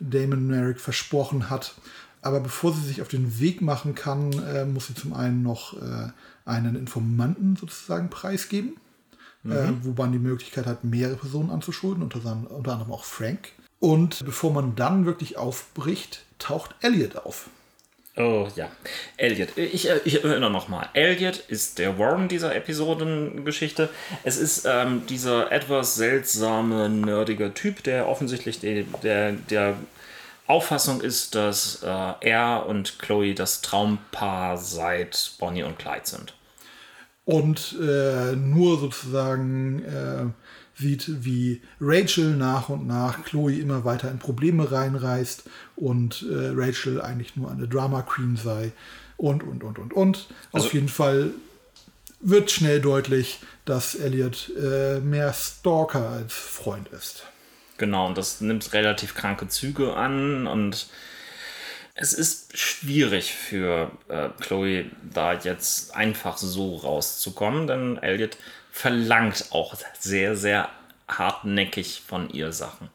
Damon 0.00 0.48
Merrick 0.48 0.80
versprochen 0.80 1.48
hat. 1.48 1.74
Aber 2.22 2.40
bevor 2.40 2.72
sie 2.72 2.80
sich 2.80 3.02
auf 3.02 3.08
den 3.08 3.38
Weg 3.38 3.60
machen 3.60 3.94
kann, 3.94 4.32
äh, 4.32 4.64
muss 4.64 4.88
sie 4.88 4.94
zum 4.94 5.12
einen 5.12 5.42
noch 5.42 5.74
äh, 5.74 6.08
einen 6.44 6.74
Informanten 6.74 7.54
sozusagen 7.54 8.10
preisgeben, 8.10 8.76
mhm. 9.42 9.52
äh, 9.52 9.72
wo 9.82 9.92
man 9.92 10.10
die 10.10 10.18
Möglichkeit 10.18 10.66
hat, 10.66 10.82
mehrere 10.82 11.16
Personen 11.16 11.50
anzuschulden, 11.50 12.02
unter, 12.02 12.18
unter 12.18 12.72
anderem 12.72 12.92
auch 12.92 13.04
Frank. 13.04 13.52
Und 13.78 14.24
bevor 14.24 14.52
man 14.52 14.74
dann 14.74 15.04
wirklich 15.04 15.36
aufbricht, 15.36 16.24
taucht 16.38 16.74
Elliot 16.80 17.16
auf. 17.16 17.48
Oh 18.16 18.46
ja, 18.54 18.70
Elliot. 19.16 19.58
Ich, 19.58 19.88
äh, 19.90 20.00
ich 20.04 20.22
erinnere 20.22 20.50
nochmal. 20.50 20.88
Elliot 20.92 21.36
ist 21.48 21.80
der 21.80 21.98
Warren 21.98 22.28
dieser 22.28 22.54
Episodengeschichte. 22.54 23.88
Es 24.22 24.36
ist 24.36 24.66
ähm, 24.70 25.04
dieser 25.08 25.50
etwas 25.50 25.96
seltsame, 25.96 26.88
nerdige 26.88 27.52
Typ, 27.54 27.82
der 27.82 28.08
offensichtlich 28.08 28.60
der, 28.60 28.84
der, 29.02 29.32
der 29.32 29.74
Auffassung 30.46 31.00
ist, 31.00 31.34
dass 31.34 31.82
äh, 31.82 32.12
er 32.20 32.66
und 32.68 33.00
Chloe 33.00 33.34
das 33.34 33.62
Traumpaar 33.62 34.58
seit 34.58 35.32
Bonnie 35.40 35.64
und 35.64 35.78
Clyde 35.78 36.04
sind. 36.06 36.34
Und 37.24 37.76
äh, 37.80 38.36
nur 38.36 38.78
sozusagen 38.78 39.84
äh, 39.84 40.26
sieht, 40.76 41.24
wie 41.24 41.62
Rachel 41.80 42.36
nach 42.36 42.68
und 42.68 42.86
nach 42.86 43.24
Chloe 43.24 43.58
immer 43.58 43.84
weiter 43.84 44.10
in 44.10 44.18
Probleme 44.18 44.70
reinreißt 44.70 45.44
und 45.76 46.24
äh, 46.28 46.50
Rachel 46.54 47.00
eigentlich 47.00 47.36
nur 47.36 47.50
eine 47.50 47.68
Drama 47.68 48.02
Queen 48.02 48.36
sei 48.36 48.72
und, 49.16 49.42
und, 49.42 49.62
und, 49.62 49.78
und, 49.78 49.92
und. 49.92 50.28
Also, 50.52 50.66
Auf 50.66 50.74
jeden 50.74 50.88
Fall 50.88 51.30
wird 52.20 52.50
schnell 52.50 52.80
deutlich, 52.80 53.40
dass 53.64 53.94
Elliot 53.94 54.50
äh, 54.60 55.00
mehr 55.00 55.32
Stalker 55.32 56.08
als 56.08 56.32
Freund 56.32 56.88
ist. 56.88 57.24
Genau, 57.76 58.06
und 58.06 58.18
das 58.18 58.40
nimmt 58.40 58.72
relativ 58.72 59.14
kranke 59.14 59.48
Züge 59.48 59.94
an 59.94 60.46
und 60.46 60.88
es 61.94 62.12
ist 62.12 62.56
schwierig 62.56 63.32
für 63.32 63.90
äh, 64.08 64.28
Chloe 64.40 64.86
da 65.02 65.34
jetzt 65.34 65.94
einfach 65.94 66.38
so 66.38 66.76
rauszukommen, 66.76 67.66
denn 67.66 67.98
Elliot 67.98 68.36
verlangt 68.74 69.46
auch 69.52 69.76
sehr, 70.00 70.36
sehr 70.36 70.68
hartnäckig 71.06 72.02
von 72.04 72.28
ihr 72.28 72.50
Sachen. 72.52 72.88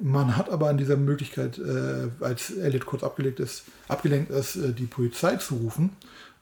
Man 0.00 0.34
hat 0.34 0.48
aber 0.48 0.70
an 0.70 0.78
dieser 0.78 0.96
Möglichkeit, 0.96 1.58
äh, 1.58 2.08
als 2.20 2.50
Elliot 2.50 2.86
kurz 2.86 3.04
abgelenkt 3.04 3.38
ist, 3.38 3.64
abgelenkt 3.86 4.30
ist, 4.30 4.56
äh, 4.56 4.72
die 4.72 4.86
Polizei 4.86 5.36
zu 5.36 5.56
rufen 5.56 5.90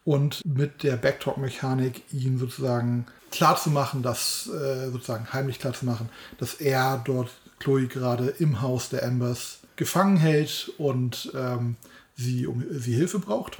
und 0.05 0.41
mit 0.45 0.83
der 0.83 0.95
Backtalk-Mechanik 0.95 2.03
ihn 2.13 2.37
sozusagen 2.37 3.05
klarzumachen, 3.31 4.01
dass 4.01 4.47
äh, 4.47 4.89
sozusagen 4.89 5.33
heimlich 5.33 5.59
klarzumachen, 5.59 6.07
dass 6.37 6.53
er 6.53 7.01
dort 7.03 7.31
Chloe 7.59 7.87
gerade 7.87 8.27
im 8.39 8.61
Haus 8.61 8.87
der 8.87 9.03
Ambers 9.03 9.59
gefangen 9.75 10.15
hält 10.15 10.71
und 10.77 11.33
ähm, 11.35 11.75
sie 12.15 12.47
um 12.47 12.63
sie 12.71 12.95
Hilfe 12.95 13.19
braucht. 13.19 13.57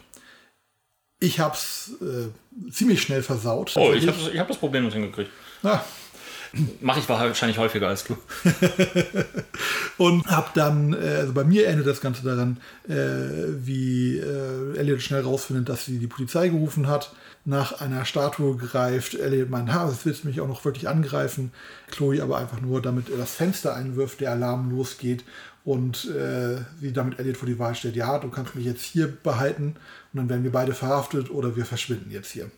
Ich 1.19 1.39
habe 1.39 1.55
es 1.55 1.93
äh, 2.01 2.71
ziemlich 2.71 3.01
schnell 3.01 3.23
versaut. 3.23 3.73
Oh, 3.75 3.93
ich 3.93 4.07
habe 4.07 4.17
ich 4.33 4.39
hab 4.39 4.47
das 4.47 4.57
Problem 4.57 4.85
nicht 4.85 4.93
hingekriegt. 4.93 5.31
Ah. 5.63 5.81
Mache 6.79 6.99
ich 6.99 7.09
wahrscheinlich 7.09 7.57
häufiger 7.57 7.89
als 7.89 8.05
du. 8.05 8.15
und 9.97 10.25
habe 10.27 10.49
dann, 10.53 10.93
äh, 10.93 11.17
also 11.19 11.33
bei 11.33 11.43
mir 11.43 11.67
endet 11.67 11.87
das 11.87 11.99
Ganze 11.99 12.23
daran, 12.23 12.57
äh, 12.87 12.93
wie 13.65 14.17
äh, 14.17 14.77
Elliot 14.77 15.01
schnell 15.01 15.21
rausfindet, 15.21 15.67
dass 15.67 15.85
sie 15.85 15.97
die 15.97 16.07
Polizei 16.07 16.47
gerufen 16.49 16.87
hat, 16.87 17.13
nach 17.43 17.81
einer 17.81 18.05
Statue 18.05 18.55
greift. 18.57 19.15
Elliot 19.15 19.49
meint, 19.49 19.73
ha, 19.73 19.85
das 19.85 20.05
willst 20.05 20.23
du 20.23 20.27
mich 20.27 20.39
auch 20.39 20.47
noch 20.47 20.63
wirklich 20.63 20.87
angreifen. 20.87 21.51
Chloe 21.91 22.21
aber 22.21 22.37
einfach 22.37 22.61
nur, 22.61 22.81
damit 22.81 23.09
er 23.09 23.17
das 23.17 23.35
Fenster 23.35 23.75
einwirft, 23.75 24.21
der 24.21 24.31
Alarm 24.31 24.69
losgeht 24.69 25.23
und 25.65 26.05
äh, 26.05 26.57
sie 26.79 26.93
damit 26.93 27.19
Elliot 27.19 27.37
vor 27.37 27.47
die 27.47 27.59
Wahl 27.59 27.75
stellt, 27.75 27.95
ja, 27.95 28.19
du 28.19 28.29
kannst 28.29 28.55
mich 28.55 28.65
jetzt 28.65 28.83
hier 28.83 29.07
behalten 29.07 29.75
und 30.13 30.17
dann 30.19 30.29
werden 30.29 30.43
wir 30.43 30.51
beide 30.51 30.73
verhaftet 30.73 31.31
oder 31.31 31.55
wir 31.55 31.65
verschwinden 31.65 32.11
jetzt 32.11 32.31
hier. 32.31 32.49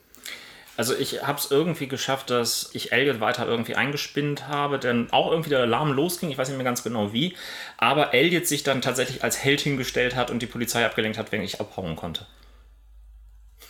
Also 0.76 0.94
ich 0.94 1.24
habe 1.26 1.40
es 1.40 1.50
irgendwie 1.50 1.88
geschafft, 1.88 2.30
dass 2.30 2.70
ich 2.74 2.92
Elliot 2.92 3.20
weiter 3.20 3.48
irgendwie 3.48 3.74
eingespinnt 3.74 4.48
habe, 4.48 4.78
denn 4.78 5.08
auch 5.12 5.32
irgendwie 5.32 5.50
der 5.50 5.62
Alarm 5.62 5.92
losging, 5.92 6.30
ich 6.30 6.38
weiß 6.38 6.50
nicht 6.50 6.58
mehr 6.58 6.66
ganz 6.66 6.84
genau 6.84 7.14
wie, 7.14 7.36
aber 7.78 8.14
Elliot 8.14 8.46
sich 8.46 8.62
dann 8.62 8.82
tatsächlich 8.82 9.24
als 9.24 9.44
Held 9.44 9.62
hingestellt 9.62 10.16
hat 10.16 10.30
und 10.30 10.42
die 10.42 10.46
Polizei 10.46 10.86
abgelenkt 10.86 11.18
hat, 11.18 11.32
wenn 11.32 11.42
ich 11.42 11.60
abhauen 11.60 11.96
konnte. 11.96 12.28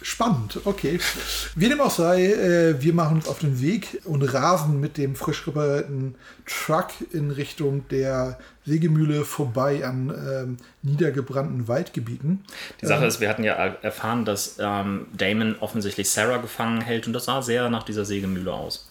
Spannend, 0.01 0.59
okay. 0.65 0.99
Wie 1.55 1.69
dem 1.69 1.81
auch 1.81 1.89
sei, 1.89 2.25
äh, 2.25 2.81
wir 2.81 2.93
machen 2.93 3.17
uns 3.17 3.27
auf 3.27 3.39
den 3.39 3.59
Weg 3.61 4.01
und 4.03 4.21
rasen 4.21 4.79
mit 4.79 4.97
dem 4.97 5.15
frisch 5.15 5.47
reparierten 5.47 6.15
Truck 6.45 6.89
in 7.11 7.31
Richtung 7.31 7.87
der 7.89 8.37
Sägemühle 8.65 9.25
vorbei 9.25 9.83
an 9.85 10.09
ähm, 10.09 10.57
niedergebrannten 10.83 11.67
Waldgebieten. 11.67 12.43
Die 12.79 12.85
Sache 12.85 13.03
ähm, 13.03 13.07
ist, 13.07 13.21
wir 13.21 13.29
hatten 13.29 13.43
ja 13.43 13.53
erfahren, 13.53 14.23
dass 14.23 14.57
ähm, 14.59 15.07
Damon 15.17 15.55
offensichtlich 15.61 16.09
Sarah 16.09 16.37
gefangen 16.37 16.81
hält 16.81 17.07
und 17.07 17.13
das 17.13 17.25
sah 17.25 17.41
sehr 17.41 17.69
nach 17.71 17.83
dieser 17.83 18.05
Sägemühle 18.05 18.53
aus. 18.53 18.87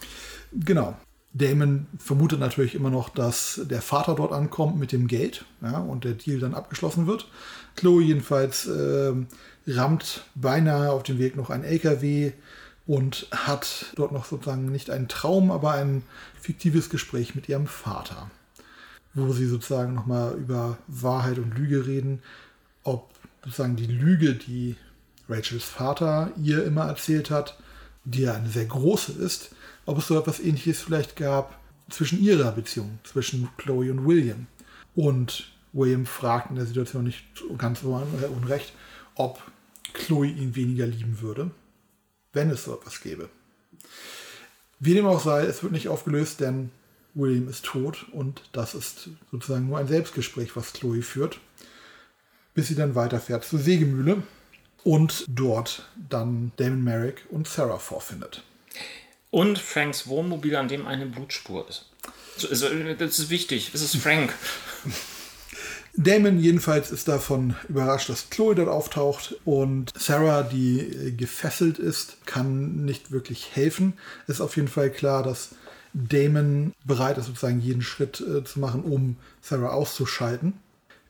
Genau. 0.52 0.96
Damon 1.34 1.86
vermutet 1.98 2.40
natürlich 2.40 2.74
immer 2.74 2.90
noch, 2.90 3.11
dass 3.11 3.61
der 3.64 3.82
Vater 3.82 4.14
dort 4.14 4.32
ankommt 4.32 4.78
mit 4.78 4.90
dem 4.90 5.07
Geld 5.07 5.44
ja, 5.61 5.78
und 5.78 6.04
der 6.04 6.14
Deal 6.14 6.40
dann 6.40 6.54
abgeschlossen 6.54 7.07
wird. 7.07 7.28
Chloe 7.76 8.02
jedenfalls 8.02 8.66
äh, 8.66 9.12
rammt 9.67 10.25
beinahe 10.35 10.91
auf 10.91 11.03
dem 11.03 11.19
Weg 11.19 11.37
noch 11.37 11.51
ein 11.51 11.64
LKW 11.64 12.33
und 12.87 13.27
hat 13.33 13.87
dort 13.97 14.12
noch 14.12 14.25
sozusagen 14.25 14.71
nicht 14.71 14.91
einen 14.91 15.09
Traum, 15.09 15.51
aber 15.51 15.73
ein 15.73 16.03
fiktives 16.41 16.89
Gespräch 16.89 17.35
mit 17.35 17.49
ihrem 17.49 17.67
Vater, 17.67 18.31
wo 19.14 19.33
sie 19.33 19.47
sozusagen 19.47 19.95
nochmal 19.95 20.35
über 20.35 20.79
Wahrheit 20.87 21.39
und 21.39 21.57
Lüge 21.59 21.87
reden, 21.87 22.23
ob 22.85 23.11
sozusagen 23.45 23.77
die 23.77 23.87
Lüge, 23.87 24.35
die 24.35 24.77
Rachels 25.29 25.64
Vater 25.64 26.31
ihr 26.41 26.64
immer 26.64 26.85
erzählt 26.85 27.31
hat, 27.31 27.59
die 28.05 28.23
ja 28.23 28.35
eine 28.35 28.49
sehr 28.49 28.67
große 28.67 29.12
ist, 29.12 29.51
ob 29.85 29.99
es 29.99 30.07
so 30.07 30.19
etwas 30.19 30.39
ähnliches 30.39 30.81
vielleicht 30.81 31.17
gab 31.17 31.59
zwischen 31.91 32.23
ihrer 32.23 32.53
Beziehung, 32.53 32.99
zwischen 33.03 33.49
Chloe 33.57 33.91
und 33.91 34.07
William. 34.07 34.47
Und 34.95 35.53
William 35.73 36.07
fragt 36.07 36.51
in 36.51 36.57
der 36.57 36.67
Situation 36.67 37.05
nicht 37.05 37.25
ganz 37.59 37.81
so 37.81 37.95
unrecht, 37.95 38.73
ob 39.17 39.43
Chloe 39.97 40.28
ihn 40.28 40.55
weniger 40.55 40.86
lieben 40.86 41.20
würde, 41.20 41.51
wenn 42.32 42.51
es 42.51 42.64
so 42.64 42.74
etwas 42.74 43.01
gäbe. 43.01 43.28
Wie 44.78 44.94
dem 44.94 45.07
auch 45.07 45.20
sei, 45.20 45.44
es 45.44 45.62
wird 45.62 45.72
nicht 45.72 45.88
aufgelöst, 45.88 46.40
denn 46.40 46.70
William 47.14 47.49
ist 47.49 47.64
tot 47.64 48.07
und 48.12 48.42
das 48.53 48.74
ist 48.74 49.09
sozusagen 49.30 49.66
nur 49.66 49.78
ein 49.78 49.88
Selbstgespräch, 49.88 50.55
was 50.55 50.74
Chloe 50.74 51.03
führt, 51.03 51.40
bis 52.55 52.68
sie 52.68 52.74
dann 52.74 52.94
weiterfährt 52.94 53.44
zur 53.44 53.59
Sägemühle 53.59 54.22
und 54.84 55.24
dort 55.28 55.88
dann 56.09 56.53
Damon 56.57 56.84
Merrick 56.84 57.24
und 57.30 57.49
Sarah 57.49 57.78
vorfindet. 57.78 58.42
Und 59.30 59.59
Franks 59.59 60.07
Wohnmobil, 60.07 60.57
an 60.57 60.68
dem 60.68 60.86
eine 60.86 61.07
Blutspur 61.07 61.68
ist. 61.68 61.90
Das 62.40 62.51
ist 63.18 63.30
wichtig. 63.30 63.70
Das 63.72 63.82
ist 63.82 63.97
Frank. 63.97 64.32
Damon 65.99 66.38
jedenfalls 66.38 66.90
ist 66.90 67.09
davon 67.09 67.55
überrascht, 67.68 68.11
dass 68.11 68.28
Chloe 68.28 68.55
dort 68.55 68.68
auftaucht 68.68 69.36
und 69.47 69.92
Sarah, 69.99 70.42
die 70.42 70.80
äh, 70.80 71.11
gefesselt 71.12 71.78
ist, 71.78 72.26
kann 72.26 72.84
nicht 72.84 73.11
wirklich 73.12 73.57
helfen. 73.57 73.94
Es 74.26 74.36
ist 74.36 74.40
auf 74.42 74.57
jeden 74.57 74.68
Fall 74.68 74.90
klar, 74.90 75.22
dass 75.22 75.51
Damon 75.94 76.74
bereit 76.84 77.16
ist, 77.16 77.26
sozusagen 77.26 77.61
jeden 77.61 77.80
Schritt 77.80 78.20
äh, 78.20 78.44
zu 78.44 78.61
machen, 78.61 78.82
um 78.82 79.16
Sarah 79.40 79.70
auszuschalten. 79.70 80.53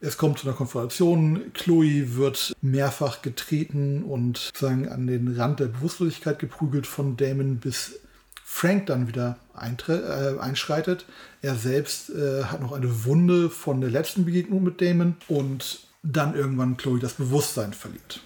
Es 0.01 0.19
kommt 0.19 0.39
zu 0.39 0.47
einer 0.47 0.57
Konfrontation. 0.57 1.53
Chloe 1.55 2.15
wird 2.15 2.55
mehrfach 2.61 3.23
getreten 3.23 4.05
und 4.05 4.39
sozusagen 4.39 4.89
an 4.89 5.09
den 5.09 5.35
Rand 5.37 5.59
der 5.59 5.67
Bewusstlosigkeit 5.67 6.39
geprügelt 6.39 6.87
von 6.87 7.17
Damon, 7.17 7.57
bis 7.57 7.99
Frank 8.57 8.87
dann 8.87 9.07
wieder 9.07 9.37
äh, 9.55 10.41
einschreitet. 10.41 11.05
Er 11.43 11.57
selbst 11.57 12.09
äh, 12.09 12.45
hat 12.45 12.63
noch 12.63 12.73
eine 12.73 13.05
Wunde 13.05 13.51
von 13.51 13.83
der 13.83 13.91
letzten 13.91 14.25
Begegnung 14.25 14.63
mit 14.63 14.81
Damon 14.81 15.17
und 15.29 15.87
dann 16.03 16.35
irgendwann 16.35 16.79
Chloe 16.79 16.99
das 16.99 17.13
Bewusstsein 17.13 17.75
verliert. 17.75 18.23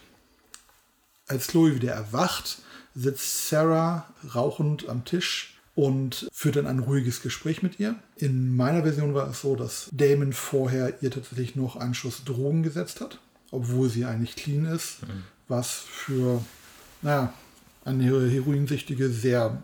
Als 1.27 1.49
Chloe 1.49 1.75
wieder 1.75 1.91
erwacht, 1.95 2.63
sitzt 2.95 3.49
Sarah 3.49 4.07
rauchend 4.33 4.89
am 4.89 5.05
Tisch 5.05 5.59
und 5.75 6.29
führt 6.33 6.55
dann 6.55 6.69
ein 6.69 6.79
ruhiges 6.79 7.23
Gespräch 7.23 7.65
mit 7.65 7.81
ihr. 7.81 7.97
In 8.15 8.55
meiner 8.55 8.83
Version 8.83 9.15
war 9.15 9.29
es 9.31 9.41
so, 9.41 9.57
dass 9.57 9.89
Damon 9.91 10.33
vorher 10.33 11.03
ihr 11.03 11.11
tatsächlich 11.11 11.57
noch 11.57 11.75
einen 11.75 11.95
Schuss 11.95 12.23
Drogen 12.23 12.63
gesetzt 12.63 13.01
hat, 13.01 13.19
obwohl 13.51 13.89
sie 13.89 14.05
eigentlich 14.05 14.37
clean 14.37 14.65
ist, 14.67 15.03
mhm. 15.03 15.25
was 15.49 15.73
für 15.73 16.41
naja, 17.03 17.35
eine 17.85 18.05
Heroinsüchtige 18.05 19.09
sehr 19.09 19.61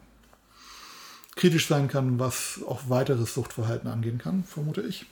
kritisch 1.37 1.69
sein 1.69 1.87
kann, 1.87 2.19
was 2.19 2.61
auch 2.67 2.89
weiteres 2.89 3.35
Suchtverhalten 3.35 3.89
angehen 3.89 4.19
kann, 4.19 4.43
vermute 4.43 4.81
ich. 4.81 5.05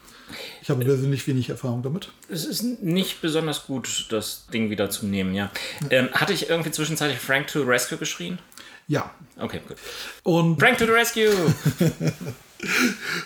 Ich 0.63 0.71
habe 0.71 0.83
persönlich 0.85 1.27
wenig 1.27 1.51
Erfahrung 1.51 1.83
damit. 1.83 2.11
Es 2.31 2.47
ist 2.47 2.63
nicht 2.83 3.21
besonders 3.21 3.67
gut, 3.67 4.07
das 4.09 4.47
Ding 4.53 4.71
wieder 4.71 4.89
zu 4.89 5.07
nehmen, 5.07 5.35
ja. 5.35 5.51
Ähm, 5.91 6.09
hatte 6.13 6.33
ich 6.33 6.49
irgendwie 6.49 6.71
zwischenzeitlich 6.71 7.19
Frank 7.19 7.49
to 7.49 7.61
the 7.61 7.67
Rescue 7.67 7.99
geschrien? 7.99 8.39
Ja. 8.89 9.11
Okay, 9.39 9.61
gut. 9.69 9.77
Und, 10.23 10.59
Frank 10.59 10.79
to 10.79 10.87
the 10.87 10.93
Rescue! 10.93 11.31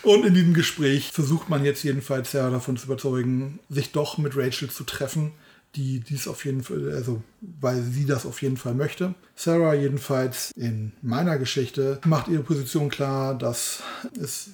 und 0.03 0.27
in 0.27 0.35
diesem 0.35 0.55
Gespräch 0.55 1.13
versucht 1.13 1.49
man 1.49 1.65
jetzt 1.65 1.85
jedenfalls 1.85 2.33
ja 2.33 2.51
davon 2.51 2.77
zu 2.77 2.87
überzeugen, 2.87 3.61
sich 3.69 3.93
doch 3.93 4.19
mit 4.19 4.37
Rachel 4.37 4.71
zu 4.71 4.83
treffen, 4.83 5.33
die 5.75 6.01
dies 6.01 6.27
auf 6.29 6.45
jeden 6.45 6.63
Fall, 6.63 6.93
also 6.93 7.23
weil 7.41 7.83
sie 7.83 8.07
das 8.07 8.27
auf 8.27 8.43
jeden 8.43 8.57
Fall 8.57 8.75
möchte. 8.75 9.15
Sarah 9.37 9.75
jedenfalls 9.75 10.51
in 10.53 10.93
meiner 11.03 11.39
Geschichte 11.39 12.01
macht 12.05 12.29
ihre 12.29 12.43
Position 12.43 12.89
klar, 12.89 13.37
dass 13.37 13.83
es 14.21 14.51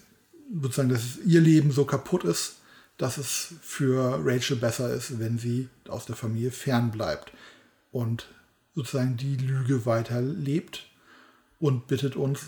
sozusagen, 0.52 0.88
dass 0.88 1.18
ihr 1.24 1.40
Leben 1.40 1.70
so 1.70 1.84
kaputt 1.84 2.24
ist, 2.24 2.56
dass 2.96 3.18
es 3.18 3.54
für 3.62 4.20
Rachel 4.24 4.56
besser 4.56 4.92
ist, 4.92 5.18
wenn 5.18 5.38
sie 5.38 5.68
aus 5.88 6.06
der 6.06 6.16
Familie 6.16 6.50
fernbleibt 6.50 7.32
und 7.92 8.28
sozusagen 8.74 9.16
die 9.16 9.36
Lüge 9.36 9.86
weiterlebt 9.86 10.86
und 11.58 11.86
bittet 11.86 12.16
uns 12.16 12.42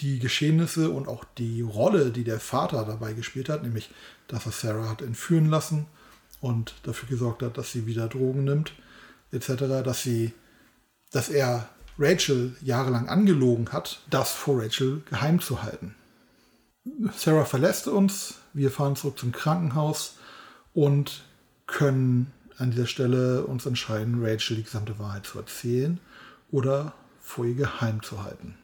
die 0.00 0.20
Geschehnisse 0.20 0.90
und 0.90 1.08
auch 1.08 1.24
die 1.36 1.60
Rolle, 1.60 2.12
die 2.12 2.24
der 2.24 2.38
Vater 2.38 2.84
dabei 2.84 3.12
gespielt 3.12 3.48
hat, 3.48 3.64
nämlich 3.64 3.90
dass 4.28 4.46
er 4.46 4.52
Sarah 4.52 4.88
hat 4.88 5.02
entführen 5.02 5.50
lassen 5.50 5.86
und 6.40 6.74
dafür 6.84 7.08
gesorgt 7.08 7.42
hat, 7.42 7.58
dass 7.58 7.72
sie 7.72 7.86
wieder 7.86 8.08
Drogen 8.08 8.44
nimmt, 8.44 8.72
etc., 9.32 9.82
dass 9.84 10.02
sie, 10.02 10.32
dass 11.10 11.28
er 11.28 11.68
Rachel 11.98 12.54
jahrelang 12.62 13.08
angelogen 13.08 13.72
hat, 13.72 14.00
das 14.08 14.32
vor 14.32 14.62
Rachel 14.62 15.02
geheim 15.10 15.40
zu 15.40 15.62
halten. 15.62 15.94
Sarah 17.16 17.44
verlässt 17.44 17.88
uns, 17.88 18.36
wir 18.54 18.70
fahren 18.70 18.96
zurück 18.96 19.18
zum 19.18 19.32
Krankenhaus 19.32 20.16
und 20.72 21.24
können 21.66 22.32
an 22.56 22.70
dieser 22.70 22.86
Stelle 22.86 23.44
uns 23.44 23.66
entscheiden, 23.66 24.24
Rachel 24.24 24.56
die 24.56 24.62
gesamte 24.62 24.98
Wahrheit 24.98 25.26
zu 25.26 25.38
erzählen 25.38 26.00
oder 26.50 26.94
vor 27.20 27.44
ihr 27.44 27.54
geheim 27.54 28.02
zu 28.02 28.22
halten. 28.22 28.56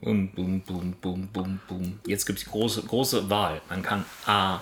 Boom, 0.00 0.32
boom, 0.34 0.62
boom, 0.62 0.96
boom, 1.00 1.28
boom, 1.28 1.60
boom. 1.68 2.00
Jetzt 2.06 2.26
gibt 2.26 2.38
es 2.38 2.44
die 2.44 2.50
große, 2.50 2.82
große 2.82 3.28
Wahl. 3.30 3.60
Man 3.68 3.82
kann 3.82 4.04
A 4.26 4.60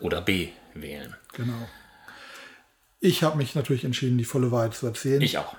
oder 0.00 0.20
B 0.20 0.50
wählen. 0.74 1.14
Genau. 1.34 1.68
Ich 3.00 3.22
habe 3.22 3.36
mich 3.36 3.54
natürlich 3.54 3.84
entschieden, 3.84 4.18
die 4.18 4.24
volle 4.24 4.50
Wahrheit 4.50 4.74
zu 4.74 4.86
erzählen. 4.86 5.20
Ich 5.20 5.38
auch. 5.38 5.56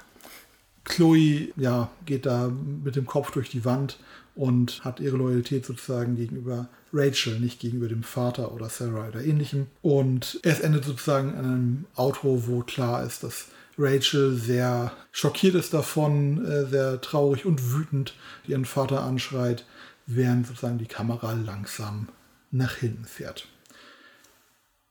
Chloe 0.86 1.50
ja, 1.56 1.90
geht 2.06 2.26
da 2.26 2.50
mit 2.50 2.96
dem 2.96 3.06
Kopf 3.06 3.32
durch 3.32 3.50
die 3.50 3.66
Wand 3.66 4.00
und 4.36 4.84
hat 4.84 5.00
ihre 5.00 5.18
Loyalität 5.18 5.66
sozusagen 5.66 6.16
gegenüber 6.16 6.68
Rachel, 6.92 7.40
nicht 7.40 7.60
gegenüber 7.60 7.88
dem 7.88 8.04
Vater 8.04 8.52
oder 8.52 8.70
Sarah 8.70 9.08
oder 9.08 9.24
ähnlichem. 9.24 9.68
Und 9.82 10.40
es 10.44 10.60
endet 10.60 10.86
sozusagen 10.86 11.36
an 11.36 11.46
einem 11.46 11.86
Outro, 11.96 12.48
wo 12.48 12.62
klar 12.62 13.04
ist, 13.04 13.24
dass 13.24 13.48
Rachel 13.78 14.36
sehr 14.36 14.92
schockiert 15.12 15.56
ist 15.56 15.74
davon, 15.74 16.46
äh, 16.46 16.66
sehr 16.66 17.02
traurig 17.02 17.46
und 17.46 17.74
wütend 17.74 18.14
ihren 18.48 18.66
Vater 18.66 19.04
anschreit, 19.04 19.66
während 20.06 20.48
sozusagen 20.48 20.78
die 20.78 20.86
Kamera 20.86 21.34
langsam 21.34 22.10
nach 22.52 22.76
hinten 22.76 23.06
fährt. 23.06 23.48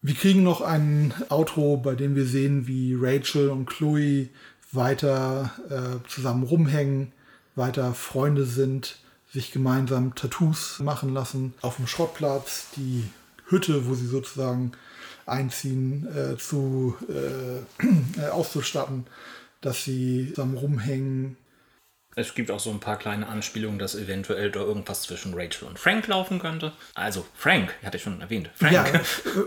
Wir 0.05 0.15
kriegen 0.15 0.43
noch 0.43 0.63
ein 0.63 1.15
Outro, 1.29 1.77
bei 1.77 1.95
dem 1.95 2.17
wir 2.17 2.27
sehen, 2.27 2.67
wie 2.67 2.97
Rachel 2.99 3.51
und 3.51 3.67
Chloe 3.67 4.31
weiter 4.73 5.53
äh, 5.71 6.09
zusammen 6.09 6.43
rumhängen, 6.43 7.13
weiter 7.55 7.95
Freunde 7.95 8.45
sind, 8.45 8.99
sich 9.33 9.53
gemeinsam 9.53 10.17
Tattoos 10.17 10.81
machen 10.81 11.15
lassen 11.15 11.55
auf 11.63 11.77
dem 11.77 11.87
Schrottplatz, 11.87 12.67
die 12.77 13.05
Hütte, 13.47 13.87
wo 13.87 13.95
sie 13.95 14.09
sozusagen 14.09 14.73
einziehen, 15.25 16.09
äh, 16.13 16.37
zu 16.37 16.97
äh, 17.09 18.21
auszustatten, 18.31 19.07
dass 19.61 19.85
sie 19.85 20.31
zusammen 20.31 20.57
rumhängen. 20.57 21.37
Es 22.15 22.35
gibt 22.35 22.51
auch 22.51 22.61
so 22.61 22.71
ein 22.71 22.81
paar 22.81 22.99
kleine 22.99 23.27
Anspielungen, 23.27 23.79
dass 23.79 23.95
eventuell 23.95 24.51
da 24.51 24.61
irgendwas 24.61 25.03
zwischen 25.03 25.33
Rachel 25.35 25.67
und 25.67 25.79
Frank 25.79 26.07
laufen 26.09 26.39
könnte. 26.39 26.73
Also 26.95 27.27
Frank, 27.35 27.75
hatte 27.83 27.97
ich 27.97 28.03
schon 28.03 28.21
erwähnt. 28.21 28.51
Frank. 28.55 28.73
Ja, 28.73 28.87
äh, 28.87 28.99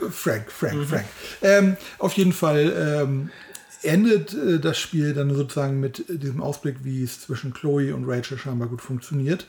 Frank, 0.09 0.51
Frank, 0.51 0.73
mhm. 0.73 0.87
Frank. 0.87 1.05
Ähm, 1.43 1.77
auf 1.99 2.13
jeden 2.13 2.33
Fall 2.33 2.73
ähm, 2.75 3.29
endet 3.83 4.33
äh, 4.33 4.59
das 4.59 4.79
Spiel 4.79 5.13
dann 5.13 5.33
sozusagen 5.33 5.79
mit 5.79 6.05
diesem 6.09 6.41
Ausblick, 6.41 6.77
wie 6.83 7.03
es 7.03 7.21
zwischen 7.21 7.53
Chloe 7.53 7.93
und 7.93 8.05
Rachel 8.09 8.37
scheinbar 8.37 8.67
gut 8.67 8.81
funktioniert. 8.81 9.45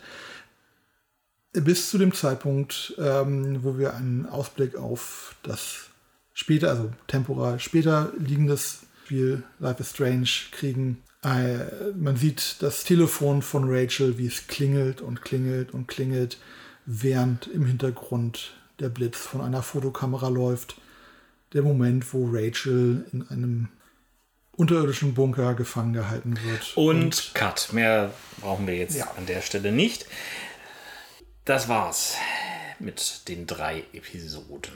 Bis 1.53 1.89
zu 1.89 1.97
dem 1.97 2.13
Zeitpunkt, 2.13 2.95
ähm, 2.99 3.65
wo 3.65 3.79
wir 3.79 3.95
einen 3.95 4.27
Ausblick 4.27 4.77
auf 4.77 5.35
das 5.43 5.87
später, 6.35 6.69
also 6.69 6.93
temporal 7.07 7.59
später 7.61 8.13
liegendes 8.19 8.81
Spiel 9.07 9.43
Life 9.59 9.81
is 9.81 9.91
Strange 9.91 10.29
kriegen. 10.51 11.03
Äh, 11.27 11.91
man 11.97 12.17
sieht 12.17 12.57
das 12.61 12.85
Telefon 12.85 13.43
von 13.43 13.65
Rachel, 13.69 14.17
wie 14.17 14.27
es 14.27 14.47
klingelt 14.47 15.01
und 15.01 15.23
klingelt 15.23 15.75
und 15.75 15.89
klingelt, 15.89 16.39
während 16.85 17.49
im 17.49 17.67
Hintergrund 17.67 18.55
der 18.79 18.91
Blitz 18.91 19.19
von 19.19 19.41
einer 19.41 19.63
Fotokamera 19.63 20.29
läuft. 20.29 20.77
Der 21.53 21.63
Moment, 21.63 22.13
wo 22.15 22.29
Rachel 22.31 23.07
in 23.13 23.27
einem 23.29 23.69
unterirdischen 24.53 25.15
Bunker 25.15 25.55
gefangen 25.55 25.95
gehalten 25.95 26.39
wird. 26.45 26.77
Und, 26.77 27.03
und 27.05 27.31
Cut. 27.35 27.73
Mehr 27.73 28.13
brauchen 28.41 28.67
wir 28.67 28.77
jetzt 28.77 28.97
ja. 28.97 29.11
an 29.17 29.27
der 29.27 29.43
Stelle 29.43 29.73
nicht. 29.73 30.07
Das 31.45 31.69
war's 31.69 32.15
mit 32.79 33.23
den 33.29 33.47
drei 33.47 33.83
Episoden. 33.93 34.75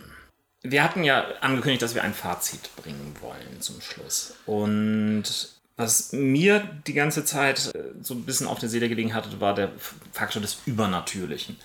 Wir 0.62 0.82
hatten 0.82 1.04
ja 1.04 1.26
angekündigt, 1.40 1.82
dass 1.82 1.94
wir 1.94 2.02
ein 2.02 2.14
Fazit 2.14 2.74
bringen 2.76 3.14
wollen 3.20 3.60
zum 3.60 3.80
Schluss. 3.80 4.34
Und 4.46 5.59
was 5.76 6.12
mir 6.12 6.68
die 6.86 6.94
ganze 6.94 7.24
Zeit 7.24 7.74
äh, 7.74 7.82
so 8.02 8.14
ein 8.14 8.24
bisschen 8.24 8.46
auf 8.46 8.58
der 8.58 8.68
Seele 8.68 8.88
gelegen 8.88 9.14
hatte, 9.14 9.40
war 9.40 9.54
der 9.54 9.70
Faktor 10.12 10.42
des 10.42 10.58
Übernatürlichen. 10.66 11.56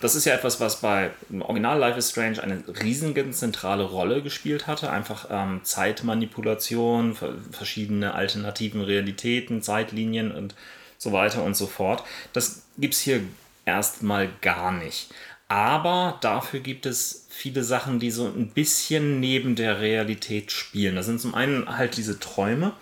Das 0.00 0.14
ist 0.14 0.26
ja 0.26 0.34
etwas, 0.34 0.60
was 0.60 0.82
bei 0.82 1.10
Original 1.40 1.78
Life 1.78 1.98
is 1.98 2.10
Strange 2.10 2.42
eine 2.42 2.62
riesige 2.82 3.30
zentrale 3.30 3.84
Rolle 3.84 4.22
gespielt 4.22 4.66
hatte. 4.66 4.90
Einfach 4.90 5.28
ähm, 5.30 5.60
Zeitmanipulation, 5.62 7.16
verschiedene 7.50 8.14
alternativen 8.14 8.82
Realitäten, 8.82 9.62
Zeitlinien 9.62 10.32
und 10.32 10.54
so 10.98 11.12
weiter 11.12 11.42
und 11.42 11.56
so 11.56 11.66
fort. 11.66 12.04
Das 12.34 12.62
gibt 12.76 12.92
es 12.92 13.00
hier 13.00 13.22
erstmal 13.64 14.28
gar 14.42 14.70
nicht. 14.70 15.08
Aber 15.48 16.18
dafür 16.20 16.60
gibt 16.60 16.86
es 16.86 17.26
viele 17.30 17.62
Sachen, 17.62 17.98
die 18.00 18.10
so 18.10 18.26
ein 18.26 18.48
bisschen 18.48 19.20
neben 19.20 19.54
der 19.54 19.80
Realität 19.80 20.50
spielen. 20.50 20.96
Das 20.96 21.06
sind 21.06 21.20
zum 21.20 21.34
einen 21.34 21.78
halt 21.78 21.96
diese 21.96 22.18
Träume, 22.18 22.72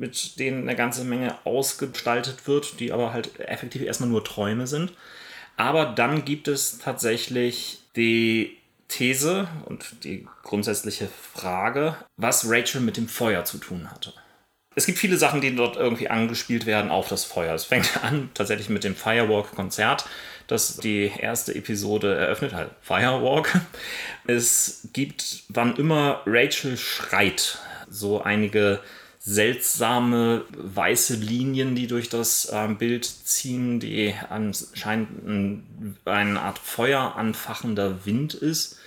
mit 0.00 0.38
denen 0.38 0.62
eine 0.62 0.76
ganze 0.76 1.04
Menge 1.04 1.36
ausgestaltet 1.44 2.48
wird, 2.48 2.80
die 2.80 2.90
aber 2.90 3.12
halt 3.12 3.38
effektiv 3.38 3.82
erstmal 3.82 4.08
nur 4.08 4.24
Träume 4.24 4.66
sind. 4.66 4.92
Aber 5.58 5.84
dann 5.84 6.24
gibt 6.24 6.48
es 6.48 6.78
tatsächlich 6.78 7.82
die 7.96 8.56
These 8.88 9.46
und 9.66 10.04
die 10.04 10.26
grundsätzliche 10.42 11.08
Frage, 11.08 11.96
was 12.16 12.48
Rachel 12.48 12.80
mit 12.80 12.96
dem 12.96 13.08
Feuer 13.08 13.44
zu 13.44 13.58
tun 13.58 13.90
hatte. 13.90 14.14
Es 14.74 14.86
gibt 14.86 14.98
viele 14.98 15.18
Sachen, 15.18 15.42
die 15.42 15.54
dort 15.54 15.76
irgendwie 15.76 16.08
angespielt 16.08 16.64
werden 16.64 16.90
auf 16.90 17.08
das 17.08 17.24
Feuer. 17.24 17.54
Es 17.54 17.64
fängt 17.64 18.02
an 18.02 18.30
tatsächlich 18.32 18.70
mit 18.70 18.84
dem 18.84 18.96
Firewalk-Konzert, 18.96 20.06
das 20.46 20.78
die 20.78 21.12
erste 21.14 21.54
Episode 21.54 22.14
eröffnet 22.14 22.54
hat. 22.54 22.70
Firewalk. 22.80 23.60
Es 24.26 24.88
gibt, 24.94 25.42
wann 25.48 25.76
immer 25.76 26.22
Rachel 26.24 26.78
schreit, 26.78 27.58
so 27.90 28.22
einige 28.22 28.80
seltsame 29.22 30.44
weiße 30.56 31.14
Linien, 31.16 31.74
die 31.74 31.86
durch 31.86 32.08
das 32.08 32.46
äh, 32.46 32.68
Bild 32.68 33.04
ziehen, 33.04 33.78
die 33.78 34.14
anscheinend 34.30 35.60
eine 36.06 36.40
Art 36.40 36.58
Feuer 36.58 37.16
anfachender 37.16 38.06
Wind 38.06 38.32
ist. 38.32 38.78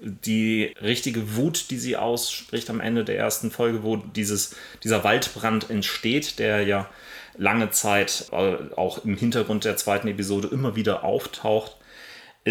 Die 0.00 0.74
richtige 0.80 1.36
Wut, 1.36 1.70
die 1.70 1.78
sie 1.78 1.96
ausspricht 1.96 2.70
am 2.70 2.80
Ende 2.80 3.04
der 3.04 3.18
ersten 3.18 3.50
Folge, 3.50 3.82
wo 3.82 3.96
dieses, 3.96 4.54
dieser 4.84 5.04
Waldbrand 5.04 5.68
entsteht, 5.68 6.38
der 6.38 6.62
ja 6.62 6.88
lange 7.36 7.70
Zeit 7.70 8.28
äh, 8.30 8.56
auch 8.76 9.04
im 9.04 9.16
Hintergrund 9.16 9.64
der 9.64 9.76
zweiten 9.76 10.06
Episode 10.06 10.48
immer 10.48 10.76
wieder 10.76 11.02
auftaucht, 11.02 11.76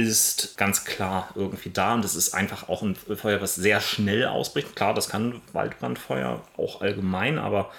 ist 0.07 0.57
ganz 0.57 0.85
klar 0.85 1.29
irgendwie 1.35 1.69
da 1.69 1.93
und 1.93 2.05
es 2.05 2.15
ist 2.15 2.33
einfach 2.33 2.69
auch 2.69 2.81
ein 2.81 2.95
Feuer, 2.95 3.41
was 3.41 3.55
sehr 3.55 3.81
schnell 3.81 4.25
ausbricht. 4.25 4.75
Klar, 4.75 4.93
das 4.93 5.09
kann 5.09 5.41
Waldbrandfeuer 5.53 6.43
auch 6.57 6.81
allgemein, 6.81 7.39
aber 7.39 7.71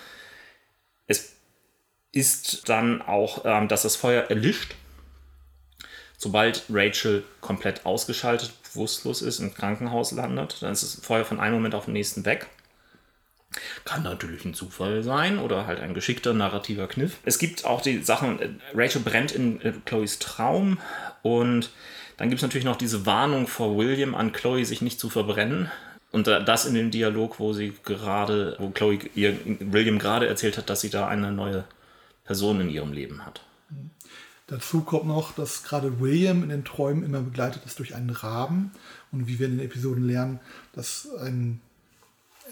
es 1.07 1.33
ist 2.13 2.69
dann 2.69 3.03
auch, 3.03 3.45
ähm, 3.45 3.69
dass 3.69 3.83
das 3.83 3.97
Feuer 3.97 4.25
erlischt, 4.25 4.75
sobald 6.17 6.65
Rachel 6.69 7.25
komplett 7.41 7.87
ausgeschaltet, 7.87 8.53
bewusstlos 8.63 9.23
ist, 9.23 9.39
im 9.41 9.55
Krankenhaus 9.55 10.13
landet. 10.13 10.59
Dann 10.61 10.73
ist 10.73 10.83
das 10.83 11.05
Feuer 11.05 11.25
von 11.25 11.41
einem 11.41 11.55
Moment 11.55 11.75
auf 11.75 11.87
den 11.87 11.95
nächsten 11.95 12.25
weg. 12.25 12.47
Kann 13.85 14.05
natürlich 14.05 14.45
ein 14.45 14.55
Zufall 14.55 15.03
sein 15.03 15.39
oder 15.39 15.67
halt 15.67 15.81
ein 15.81 15.95
geschickter 15.95 16.33
narrativer 16.33 16.87
Kniff. 16.87 17.19
Es 17.25 17.39
gibt 17.39 17.65
auch 17.65 17.81
die 17.81 18.03
Sachen, 18.03 18.41
äh, 18.41 18.51
Rachel 18.75 19.01
brennt 19.01 19.33
in 19.33 19.61
äh, 19.63 19.73
Chloes 19.85 20.21
Traum 20.21 20.79
und 21.23 21.71
dann 22.21 22.29
gibt 22.29 22.41
es 22.41 22.43
natürlich 22.43 22.67
noch 22.67 22.77
diese 22.77 23.07
Warnung 23.07 23.47
vor 23.47 23.79
William 23.79 24.15
an 24.15 24.33
Chloe, 24.33 24.67
sich 24.67 24.83
nicht 24.83 25.01
zu 25.01 25.09
verbrennen. 25.09 25.71
Und 26.13 26.27
das 26.27 26.67
in 26.67 26.75
dem 26.75 26.91
Dialog, 26.91 27.41
wo 27.41 27.55
sie 27.55 27.73
gerade, 27.83 28.57
wo 28.59 28.69
Chloe 28.69 28.99
ihr 29.15 29.39
William 29.61 29.99
gerade 29.99 30.27
erzählt 30.27 30.59
hat, 30.59 30.69
dass 30.69 30.83
sie 30.83 30.91
da 30.91 31.09
eine 31.09 31.33
neue 31.33 31.65
Person 32.25 32.61
in 32.61 32.69
ihrem 32.69 32.93
Leben 32.93 33.25
hat. 33.25 33.41
Dazu 34.49 34.83
kommt 34.83 35.07
noch, 35.07 35.33
dass 35.33 35.63
gerade 35.63 35.99
William 35.99 36.43
in 36.43 36.51
den 36.51 36.63
Träumen 36.63 37.05
immer 37.05 37.23
begleitet 37.23 37.63
ist 37.65 37.79
durch 37.79 37.95
einen 37.95 38.11
Raben. 38.11 38.73
Und 39.13 39.27
wie 39.27 39.39
wir 39.39 39.47
in 39.47 39.57
den 39.57 39.65
Episoden 39.65 40.07
lernen, 40.07 40.41
dass 40.75 41.09
ein, 41.23 41.63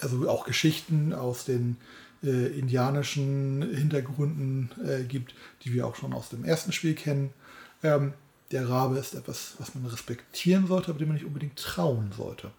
also 0.00 0.26
auch 0.30 0.46
Geschichten 0.46 1.12
aus 1.12 1.44
den 1.44 1.76
äh, 2.24 2.58
indianischen 2.58 3.60
Hintergründen 3.74 4.70
äh, 4.82 5.04
gibt, 5.04 5.34
die 5.64 5.74
wir 5.74 5.86
auch 5.86 5.94
schon 5.94 6.14
aus 6.14 6.30
dem 6.30 6.46
ersten 6.46 6.72
Spiel 6.72 6.94
kennen. 6.94 7.34
Ähm, 7.82 8.14
der 8.50 8.68
Rabe 8.68 8.98
ist 8.98 9.14
etwas, 9.14 9.54
was 9.58 9.74
man 9.74 9.86
respektieren 9.86 10.66
sollte, 10.66 10.90
aber 10.90 10.98
dem 10.98 11.08
man 11.08 11.16
nicht 11.16 11.26
unbedingt 11.26 11.58
trauen 11.58 12.12
sollte 12.16 12.50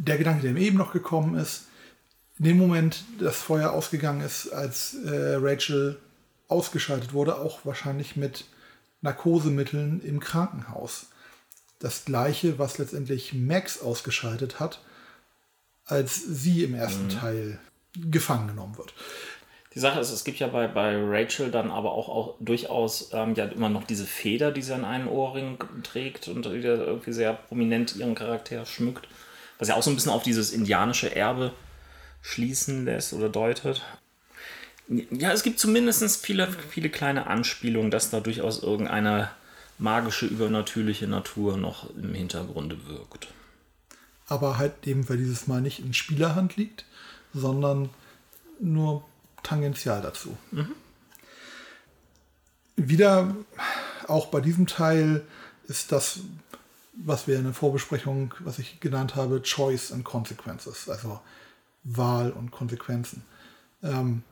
der 0.00 0.18
Gedanke, 0.18 0.42
der 0.42 0.52
mir 0.52 0.60
eben 0.60 0.78
noch 0.78 0.92
gekommen 0.92 1.34
ist, 1.36 1.66
in 2.38 2.46
dem 2.46 2.58
Moment, 2.58 3.04
das 3.18 3.36
Feuer 3.36 3.72
ausgegangen 3.72 4.22
ist, 4.22 4.48
als 4.48 4.94
äh, 5.04 5.36
Rachel 5.38 5.98
ausgeschaltet 6.48 7.12
wurde, 7.12 7.36
auch 7.36 7.60
wahrscheinlich 7.64 8.16
mit 8.16 8.46
Narkosemitteln 9.02 10.00
im 10.00 10.20
Krankenhaus. 10.20 11.06
Das 11.78 12.06
gleiche, 12.06 12.58
was 12.58 12.78
letztendlich 12.78 13.34
Max 13.34 13.82
ausgeschaltet 13.82 14.58
hat, 14.58 14.80
als 15.84 16.16
sie 16.16 16.64
im 16.64 16.74
ersten 16.74 17.04
mhm. 17.04 17.10
Teil 17.10 17.58
gefangen 17.94 18.48
genommen 18.48 18.78
wird. 18.78 18.94
Die 19.74 19.78
Sache 19.78 20.00
ist, 20.00 20.10
es 20.10 20.24
gibt 20.24 20.40
ja 20.40 20.48
bei, 20.48 20.66
bei 20.66 20.96
Rachel 20.96 21.50
dann 21.50 21.70
aber 21.70 21.92
auch, 21.92 22.08
auch 22.08 22.34
durchaus 22.40 23.10
ähm, 23.12 23.34
ja 23.34 23.44
immer 23.44 23.68
noch 23.68 23.84
diese 23.84 24.04
Feder, 24.04 24.50
die 24.50 24.62
sie 24.62 24.74
an 24.74 24.84
einen 24.84 25.06
Ohrring 25.06 25.58
trägt 25.84 26.26
und 26.28 26.44
die 26.44 26.50
irgendwie 26.50 27.12
sehr 27.12 27.34
prominent 27.34 27.94
ihren 27.94 28.14
Charakter 28.14 28.66
schmückt 28.66 29.06
was 29.60 29.68
ja 29.68 29.76
auch 29.76 29.82
so 29.82 29.90
ein 29.90 29.94
bisschen 29.94 30.10
auf 30.10 30.22
dieses 30.24 30.50
indianische 30.52 31.14
Erbe 31.14 31.52
schließen 32.22 32.86
lässt 32.86 33.12
oder 33.12 33.28
deutet. 33.28 33.82
Ja, 34.88 35.32
es 35.32 35.44
gibt 35.44 35.60
zumindest 35.60 36.24
viele, 36.24 36.50
viele 36.70 36.88
kleine 36.88 37.28
Anspielungen, 37.28 37.92
dass 37.92 38.10
da 38.10 38.20
durchaus 38.20 38.62
irgendeine 38.62 39.30
magische, 39.78 40.26
übernatürliche 40.26 41.06
Natur 41.06 41.56
noch 41.56 41.94
im 41.94 42.14
Hintergrunde 42.14 42.86
wirkt. 42.88 43.28
Aber 44.26 44.58
halt 44.58 44.72
eben, 44.86 45.08
weil 45.08 45.18
dieses 45.18 45.46
Mal 45.46 45.60
nicht 45.60 45.78
in 45.78 45.94
Spielerhand 45.94 46.56
liegt, 46.56 46.86
sondern 47.34 47.90
nur 48.60 49.04
tangential 49.42 50.00
dazu. 50.02 50.36
Mhm. 50.50 50.74
Wieder 52.76 53.34
auch 54.06 54.26
bei 54.26 54.40
diesem 54.40 54.66
Teil 54.66 55.22
ist 55.66 55.92
das 55.92 56.20
was 57.04 57.26
wir 57.26 57.36
in 57.36 57.44
der 57.44 57.54
Vorbesprechung, 57.54 58.34
was 58.40 58.58
ich 58.58 58.80
genannt 58.80 59.16
habe, 59.16 59.42
Choice 59.42 59.92
and 59.92 60.04
Consequences, 60.04 60.88
also 60.88 61.20
Wahl 61.84 62.30
und 62.30 62.50
Konsequenzen. 62.50 63.22
Ähm, 63.82 64.22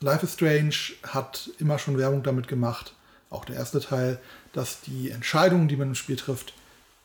Life 0.00 0.24
is 0.24 0.34
Strange 0.34 0.74
hat 1.02 1.50
immer 1.58 1.78
schon 1.78 1.98
Werbung 1.98 2.22
damit 2.22 2.48
gemacht, 2.48 2.94
auch 3.30 3.44
der 3.44 3.56
erste 3.56 3.80
Teil, 3.80 4.18
dass 4.52 4.80
die 4.80 5.10
Entscheidungen, 5.10 5.68
die 5.68 5.76
man 5.76 5.88
im 5.88 5.94
Spiel 5.94 6.16
trifft, 6.16 6.54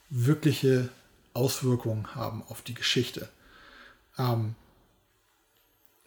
wirkliche 0.10 0.90
Auswirkungen 1.34 2.16
haben 2.16 2.44
auf 2.48 2.62
die 2.62 2.76
Geschichte. 2.76 3.30
Ähm, 4.18 4.56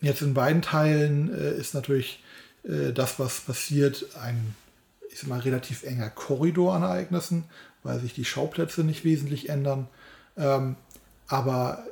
jetzt 0.06 0.22
in 0.22 0.34
beiden 0.34 0.62
Teilen 0.62 1.32
äh, 1.32 1.52
ist 1.56 1.74
natürlich 1.74 2.22
äh, 2.64 2.92
das, 2.92 3.18
was 3.18 3.40
passiert, 3.40 4.06
ein 4.20 4.54
ich 5.16 5.20
sag 5.20 5.30
mal, 5.30 5.40
relativ 5.40 5.82
enger 5.82 6.10
Korridor 6.10 6.74
an 6.74 6.82
Ereignissen, 6.82 7.44
weil 7.82 7.98
sich 8.00 8.12
die 8.12 8.26
Schauplätze 8.26 8.84
nicht 8.84 9.02
wesentlich 9.02 9.48
ändern. 9.48 9.88
Ähm, 10.36 10.76
aber 11.26 11.86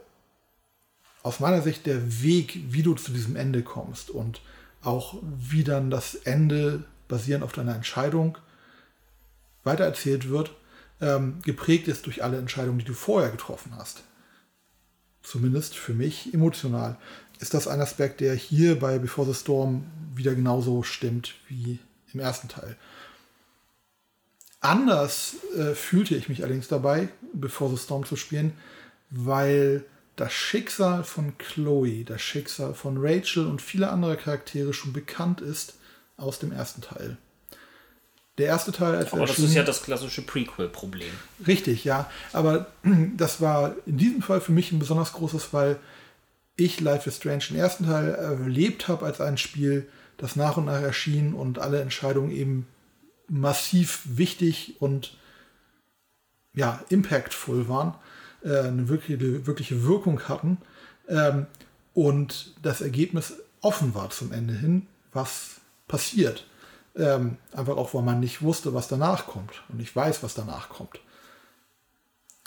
aus 1.22 1.40
meiner 1.40 1.62
Sicht 1.62 1.86
der 1.86 2.22
Weg, 2.22 2.58
wie 2.68 2.82
du 2.82 2.92
zu 2.92 3.12
diesem 3.12 3.36
Ende 3.36 3.62
kommst 3.62 4.10
und 4.10 4.42
auch 4.82 5.16
wie 5.22 5.64
dann 5.64 5.90
das 5.90 6.14
Ende 6.14 6.84
basierend 7.08 7.44
auf 7.44 7.52
deiner 7.52 7.74
Entscheidung 7.74 8.36
weitererzählt 9.62 10.28
wird, 10.28 10.54
ähm, 11.00 11.40
geprägt 11.42 11.88
ist 11.88 12.04
durch 12.04 12.22
alle 12.22 12.36
Entscheidungen, 12.36 12.80
die 12.80 12.84
du 12.84 12.92
vorher 12.92 13.30
getroffen 13.30 13.72
hast. 13.74 14.02
Zumindest 15.22 15.74
für 15.78 15.94
mich 15.94 16.34
emotional 16.34 16.98
ist 17.40 17.54
das 17.54 17.68
ein 17.68 17.80
Aspekt, 17.80 18.20
der 18.20 18.34
hier 18.34 18.78
bei 18.78 18.98
Before 18.98 19.26
the 19.26 19.38
Storm 19.38 19.86
wieder 20.14 20.34
genauso 20.34 20.82
stimmt 20.82 21.34
wie 21.48 21.78
im 22.12 22.20
ersten 22.20 22.48
Teil. 22.48 22.76
Anders 24.60 25.36
äh, 25.58 25.74
fühlte 25.74 26.14
ich 26.14 26.30
mich 26.30 26.42
allerdings 26.42 26.68
dabei, 26.68 27.08
bevor 27.34 27.68
The 27.68 27.76
Storm 27.76 28.06
zu 28.06 28.16
spielen, 28.16 28.54
weil 29.10 29.84
das 30.16 30.32
Schicksal 30.32 31.04
von 31.04 31.36
Chloe, 31.36 32.04
das 32.04 32.22
Schicksal 32.22 32.72
von 32.72 32.96
Rachel 32.98 33.46
und 33.46 33.60
viele 33.60 33.90
andere 33.90 34.16
Charaktere 34.16 34.72
schon 34.72 34.94
bekannt 34.94 35.42
ist 35.42 35.74
aus 36.16 36.38
dem 36.38 36.50
ersten 36.50 36.80
Teil. 36.80 37.18
Der 38.38 38.46
erste 38.46 38.72
Teil, 38.72 38.96
als 38.96 39.12
Aber 39.12 39.26
das 39.26 39.38
ist 39.38 39.54
ja 39.54 39.62
das 39.62 39.82
klassische 39.82 40.22
Prequel-Problem. 40.22 41.12
Richtig, 41.46 41.84
ja. 41.84 42.10
Aber 42.32 42.68
das 43.16 43.40
war 43.40 43.74
in 43.84 43.98
diesem 43.98 44.22
Fall 44.22 44.40
für 44.40 44.52
mich 44.52 44.72
ein 44.72 44.78
besonders 44.78 45.12
großes, 45.12 45.52
weil 45.52 45.78
ich 46.56 46.80
Life 46.80 47.08
is 47.08 47.16
Strange 47.16 47.44
den 47.48 47.56
ersten 47.56 47.86
Teil 47.86 48.10
erlebt 48.10 48.88
habe 48.88 49.06
als 49.06 49.20
ein 49.20 49.38
Spiel, 49.38 49.88
das 50.16 50.36
nach 50.36 50.56
und 50.56 50.66
nach 50.66 50.80
erschien 50.80 51.34
und 51.34 51.58
alle 51.58 51.80
Entscheidungen 51.80 52.30
eben 52.30 52.66
massiv 53.28 54.02
wichtig 54.04 54.76
und 54.80 55.16
ja, 56.54 56.80
impactful 56.88 57.68
waren, 57.68 57.94
äh, 58.44 58.58
eine 58.58 58.88
wirkliche, 58.88 59.46
wirkliche 59.46 59.82
Wirkung 59.84 60.28
hatten 60.28 60.58
ähm, 61.08 61.46
und 61.94 62.54
das 62.62 62.80
Ergebnis 62.80 63.34
offen 63.60 63.94
war 63.94 64.10
zum 64.10 64.30
Ende 64.32 64.54
hin, 64.54 64.86
was 65.12 65.56
passiert. 65.88 66.46
Ähm, 66.96 67.38
einfach 67.52 67.76
auch, 67.76 67.92
weil 67.92 68.02
man 68.02 68.20
nicht 68.20 68.40
wusste, 68.42 68.72
was 68.72 68.86
danach 68.86 69.26
kommt 69.26 69.64
und 69.68 69.80
ich 69.80 69.94
weiß, 69.94 70.22
was 70.22 70.34
danach 70.34 70.68
kommt. 70.68 71.00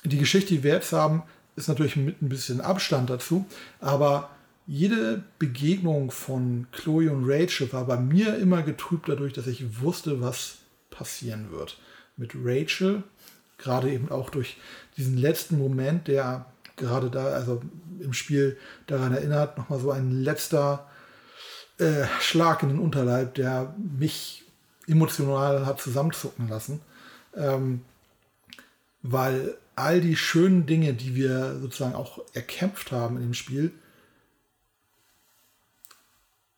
Die 0.06 0.18
Geschichte, 0.18 0.54
die 0.54 0.64
wir 0.64 0.76
jetzt 0.76 0.94
haben, 0.94 1.24
ist 1.58 1.68
natürlich 1.68 1.98
mit 1.98 2.22
ein 2.22 2.30
bisschen 2.30 2.62
Abstand 2.62 3.10
dazu, 3.10 3.46
aber 3.82 4.30
jede 4.68 5.24
Begegnung 5.40 6.12
von 6.12 6.68
Chloe 6.72 7.10
und 7.12 7.26
Rachel 7.28 7.72
war 7.74 7.86
bei 7.86 7.98
mir 7.98 8.38
immer 8.38 8.62
getrübt 8.62 9.10
dadurch, 9.10 9.34
dass 9.34 9.48
ich 9.48 9.82
wusste, 9.82 10.22
was 10.22 10.58
passieren 10.90 11.52
wird. 11.52 11.78
Mit 12.16 12.34
Rachel, 12.36 13.04
gerade 13.58 13.92
eben 13.92 14.12
auch 14.12 14.30
durch 14.30 14.58
diesen 14.98 15.18
letzten 15.18 15.58
Moment, 15.58 16.08
der 16.08 16.46
gerade 16.76 17.10
da, 17.10 17.26
also 17.28 17.62
im 18.00 18.14
Spiel 18.14 18.58
daran 18.86 19.14
erinnert, 19.14 19.58
nochmal 19.58 19.80
so 19.80 19.92
ein 19.92 20.12
letzter 20.12 20.88
äh, 21.80 22.06
Schlag 22.20 22.62
in 22.62 22.70
den 22.70 22.80
Unterleib, 22.80 23.36
der 23.36 23.74
mich 23.78 24.44
emotional 24.86 25.66
hat 25.66 25.82
zusammenzucken 25.82 26.48
lassen. 26.50 26.82
Ähm, 27.36 27.82
weil 29.02 29.56
all 29.78 30.02
die 30.02 30.16
schönen 30.16 30.66
Dinge, 30.66 30.94
die 30.94 31.16
wir 31.16 31.60
sozusagen 31.60 31.96
auch 31.96 32.20
erkämpft 32.34 32.92
haben 32.92 33.16
in 33.18 33.24
dem 33.24 33.34
Spiel, 33.36 33.72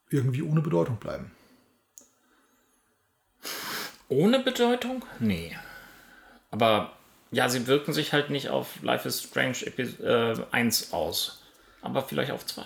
irgendwie 0.10 0.42
ohne 0.42 0.62
Bedeutung 0.62 0.98
bleiben. 0.98 1.32
Ohne 4.08 4.40
Bedeutung? 4.40 5.06
Nee. 5.20 5.56
Aber 6.50 6.94
ja, 7.32 7.50
sie 7.50 7.68
wirken 7.68 7.94
sich 7.94 8.14
halt 8.14 8.30
nicht 8.30 8.50
auf 8.50 8.82
Life 8.82 9.08
is 9.08 9.22
Strange 9.22 9.66
Epi 9.66 9.84
äh, 10.02 10.36
1 10.52 10.94
aus. 10.94 11.44
Aber 11.82 12.02
vielleicht 12.04 12.32
auf 12.32 12.46
2. 12.46 12.64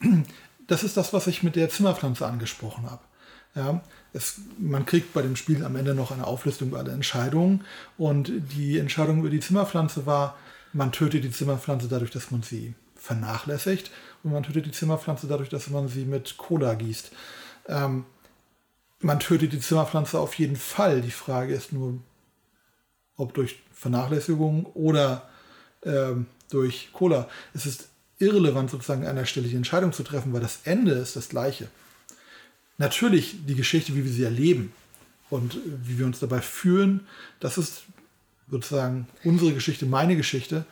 Das 0.68 0.84
ist 0.84 0.96
das, 0.96 1.12
was 1.12 1.26
ich 1.26 1.42
mit 1.42 1.56
der 1.56 1.68
Zimmerpflanze 1.68 2.24
angesprochen 2.24 2.88
habe. 2.88 3.02
Ja, 3.54 3.82
es, 4.12 4.36
man 4.58 4.84
kriegt 4.84 5.14
bei 5.14 5.22
dem 5.22 5.36
Spiel 5.36 5.64
am 5.64 5.76
Ende 5.76 5.94
noch 5.94 6.10
eine 6.10 6.26
Auflistung 6.26 6.68
über 6.68 6.78
alle 6.78 6.92
Entscheidungen. 6.92 7.64
Und 7.96 8.30
die 8.54 8.78
Entscheidung 8.78 9.20
über 9.20 9.30
die 9.30 9.40
Zimmerpflanze 9.40 10.06
war, 10.06 10.36
man 10.72 10.92
tötet 10.92 11.24
die 11.24 11.30
Zimmerpflanze 11.30 11.88
dadurch, 11.88 12.10
dass 12.10 12.30
man 12.30 12.42
sie 12.42 12.74
vernachlässigt. 12.96 13.90
Und 14.22 14.32
man 14.32 14.42
tötet 14.42 14.66
die 14.66 14.72
Zimmerpflanze 14.72 15.26
dadurch, 15.26 15.48
dass 15.48 15.70
man 15.70 15.88
sie 15.88 16.04
mit 16.04 16.36
Cola 16.36 16.74
gießt. 16.74 17.10
Ähm, 17.68 18.04
man 19.00 19.18
tötet 19.18 19.52
die 19.52 19.60
Zimmerpflanze 19.60 20.18
auf 20.18 20.34
jeden 20.34 20.56
Fall. 20.56 21.00
Die 21.00 21.10
Frage 21.10 21.54
ist 21.54 21.72
nur, 21.72 21.98
ob 23.16 23.34
durch 23.34 23.62
Vernachlässigung 23.72 24.66
oder 24.66 25.28
ähm, 25.84 26.26
durch 26.50 26.90
Cola. 26.92 27.28
Es 27.54 27.66
ist 27.66 27.88
irrelevant, 28.18 28.70
sozusagen 28.70 29.06
an 29.06 29.16
der 29.16 29.24
Stelle 29.24 29.48
die 29.48 29.56
Entscheidung 29.56 29.92
zu 29.92 30.04
treffen, 30.04 30.32
weil 30.32 30.40
das 30.40 30.60
Ende 30.64 30.92
ist 30.92 31.16
das 31.16 31.28
gleiche. 31.28 31.68
Natürlich 32.82 33.36
die 33.46 33.54
Geschichte, 33.54 33.94
wie 33.94 34.04
wir 34.04 34.10
sie 34.10 34.24
erleben 34.24 34.72
und 35.30 35.56
wie 35.64 36.00
wir 36.00 36.04
uns 36.04 36.18
dabei 36.18 36.40
fühlen, 36.40 37.06
das 37.38 37.56
ist 37.56 37.84
sozusagen 38.50 39.06
unsere 39.22 39.52
Geschichte, 39.52 39.86
meine 39.86 40.16
Geschichte. 40.16 40.64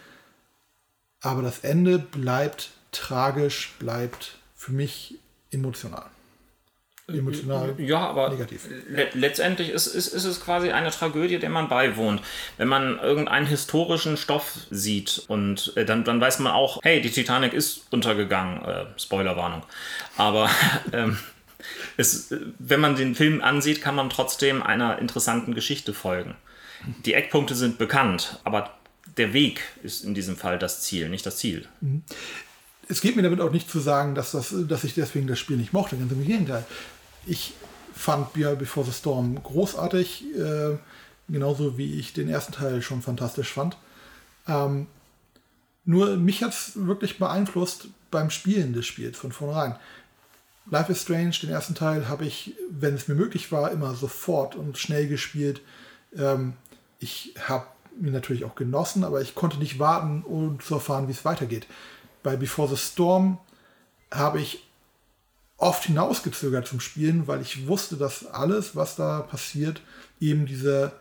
Aber 1.20 1.40
das 1.40 1.60
Ende 1.60 2.00
bleibt 2.00 2.70
tragisch 2.90 3.74
bleibt 3.78 4.38
für 4.56 4.72
mich 4.72 5.20
emotional. 5.52 6.06
Emotional 7.06 7.74
Ja, 7.78 8.08
aber 8.08 8.30
negativ. 8.30 8.68
le 8.88 9.08
letztendlich 9.14 9.70
ist, 9.70 9.86
ist, 9.86 10.08
ist 10.08 10.24
es 10.24 10.40
quasi 10.40 10.72
eine 10.72 10.90
Tragödie, 10.90 11.38
der 11.38 11.50
man 11.50 11.68
beiwohnt. 11.68 12.22
Wenn 12.56 12.66
man 12.66 12.98
irgendeinen 12.98 13.46
historischen 13.46 14.16
Stoff 14.16 14.66
sieht 14.70 15.22
und 15.28 15.72
äh, 15.76 15.84
dann, 15.84 16.02
dann 16.02 16.20
weiß 16.20 16.40
man 16.40 16.52
auch, 16.52 16.80
hey, 16.82 17.00
die 17.00 17.10
Titanic 17.10 17.52
ist 17.52 17.92
untergegangen. 17.92 18.64
Äh, 18.64 18.86
Spoilerwarnung. 18.96 19.62
Aber 20.16 20.50
ähm, 20.92 21.16
es, 21.96 22.32
äh, 22.32 22.40
wenn 22.58 22.80
man 22.80 22.96
den 22.96 23.14
Film 23.14 23.40
ansieht, 23.42 23.82
kann 23.82 23.94
man 23.94 24.10
trotzdem 24.10 24.62
einer 24.62 24.98
interessanten 24.98 25.54
Geschichte 25.54 25.94
folgen. 25.94 26.34
Die 27.04 27.14
Eckpunkte 27.14 27.54
sind 27.54 27.78
bekannt, 27.78 28.40
aber 28.44 28.74
der 29.16 29.32
Weg 29.32 29.60
ist 29.82 30.04
in 30.04 30.14
diesem 30.14 30.36
Fall 30.36 30.58
das 30.58 30.82
Ziel, 30.82 31.08
nicht 31.08 31.26
das 31.26 31.36
Ziel. 31.36 31.66
es 32.88 33.00
geht 33.00 33.16
mir 33.16 33.22
damit 33.22 33.40
auch 33.40 33.52
nicht 33.52 33.70
zu 33.70 33.78
sagen, 33.80 34.14
dass, 34.14 34.32
das, 34.32 34.54
dass 34.66 34.84
ich 34.84 34.94
deswegen 34.94 35.26
das 35.26 35.38
Spiel 35.38 35.56
nicht 35.56 35.72
mochte. 35.72 35.96
Ganz 35.96 36.10
im 36.10 36.26
Gegenteil. 36.26 36.64
Ich 37.26 37.52
fand 37.94 38.32
Be- 38.32 38.56
Before 38.56 38.84
the 38.84 38.92
Storm 38.92 39.40
großartig, 39.42 40.24
äh, 40.36 40.76
genauso 41.28 41.78
wie 41.78 41.98
ich 42.00 42.12
den 42.12 42.28
ersten 42.28 42.52
Teil 42.52 42.82
schon 42.82 43.02
fantastisch 43.02 43.52
fand. 43.52 43.76
Ähm, 44.48 44.86
nur 45.84 46.16
mich 46.16 46.42
hat 46.42 46.52
es 46.52 46.72
wirklich 46.74 47.18
beeinflusst 47.18 47.88
beim 48.10 48.30
Spielen 48.30 48.72
des 48.72 48.86
Spiels 48.86 49.18
von 49.18 49.30
vornherein. 49.32 49.76
Life 50.66 50.92
is 50.92 51.02
Strange, 51.02 51.34
den 51.40 51.50
ersten 51.50 51.74
Teil, 51.74 52.08
habe 52.08 52.24
ich, 52.24 52.54
wenn 52.70 52.94
es 52.94 53.08
mir 53.08 53.14
möglich 53.14 53.50
war, 53.50 53.70
immer 53.70 53.94
sofort 53.94 54.54
und 54.54 54.78
schnell 54.78 55.08
gespielt. 55.08 55.62
Ähm, 56.16 56.54
ich 56.98 57.34
habe 57.48 57.66
ihn 58.00 58.12
natürlich 58.12 58.44
auch 58.44 58.54
genossen, 58.54 59.04
aber 59.04 59.20
ich 59.20 59.34
konnte 59.34 59.58
nicht 59.58 59.78
warten, 59.78 60.22
um 60.22 60.60
zu 60.60 60.74
erfahren, 60.74 61.08
wie 61.08 61.12
es 61.12 61.24
weitergeht. 61.24 61.66
Bei 62.22 62.36
Before 62.36 62.68
the 62.68 62.76
Storm 62.76 63.38
habe 64.10 64.40
ich 64.40 64.66
oft 65.56 65.84
hinausgezögert 65.84 66.66
zum 66.66 66.80
Spielen, 66.80 67.26
weil 67.26 67.40
ich 67.42 67.66
wusste, 67.66 67.96
dass 67.96 68.26
alles, 68.26 68.76
was 68.76 68.96
da 68.96 69.20
passiert, 69.20 69.82
eben 70.18 70.46
diese 70.46 70.92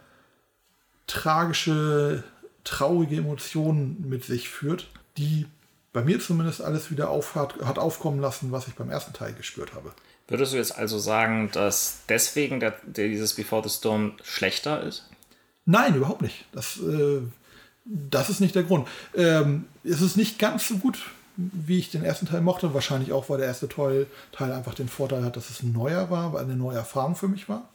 tragische, 1.08 2.24
traurige 2.64 3.18
Emotionen 3.18 4.08
mit 4.08 4.24
sich 4.26 4.50
führt, 4.50 4.90
die 5.18 5.48
bei 5.94 6.04
mir 6.04 6.20
zumindest 6.20 6.62
alles 6.62 6.92
wieder 6.92 7.10
auf, 7.10 7.36
hat, 7.36 7.56
hat 7.62 7.80
aufkommen 7.80 8.20
lassen, 8.20 8.52
was 8.52 8.68
ich 8.68 8.76
beim 8.76 8.90
ersten 8.90 9.14
Teil 9.14 9.34
gespürt 9.34 9.74
habe. 9.74 9.92
Würdest 10.28 10.54
du 10.54 10.58
jetzt 10.58 10.78
also 10.78 11.00
sagen, 11.00 11.50
dass 11.52 12.02
deswegen 12.08 12.60
der, 12.60 12.76
der 12.84 13.08
dieses 13.08 13.34
Before 13.34 13.68
the 13.68 13.76
Storm 13.76 14.14
schlechter 14.24 14.84
ist? 14.84 15.10
Nein, 15.66 15.96
überhaupt 15.96 16.22
nicht. 16.22 16.46
Das, 16.52 16.80
äh, 16.80 17.22
das 17.86 18.30
ist 18.30 18.40
nicht 18.40 18.56
der 18.56 18.64
Grund. 18.64 18.88
Ähm, 19.16 19.66
es 19.84 20.02
ist 20.02 20.18
nicht 20.18 20.38
ganz 20.38 20.68
so 20.68 20.78
gut, 20.78 21.00
wie 21.36 21.80
ich 21.80 21.90
den 21.90 22.04
ersten 22.04 22.28
Teil 22.28 22.42
mochte. 22.42 22.74
Wahrscheinlich 22.76 23.12
auch, 23.12 23.30
weil 23.30 23.40
der 23.40 23.48
erste 23.48 23.68
Teil, 23.68 24.06
Teil 24.32 24.52
einfach 24.52 24.76
den 24.76 24.90
Vorteil 24.90 25.24
hat, 25.24 25.36
dass 25.36 25.50
es 25.50 25.64
neuer 25.64 26.12
war, 26.12 26.34
weil 26.34 26.44
eine 26.44 26.56
neue 26.56 26.78
Erfahrung 26.78 27.16
für 27.16 27.28
mich 27.28 27.50
war. 27.50 27.70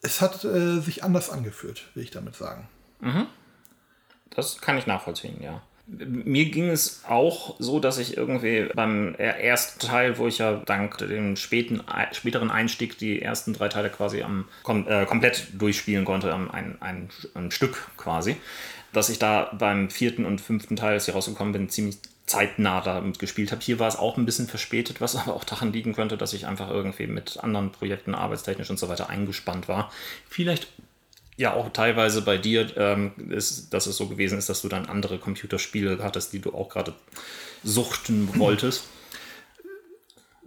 Es 0.00 0.20
hat 0.20 0.44
äh, 0.44 0.80
sich 0.80 1.02
anders 1.02 1.30
angefühlt, 1.30 1.88
will 1.94 2.04
ich 2.04 2.10
damit 2.10 2.36
sagen. 2.36 2.68
Das 4.30 4.60
kann 4.60 4.78
ich 4.78 4.86
nachvollziehen, 4.86 5.42
ja. 5.42 5.62
Mir 5.86 6.44
ging 6.46 6.68
es 6.70 7.02
auch 7.08 7.56
so, 7.58 7.80
dass 7.80 7.98
ich 7.98 8.16
irgendwie 8.16 8.68
beim 8.74 9.14
ersten 9.16 9.80
Teil, 9.80 10.16
wo 10.16 10.28
ich 10.28 10.38
ja 10.38 10.62
dank 10.64 10.98
dem 10.98 11.36
späten, 11.36 11.82
späteren 12.12 12.50
Einstieg 12.50 12.98
die 12.98 13.20
ersten 13.20 13.52
drei 13.52 13.68
Teile 13.68 13.90
quasi 13.90 14.22
am, 14.22 14.46
kom 14.62 14.86
äh, 14.88 15.06
komplett 15.06 15.48
durchspielen 15.58 16.04
konnte, 16.04 16.32
am, 16.32 16.50
ein, 16.50 16.80
ein, 16.80 17.08
ein 17.34 17.50
Stück 17.50 17.88
quasi, 17.96 18.36
dass 18.92 19.08
ich 19.08 19.18
da 19.18 19.52
beim 19.58 19.90
vierten 19.90 20.24
und 20.24 20.40
fünften 20.40 20.76
Teil, 20.76 20.92
als 20.92 21.08
ich 21.08 21.14
rausgekommen 21.14 21.52
bin, 21.52 21.68
ziemlich 21.68 21.98
zeitnah 22.26 22.80
damit 22.80 23.18
gespielt 23.18 23.52
habe. 23.52 23.60
Hier 23.60 23.78
war 23.78 23.88
es 23.88 23.96
auch 23.96 24.16
ein 24.16 24.24
bisschen 24.24 24.46
verspätet, 24.46 25.00
was 25.00 25.16
aber 25.16 25.34
auch 25.34 25.44
daran 25.44 25.72
liegen 25.72 25.94
könnte, 25.94 26.16
dass 26.16 26.32
ich 26.32 26.46
einfach 26.46 26.70
irgendwie 26.70 27.06
mit 27.06 27.38
anderen 27.42 27.72
Projekten, 27.72 28.14
arbeitstechnisch 28.14 28.70
und 28.70 28.78
so 28.78 28.88
weiter 28.88 29.10
eingespannt 29.10 29.68
war. 29.68 29.92
Vielleicht 30.28 30.68
ja 31.36 31.54
auch 31.54 31.72
teilweise 31.72 32.22
bei 32.22 32.38
dir, 32.38 32.76
ähm, 32.76 33.12
ist, 33.30 33.72
dass 33.72 33.86
es 33.86 33.96
so 33.96 34.08
gewesen 34.08 34.38
ist, 34.38 34.48
dass 34.48 34.62
du 34.62 34.68
dann 34.68 34.86
andere 34.86 35.18
Computerspiele 35.18 35.98
hattest, 36.02 36.32
die 36.32 36.40
du 36.40 36.54
auch 36.54 36.68
gerade 36.68 36.94
suchten 37.64 38.28
wolltest. 38.38 38.84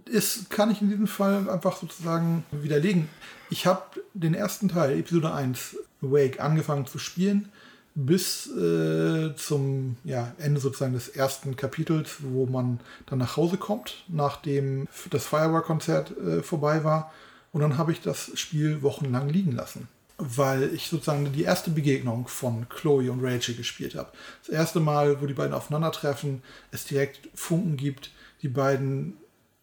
ist, 0.06 0.50
kann 0.50 0.70
ich 0.70 0.80
in 0.80 0.88
diesem 0.88 1.08
Fall 1.08 1.48
einfach 1.50 1.76
sozusagen 1.76 2.44
widerlegen. 2.52 3.08
Ich 3.50 3.66
habe 3.66 3.82
den 4.14 4.34
ersten 4.34 4.68
Teil, 4.68 4.98
Episode 4.98 5.32
1, 5.32 5.76
Awake, 6.02 6.40
angefangen 6.40 6.86
zu 6.86 6.98
spielen, 6.98 7.48
bis 7.94 8.46
äh, 8.54 9.34
zum 9.36 9.96
ja, 10.04 10.32
Ende 10.38 10.60
sozusagen 10.60 10.92
des 10.92 11.08
ersten 11.08 11.56
Kapitels, 11.56 12.16
wo 12.20 12.46
man 12.46 12.78
dann 13.06 13.18
nach 13.18 13.36
Hause 13.36 13.56
kommt, 13.56 14.04
nachdem 14.08 14.86
das 15.10 15.26
Firework-Konzert 15.26 16.16
äh, 16.18 16.42
vorbei 16.42 16.84
war. 16.84 17.12
Und 17.52 17.62
dann 17.62 17.78
habe 17.78 17.92
ich 17.92 18.02
das 18.02 18.38
Spiel 18.38 18.82
wochenlang 18.82 19.30
liegen 19.30 19.52
lassen. 19.52 19.88
Weil 20.18 20.74
ich 20.74 20.88
sozusagen 20.88 21.32
die 21.32 21.42
erste 21.42 21.70
Begegnung 21.70 22.26
von 22.26 22.68
Chloe 22.68 23.10
und 23.10 23.22
Rachel 23.22 23.54
gespielt 23.54 23.94
habe. 23.94 24.12
Das 24.40 24.48
erste 24.48 24.80
Mal, 24.80 25.20
wo 25.20 25.26
die 25.26 25.34
beiden 25.34 25.52
aufeinandertreffen, 25.52 26.42
es 26.70 26.86
direkt 26.86 27.28
Funken 27.34 27.76
gibt, 27.76 28.10
die 28.42 28.48
beiden 28.48 29.18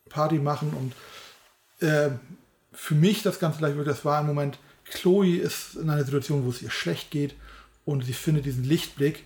Party 0.10 0.36
machen 0.36 0.74
und 0.74 1.88
äh, 1.88 2.12
für 2.72 2.96
mich 2.96 3.24
das 3.24 3.40
Ganze 3.40 3.60
gleich 3.60 3.76
wirklich, 3.76 3.96
das 3.96 4.06
war 4.06 4.20
ein 4.20 4.28
Moment, 4.28 4.60
Chloe 4.86 5.38
ist 5.38 5.76
in 5.76 5.90
einer 5.90 6.04
Situation, 6.04 6.46
wo 6.46 6.50
es 6.50 6.62
ihr 6.62 6.70
schlecht 6.70 7.12
geht 7.12 7.36
und 7.86 8.06
sie 8.06 8.14
findet 8.14 8.46
diesen 8.46 8.64
Lichtblick 8.64 9.26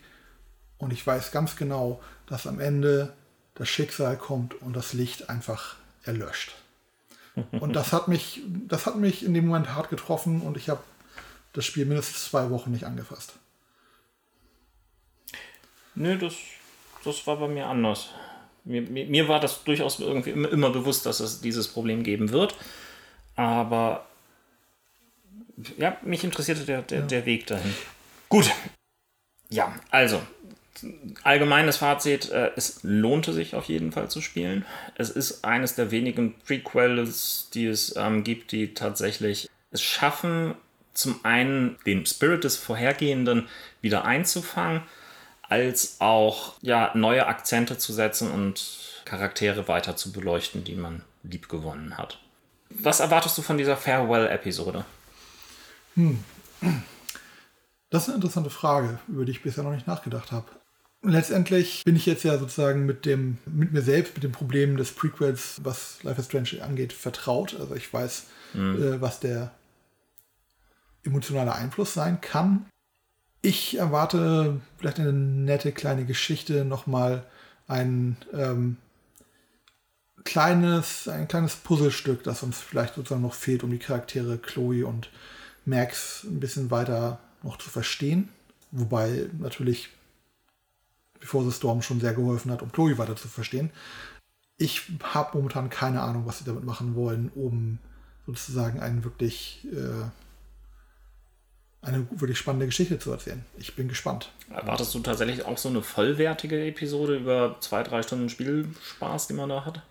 und 0.78 0.94
ich 0.94 1.06
weiß 1.06 1.32
ganz 1.32 1.56
genau, 1.56 2.02
dass 2.28 2.48
am 2.48 2.60
Ende 2.60 3.14
das 3.56 3.68
Schicksal 3.68 4.18
kommt 4.18 4.62
und 4.62 4.76
das 4.76 4.94
Licht 4.94 5.30
einfach 5.30 5.76
erlöscht. 6.04 6.56
Und 7.52 7.76
das 7.76 7.94
hat 7.94 8.08
mich, 8.08 8.42
das 8.68 8.86
hat 8.86 8.98
mich 8.98 9.24
in 9.24 9.34
dem 9.34 9.48
Moment 9.48 9.76
hart 9.76 9.90
getroffen 9.90 10.42
und 10.42 10.58
ich 10.58 10.70
habe 10.70 10.82
das 11.58 11.66
Spiel 11.66 11.86
mindestens 11.86 12.26
zwei 12.26 12.52
Wochen 12.52 12.70
nicht 12.70 12.84
angefasst. 12.84 13.34
Nö, 15.96 16.16
das, 16.16 16.36
das 17.04 17.26
war 17.26 17.38
bei 17.38 17.48
mir 17.48 17.66
anders. 17.66 18.10
Mir, 18.64 18.84
mir, 18.84 19.08
mir 19.08 19.28
war 19.28 19.40
das 19.40 19.64
durchaus 19.64 20.00
irgendwie 20.00 20.30
immer, 20.30 20.52
immer 20.52 20.70
bewusst, 20.70 21.08
dass 21.08 21.20
es 21.20 21.42
dieses 21.42 21.68
Problem 21.68 22.04
geben 22.04 22.30
wird. 22.30 22.56
Aber 23.36 24.06
ja, 25.80 25.98
mich 26.04 26.24
interessierte 26.24 26.64
der, 26.64 26.84
der, 26.84 27.02
der 27.02 27.26
Weg 27.26 27.48
dahin. 27.48 27.74
Gut. 28.30 28.52
Ja, 29.50 29.74
also, 29.90 30.22
allgemeines 31.24 31.78
Fazit, 31.78 32.30
äh, 32.30 32.52
es 32.56 32.82
lohnte 32.84 33.34
sich 33.34 33.56
auf 33.56 33.66
jeden 33.66 33.92
Fall 33.92 34.12
zu 34.12 34.22
spielen. 34.22 34.64
Es 34.94 35.10
ist 35.10 35.44
eines 35.44 35.74
der 35.74 35.90
wenigen 35.90 36.36
Prequels, 36.46 37.50
die 37.52 37.66
es 37.66 37.96
ähm, 37.96 38.24
gibt, 38.24 38.52
die 38.52 38.76
tatsächlich 38.76 39.50
es 39.72 39.82
schaffen, 39.82 40.54
zum 40.98 41.24
einen 41.24 41.78
den 41.86 42.06
Spirit 42.06 42.44
des 42.44 42.58
Vorhergehenden 42.58 43.48
wieder 43.82 44.06
einzufangen, 44.06 44.82
als 45.44 45.98
auch 46.00 46.56
ja, 46.62 46.92
neue 46.96 47.28
Akzente 47.28 47.78
zu 47.78 47.94
setzen 47.94 48.32
und 48.32 49.04
Charaktere 49.06 49.68
weiter 49.68 49.96
zu 49.96 50.12
beleuchten, 50.12 50.64
die 50.64 50.76
man 50.76 51.04
lieb 51.24 51.48
gewonnen 51.48 51.98
hat. 51.98 52.20
Was 52.70 53.00
erwartest 53.00 53.38
du 53.38 53.42
von 53.42 53.58
dieser 53.58 53.78
Farewell-Episode? 53.78 54.84
Das 57.90 58.04
ist 58.04 58.10
eine 58.10 58.16
interessante 58.16 58.50
Frage, 58.50 59.00
über 59.08 59.24
die 59.24 59.32
ich 59.32 59.44
bisher 59.44 59.64
noch 59.64 59.72
nicht 59.72 59.88
nachgedacht 59.88 60.32
habe. 60.32 60.48
Letztendlich 61.04 61.84
bin 61.86 61.96
ich 61.96 62.06
jetzt 62.06 62.24
ja 62.24 62.38
sozusagen 62.38 62.86
mit 62.86 63.06
dem, 63.06 63.38
mit 63.46 63.72
mir 63.72 63.82
selbst, 63.82 64.16
mit 64.16 64.24
dem 64.24 64.32
Problem 64.32 64.76
des 64.76 64.92
Prequels, 64.92 65.62
was 65.64 66.04
Life 66.04 66.20
is 66.20 66.26
Strange 66.26 66.62
angeht, 66.62 66.92
vertraut. 66.92 67.56
Also 67.58 67.76
ich 67.76 67.94
weiß, 67.94 68.26
äh, 68.56 69.00
was 69.00 69.20
der 69.20 69.52
emotionale 71.04 71.54
Einfluss 71.54 71.94
sein 71.94 72.22
kann. 72.22 72.66
Ich 73.42 73.78
erwarte 73.78 74.60
vielleicht 74.78 75.00
eine 75.00 75.14
nette 75.14 75.72
kleine 75.72 76.06
Geschichte, 76.06 76.66
nochmal 76.66 77.26
ein 77.68 78.18
ähm, 78.34 78.78
kleines, 80.24 81.08
ein 81.08 81.28
kleines 81.28 81.56
Puzzlestück, 81.56 82.24
das 82.24 82.44
uns 82.44 82.60
vielleicht 82.60 82.96
sozusagen 82.96 83.22
noch 83.22 83.34
fehlt, 83.34 83.64
um 83.64 83.72
die 83.72 83.80
Charaktere 83.80 84.38
Chloe 84.38 84.86
und 84.86 85.10
Max 85.66 86.24
ein 86.24 86.40
bisschen 86.40 86.72
weiter 86.72 87.20
noch 87.44 87.58
zu 87.58 87.70
verstehen. 87.70 88.30
Wobei 88.72 89.30
natürlich 89.40 89.90
Before 91.20 91.46
the 91.46 91.52
Storm 91.52 91.82
schon 91.82 92.00
sehr 92.00 92.14
geholfen 92.14 92.52
hat, 92.52 92.62
um 92.62 92.72
Chloe 92.72 92.98
weiter 92.98 93.16
zu 93.16 93.28
verstehen. 93.28 93.72
Ich 94.58 94.92
habe 95.04 95.38
momentan 95.38 95.70
keine 95.70 96.02
Ahnung, 96.02 96.26
was 96.26 96.40
sie 96.40 96.46
damit 96.46 96.64
machen 96.64 96.96
wollen, 96.96 97.32
um 97.36 97.80
sozusagen 98.26 98.80
einen 98.80 99.04
wirklich 99.04 99.66
äh, 99.72 100.10
eine 101.88 102.08
wirklich 102.12 102.38
spannende 102.38 102.66
Geschichte 102.66 103.00
zu 103.00 103.12
erzählen. 103.12 103.44
Ich 103.58 103.76
bin 103.76 103.88
gespannt. 103.88 104.30
Erwartest 104.54 104.94
du 104.94 105.00
tatsächlich 105.00 105.46
auch 105.46 105.58
so 105.58 105.70
eine 105.70 105.82
vollwertige 105.82 106.66
Episode 106.66 107.18
über 107.18 107.58
zwei, 107.60 107.84
drei 107.84 108.04
Stunden 108.04 108.30
Spielspaß, 108.30 109.28
die 109.28 109.34
man 109.34 109.50
da 109.50 109.66
hat? 109.66 109.82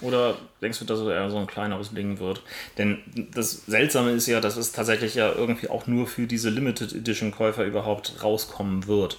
Oder 0.00 0.36
denkst 0.62 0.78
du, 0.78 0.84
dass 0.84 1.00
es 1.00 1.08
eher 1.08 1.30
so 1.30 1.38
ein 1.38 1.46
kleineres 1.46 1.92
Ding 1.92 2.18
wird? 2.20 2.42
Denn 2.78 3.02
das 3.34 3.66
Seltsame 3.66 4.12
ist 4.12 4.26
ja, 4.26 4.40
dass 4.40 4.56
es 4.56 4.72
tatsächlich 4.72 5.14
ja 5.14 5.32
irgendwie 5.32 5.68
auch 5.68 5.86
nur 5.86 6.06
für 6.06 6.26
diese 6.26 6.48
Limited 6.48 6.92
Edition 6.94 7.32
Käufer 7.32 7.64
überhaupt 7.64 8.22
rauskommen 8.22 8.86
wird. 8.86 9.18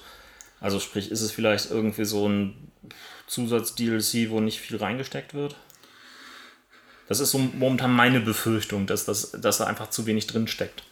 Also 0.59 0.79
sprich, 0.79 1.11
ist 1.11 1.21
es 1.21 1.31
vielleicht 1.31 1.69
irgendwie 1.69 2.05
so 2.05 2.27
ein 2.27 2.71
Zusatz-DLC, 3.27 4.29
wo 4.29 4.39
nicht 4.39 4.59
viel 4.59 4.77
reingesteckt 4.77 5.33
wird? 5.33 5.55
Das 7.07 7.19
ist 7.19 7.31
so 7.31 7.39
momentan 7.39 7.91
meine 7.91 8.21
Befürchtung, 8.21 8.87
dass, 8.87 9.05
das, 9.05 9.31
dass 9.31 9.57
da 9.57 9.65
einfach 9.65 9.89
zu 9.89 10.05
wenig 10.05 10.27
drin 10.27 10.47
steckt. 10.47 10.83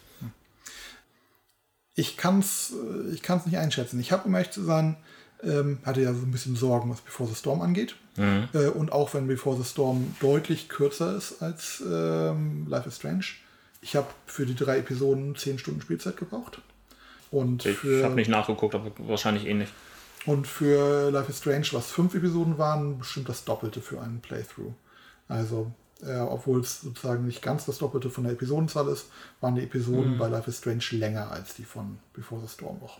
Ich 1.94 2.16
kann 2.16 2.38
es 2.38 2.72
ich 3.12 3.22
kann's 3.22 3.46
nicht 3.46 3.58
einschätzen. 3.58 4.00
Ich 4.00 4.12
habe, 4.12 4.26
um 4.26 4.34
ehrlich 4.34 4.50
zu 4.50 4.62
sein, 4.62 4.96
ähm, 5.42 5.78
hatte 5.84 6.02
ja 6.02 6.12
so 6.12 6.20
ein 6.20 6.30
bisschen 6.30 6.56
Sorgen, 6.56 6.90
was 6.90 7.00
Before 7.00 7.28
the 7.28 7.34
Storm 7.34 7.60
angeht. 7.60 7.96
Mhm. 8.16 8.48
Äh, 8.52 8.68
und 8.68 8.92
auch 8.92 9.14
wenn 9.14 9.26
Before 9.26 9.56
the 9.56 9.64
Storm 9.64 10.14
deutlich 10.20 10.68
kürzer 10.68 11.16
ist 11.16 11.42
als 11.42 11.82
ähm, 11.86 12.66
Life 12.68 12.88
is 12.88 12.96
Strange. 12.96 13.24
Ich 13.82 13.96
habe 13.96 14.08
für 14.26 14.46
die 14.46 14.54
drei 14.54 14.78
Episoden 14.78 15.36
zehn 15.36 15.58
Stunden 15.58 15.80
Spielzeit 15.80 16.16
gebraucht. 16.16 16.60
Und 17.30 17.64
ich 17.64 17.78
habe 18.02 18.14
nicht 18.14 18.28
nachgeguckt, 18.28 18.74
aber 18.74 18.90
wahrscheinlich 18.98 19.46
ähnlich. 19.46 19.68
Und 20.26 20.46
für 20.46 21.10
Life 21.10 21.30
is 21.30 21.38
Strange, 21.38 21.68
was 21.72 21.90
fünf 21.90 22.14
Episoden 22.14 22.58
waren, 22.58 22.98
bestimmt 22.98 23.28
das 23.28 23.44
Doppelte 23.44 23.80
für 23.80 24.00
einen 24.00 24.20
Playthrough. 24.20 24.74
Also, 25.28 25.72
äh, 26.06 26.18
obwohl 26.18 26.60
es 26.60 26.80
sozusagen 26.80 27.26
nicht 27.26 27.42
ganz 27.42 27.66
das 27.66 27.78
Doppelte 27.78 28.10
von 28.10 28.24
der 28.24 28.32
Episodenzahl 28.32 28.88
ist, 28.88 29.06
waren 29.40 29.54
die 29.54 29.62
Episoden 29.62 30.14
mhm. 30.14 30.18
bei 30.18 30.28
Life 30.28 30.48
is 30.48 30.58
Strange 30.58 30.84
länger 30.92 31.30
als 31.30 31.54
die 31.54 31.64
von 31.64 31.98
Before 32.12 32.40
the 32.40 32.48
Storm 32.48 32.78
auch. 32.82 32.98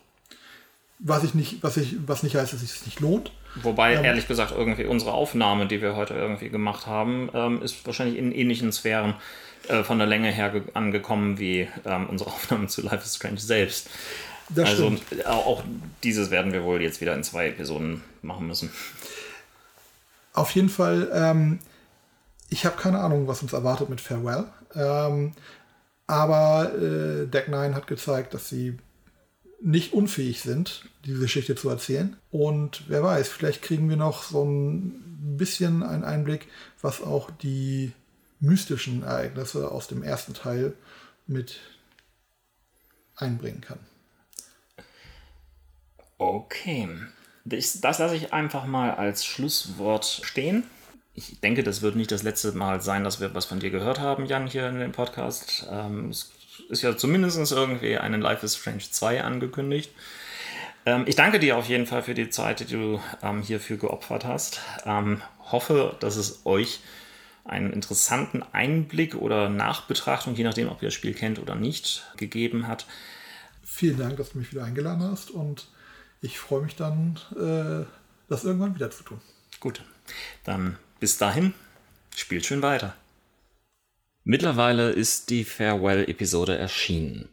Was 0.98 1.24
ich 1.24 1.34
nicht, 1.34 1.62
was 1.62 1.78
ich, 1.78 1.96
was 2.06 2.22
nicht 2.22 2.36
heißt, 2.36 2.52
dass 2.52 2.62
es 2.62 2.72
sich 2.72 2.86
nicht 2.86 3.00
lohnt. 3.00 3.32
Wobei, 3.62 3.94
ähm, 3.94 4.04
ehrlich 4.04 4.28
gesagt, 4.28 4.52
irgendwie 4.52 4.84
unsere 4.84 5.12
Aufnahme, 5.12 5.66
die 5.66 5.80
wir 5.80 5.96
heute 5.96 6.14
irgendwie 6.14 6.50
gemacht 6.50 6.86
haben, 6.86 7.30
ähm, 7.32 7.62
ist 7.62 7.86
wahrscheinlich 7.86 8.18
in 8.18 8.32
ähnlichen 8.32 8.70
Sphären 8.70 9.14
äh, 9.68 9.82
von 9.82 9.98
der 9.98 10.06
Länge 10.06 10.30
her 10.30 10.52
angekommen 10.74 11.38
wie 11.38 11.68
ähm, 11.86 12.08
unsere 12.08 12.30
Aufnahme 12.30 12.66
zu 12.66 12.82
Life 12.82 13.04
is 13.04 13.16
Strange 13.16 13.40
selbst. 13.40 13.88
Das 14.50 14.70
also 14.70 14.96
stimmt. 14.96 15.26
auch 15.26 15.62
dieses 16.02 16.30
werden 16.30 16.52
wir 16.52 16.64
wohl 16.64 16.82
jetzt 16.82 17.00
wieder 17.00 17.14
in 17.14 17.22
zwei 17.22 17.48
Episoden 17.48 18.02
machen 18.20 18.46
müssen. 18.46 18.70
Auf 20.32 20.50
jeden 20.52 20.68
Fall, 20.68 21.10
ähm, 21.12 21.60
ich 22.50 22.66
habe 22.66 22.76
keine 22.76 23.00
Ahnung, 23.00 23.28
was 23.28 23.42
uns 23.42 23.52
erwartet 23.52 23.88
mit 23.88 24.00
Farewell. 24.00 24.44
Ähm, 24.74 25.32
aber 26.06 26.74
äh, 26.74 27.26
Deck 27.26 27.48
9 27.48 27.74
hat 27.74 27.86
gezeigt, 27.86 28.34
dass 28.34 28.48
sie 28.48 28.78
nicht 29.62 29.92
unfähig 29.92 30.40
sind, 30.40 30.88
diese 31.04 31.20
Geschichte 31.20 31.54
zu 31.54 31.68
erzählen. 31.68 32.16
Und 32.30 32.88
wer 32.88 33.02
weiß, 33.02 33.28
vielleicht 33.28 33.62
kriegen 33.62 33.88
wir 33.88 33.96
noch 33.96 34.24
so 34.24 34.44
ein 34.44 35.36
bisschen 35.36 35.82
einen 35.82 36.02
Einblick, 36.04 36.48
was 36.80 37.02
auch 37.02 37.30
die 37.30 37.92
mystischen 38.40 39.02
Ereignisse 39.02 39.70
aus 39.70 39.86
dem 39.86 40.02
ersten 40.02 40.34
Teil 40.34 40.72
mit 41.26 41.60
einbringen 43.16 43.60
kann. 43.60 43.78
Okay. 46.18 46.88
Das, 47.44 47.80
das 47.80 47.98
lasse 47.98 48.16
ich 48.16 48.32
einfach 48.32 48.66
mal 48.66 48.94
als 48.94 49.24
Schlusswort 49.24 50.20
stehen. 50.24 50.64
Ich 51.20 51.38
denke, 51.40 51.62
das 51.62 51.82
wird 51.82 51.96
nicht 51.96 52.10
das 52.12 52.22
letzte 52.22 52.52
Mal 52.52 52.80
sein, 52.80 53.04
dass 53.04 53.20
wir 53.20 53.34
was 53.34 53.44
von 53.44 53.60
dir 53.60 53.70
gehört 53.70 54.00
haben, 54.00 54.24
Jan, 54.24 54.46
hier 54.46 54.68
in 54.68 54.78
dem 54.78 54.92
Podcast. 54.92 55.66
Ähm, 55.70 56.08
es 56.08 56.32
ist 56.70 56.80
ja 56.80 56.96
zumindest 56.96 57.52
irgendwie 57.52 57.98
einen 57.98 58.22
Life 58.22 58.44
is 58.44 58.56
Strange 58.56 58.84
2 58.90 59.22
angekündigt. 59.22 59.92
Ähm, 60.86 61.04
ich 61.06 61.16
danke 61.16 61.38
dir 61.38 61.58
auf 61.58 61.66
jeden 61.66 61.84
Fall 61.84 62.02
für 62.02 62.14
die 62.14 62.30
Zeit, 62.30 62.60
die 62.60 62.64
du 62.72 63.02
ähm, 63.22 63.42
hierfür 63.42 63.76
geopfert 63.76 64.24
hast. 64.24 64.60
Ähm, 64.86 65.20
hoffe, 65.52 65.94
dass 66.00 66.16
es 66.16 66.40
euch 66.46 66.80
einen 67.44 67.70
interessanten 67.70 68.42
Einblick 68.52 69.14
oder 69.14 69.50
Nachbetrachtung, 69.50 70.34
je 70.34 70.44
nachdem, 70.44 70.70
ob 70.70 70.80
ihr 70.80 70.88
das 70.88 70.94
Spiel 70.94 71.12
kennt 71.12 71.38
oder 71.38 71.54
nicht, 71.54 72.10
gegeben 72.16 72.66
hat. 72.66 72.86
Vielen 73.62 73.98
Dank, 73.98 74.16
dass 74.16 74.32
du 74.32 74.38
mich 74.38 74.52
wieder 74.52 74.64
eingeladen 74.64 75.02
hast 75.02 75.30
und 75.30 75.68
ich 76.22 76.38
freue 76.38 76.62
mich 76.62 76.76
dann, 76.76 77.18
äh, 77.36 77.84
das 78.30 78.44
irgendwann 78.44 78.74
wieder 78.74 78.90
zu 78.90 79.02
tun. 79.02 79.20
Gut, 79.58 79.82
dann 80.44 80.78
bis 81.00 81.18
dahin, 81.18 81.54
spielt 82.14 82.46
schön 82.46 82.62
weiter. 82.62 82.94
Mittlerweile 84.22 84.90
ist 84.90 85.30
die 85.30 85.44
Farewell-Episode 85.44 86.56
erschienen. 86.56 87.28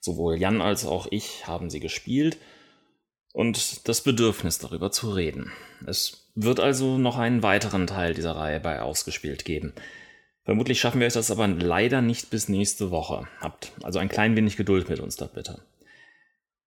Sowohl 0.00 0.36
Jan 0.36 0.60
als 0.60 0.84
auch 0.84 1.06
ich 1.10 1.46
haben 1.46 1.70
sie 1.70 1.80
gespielt 1.80 2.36
und 3.32 3.88
das 3.88 4.02
Bedürfnis 4.02 4.58
darüber 4.58 4.90
zu 4.90 5.10
reden. 5.10 5.52
Es 5.86 6.28
wird 6.34 6.60
also 6.60 6.98
noch 6.98 7.16
einen 7.16 7.42
weiteren 7.42 7.86
Teil 7.86 8.14
dieser 8.14 8.36
Reihe 8.36 8.60
bei 8.60 8.82
Ausgespielt 8.82 9.44
geben. 9.44 9.72
Vermutlich 10.44 10.78
schaffen 10.78 11.00
wir 11.00 11.06
euch 11.06 11.14
das 11.14 11.30
aber 11.30 11.48
leider 11.48 12.02
nicht 12.02 12.28
bis 12.28 12.48
nächste 12.48 12.90
Woche. 12.90 13.26
Habt 13.40 13.72
also 13.82 13.98
ein 13.98 14.10
klein 14.10 14.36
wenig 14.36 14.56
Geduld 14.56 14.88
mit 14.88 15.00
uns 15.00 15.16
da 15.16 15.26
bitte. 15.26 15.62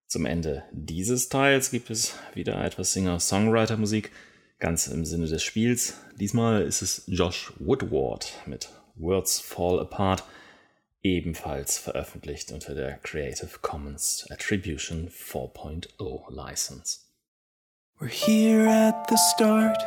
Zum 0.06 0.24
Ende 0.24 0.64
dieses 0.72 1.28
Teils 1.28 1.70
gibt 1.70 1.90
es 1.90 2.14
wieder 2.34 2.64
etwas 2.64 2.94
Singer-Songwriter-Musik, 2.94 4.10
ganz 4.58 4.86
im 4.88 5.04
Sinne 5.04 5.26
des 5.26 5.42
Spiels. 5.42 5.94
Diesmal 6.16 6.62
ist 6.62 6.82
es 6.82 7.04
Josh 7.06 7.52
Woodward 7.58 8.32
mit 8.46 8.68
Words 8.96 9.40
Fall 9.40 9.80
Apart, 9.80 10.24
ebenfalls 11.02 11.78
veröffentlicht 11.78 12.50
unter 12.52 12.74
der 12.74 12.98
Creative 12.98 13.58
Commons 13.62 14.26
Attribution 14.30 15.08
4.0 15.08 16.32
License. 16.32 17.00
We're 18.00 18.08
here 18.08 18.68
at 18.68 19.08
the 19.08 19.16
start, 19.16 19.78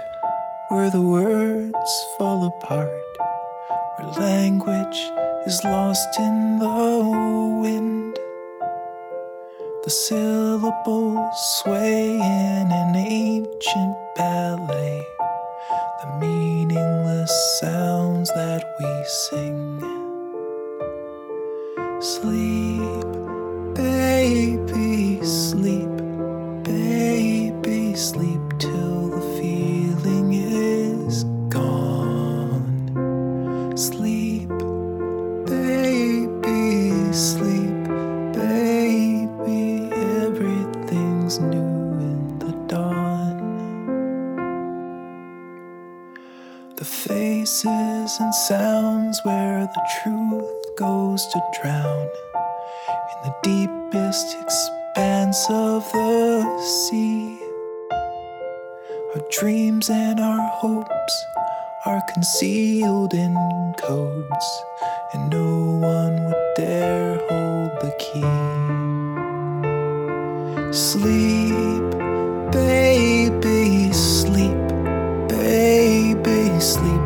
where 0.70 0.90
the 0.92 1.02
words 1.02 2.06
fall 2.18 2.46
apart, 2.48 2.90
where 3.98 4.12
language 4.20 4.98
is 5.46 5.64
lost 5.64 6.18
in 6.20 6.60
the 6.60 7.62
wind. 7.62 8.20
The 9.84 9.90
syllables 9.90 11.40
sway 11.64 12.14
in 12.14 12.72
an 12.72 12.96
ancient 12.96 13.96
ballet. 14.16 15.08
The 16.04 16.18
meaningless 16.20 17.60
sounds 17.60 18.30
that 18.36 18.64
we 18.80 19.04
sing. 19.08 19.82
Sleep, 22.00 23.10
baby, 23.74 25.26
sleep, 25.26 25.90
baby, 26.64 27.96
sleep 27.96 28.42
till 28.60 29.01
and 48.22 48.36
sounds 48.36 49.20
where 49.24 49.62
the 49.66 49.90
truth 50.04 50.78
goes 50.78 51.26
to 51.26 51.42
drown 51.60 52.08
in 53.12 53.18
the 53.24 53.34
deepest 53.42 54.38
expanse 54.40 55.48
of 55.50 55.92
the 55.92 56.44
sea. 56.88 57.40
Our 59.16 59.24
dreams 59.32 59.90
and 59.90 60.20
our 60.20 60.48
hopes 60.50 61.26
are 61.88 62.02
concealed 62.14 63.16
in 63.16 63.34
codes, 63.80 64.64
and 65.14 65.32
no 65.32 65.80
one 65.80 66.24
would 66.26 66.54
dare 66.56 67.18
hold 67.28 67.72
the 67.82 67.94
key. 68.06 68.22
Sleep, 70.72 71.92
baby, 72.52 73.92
sleep, 73.92 74.68
baby, 75.28 76.60
sleep 76.60 77.01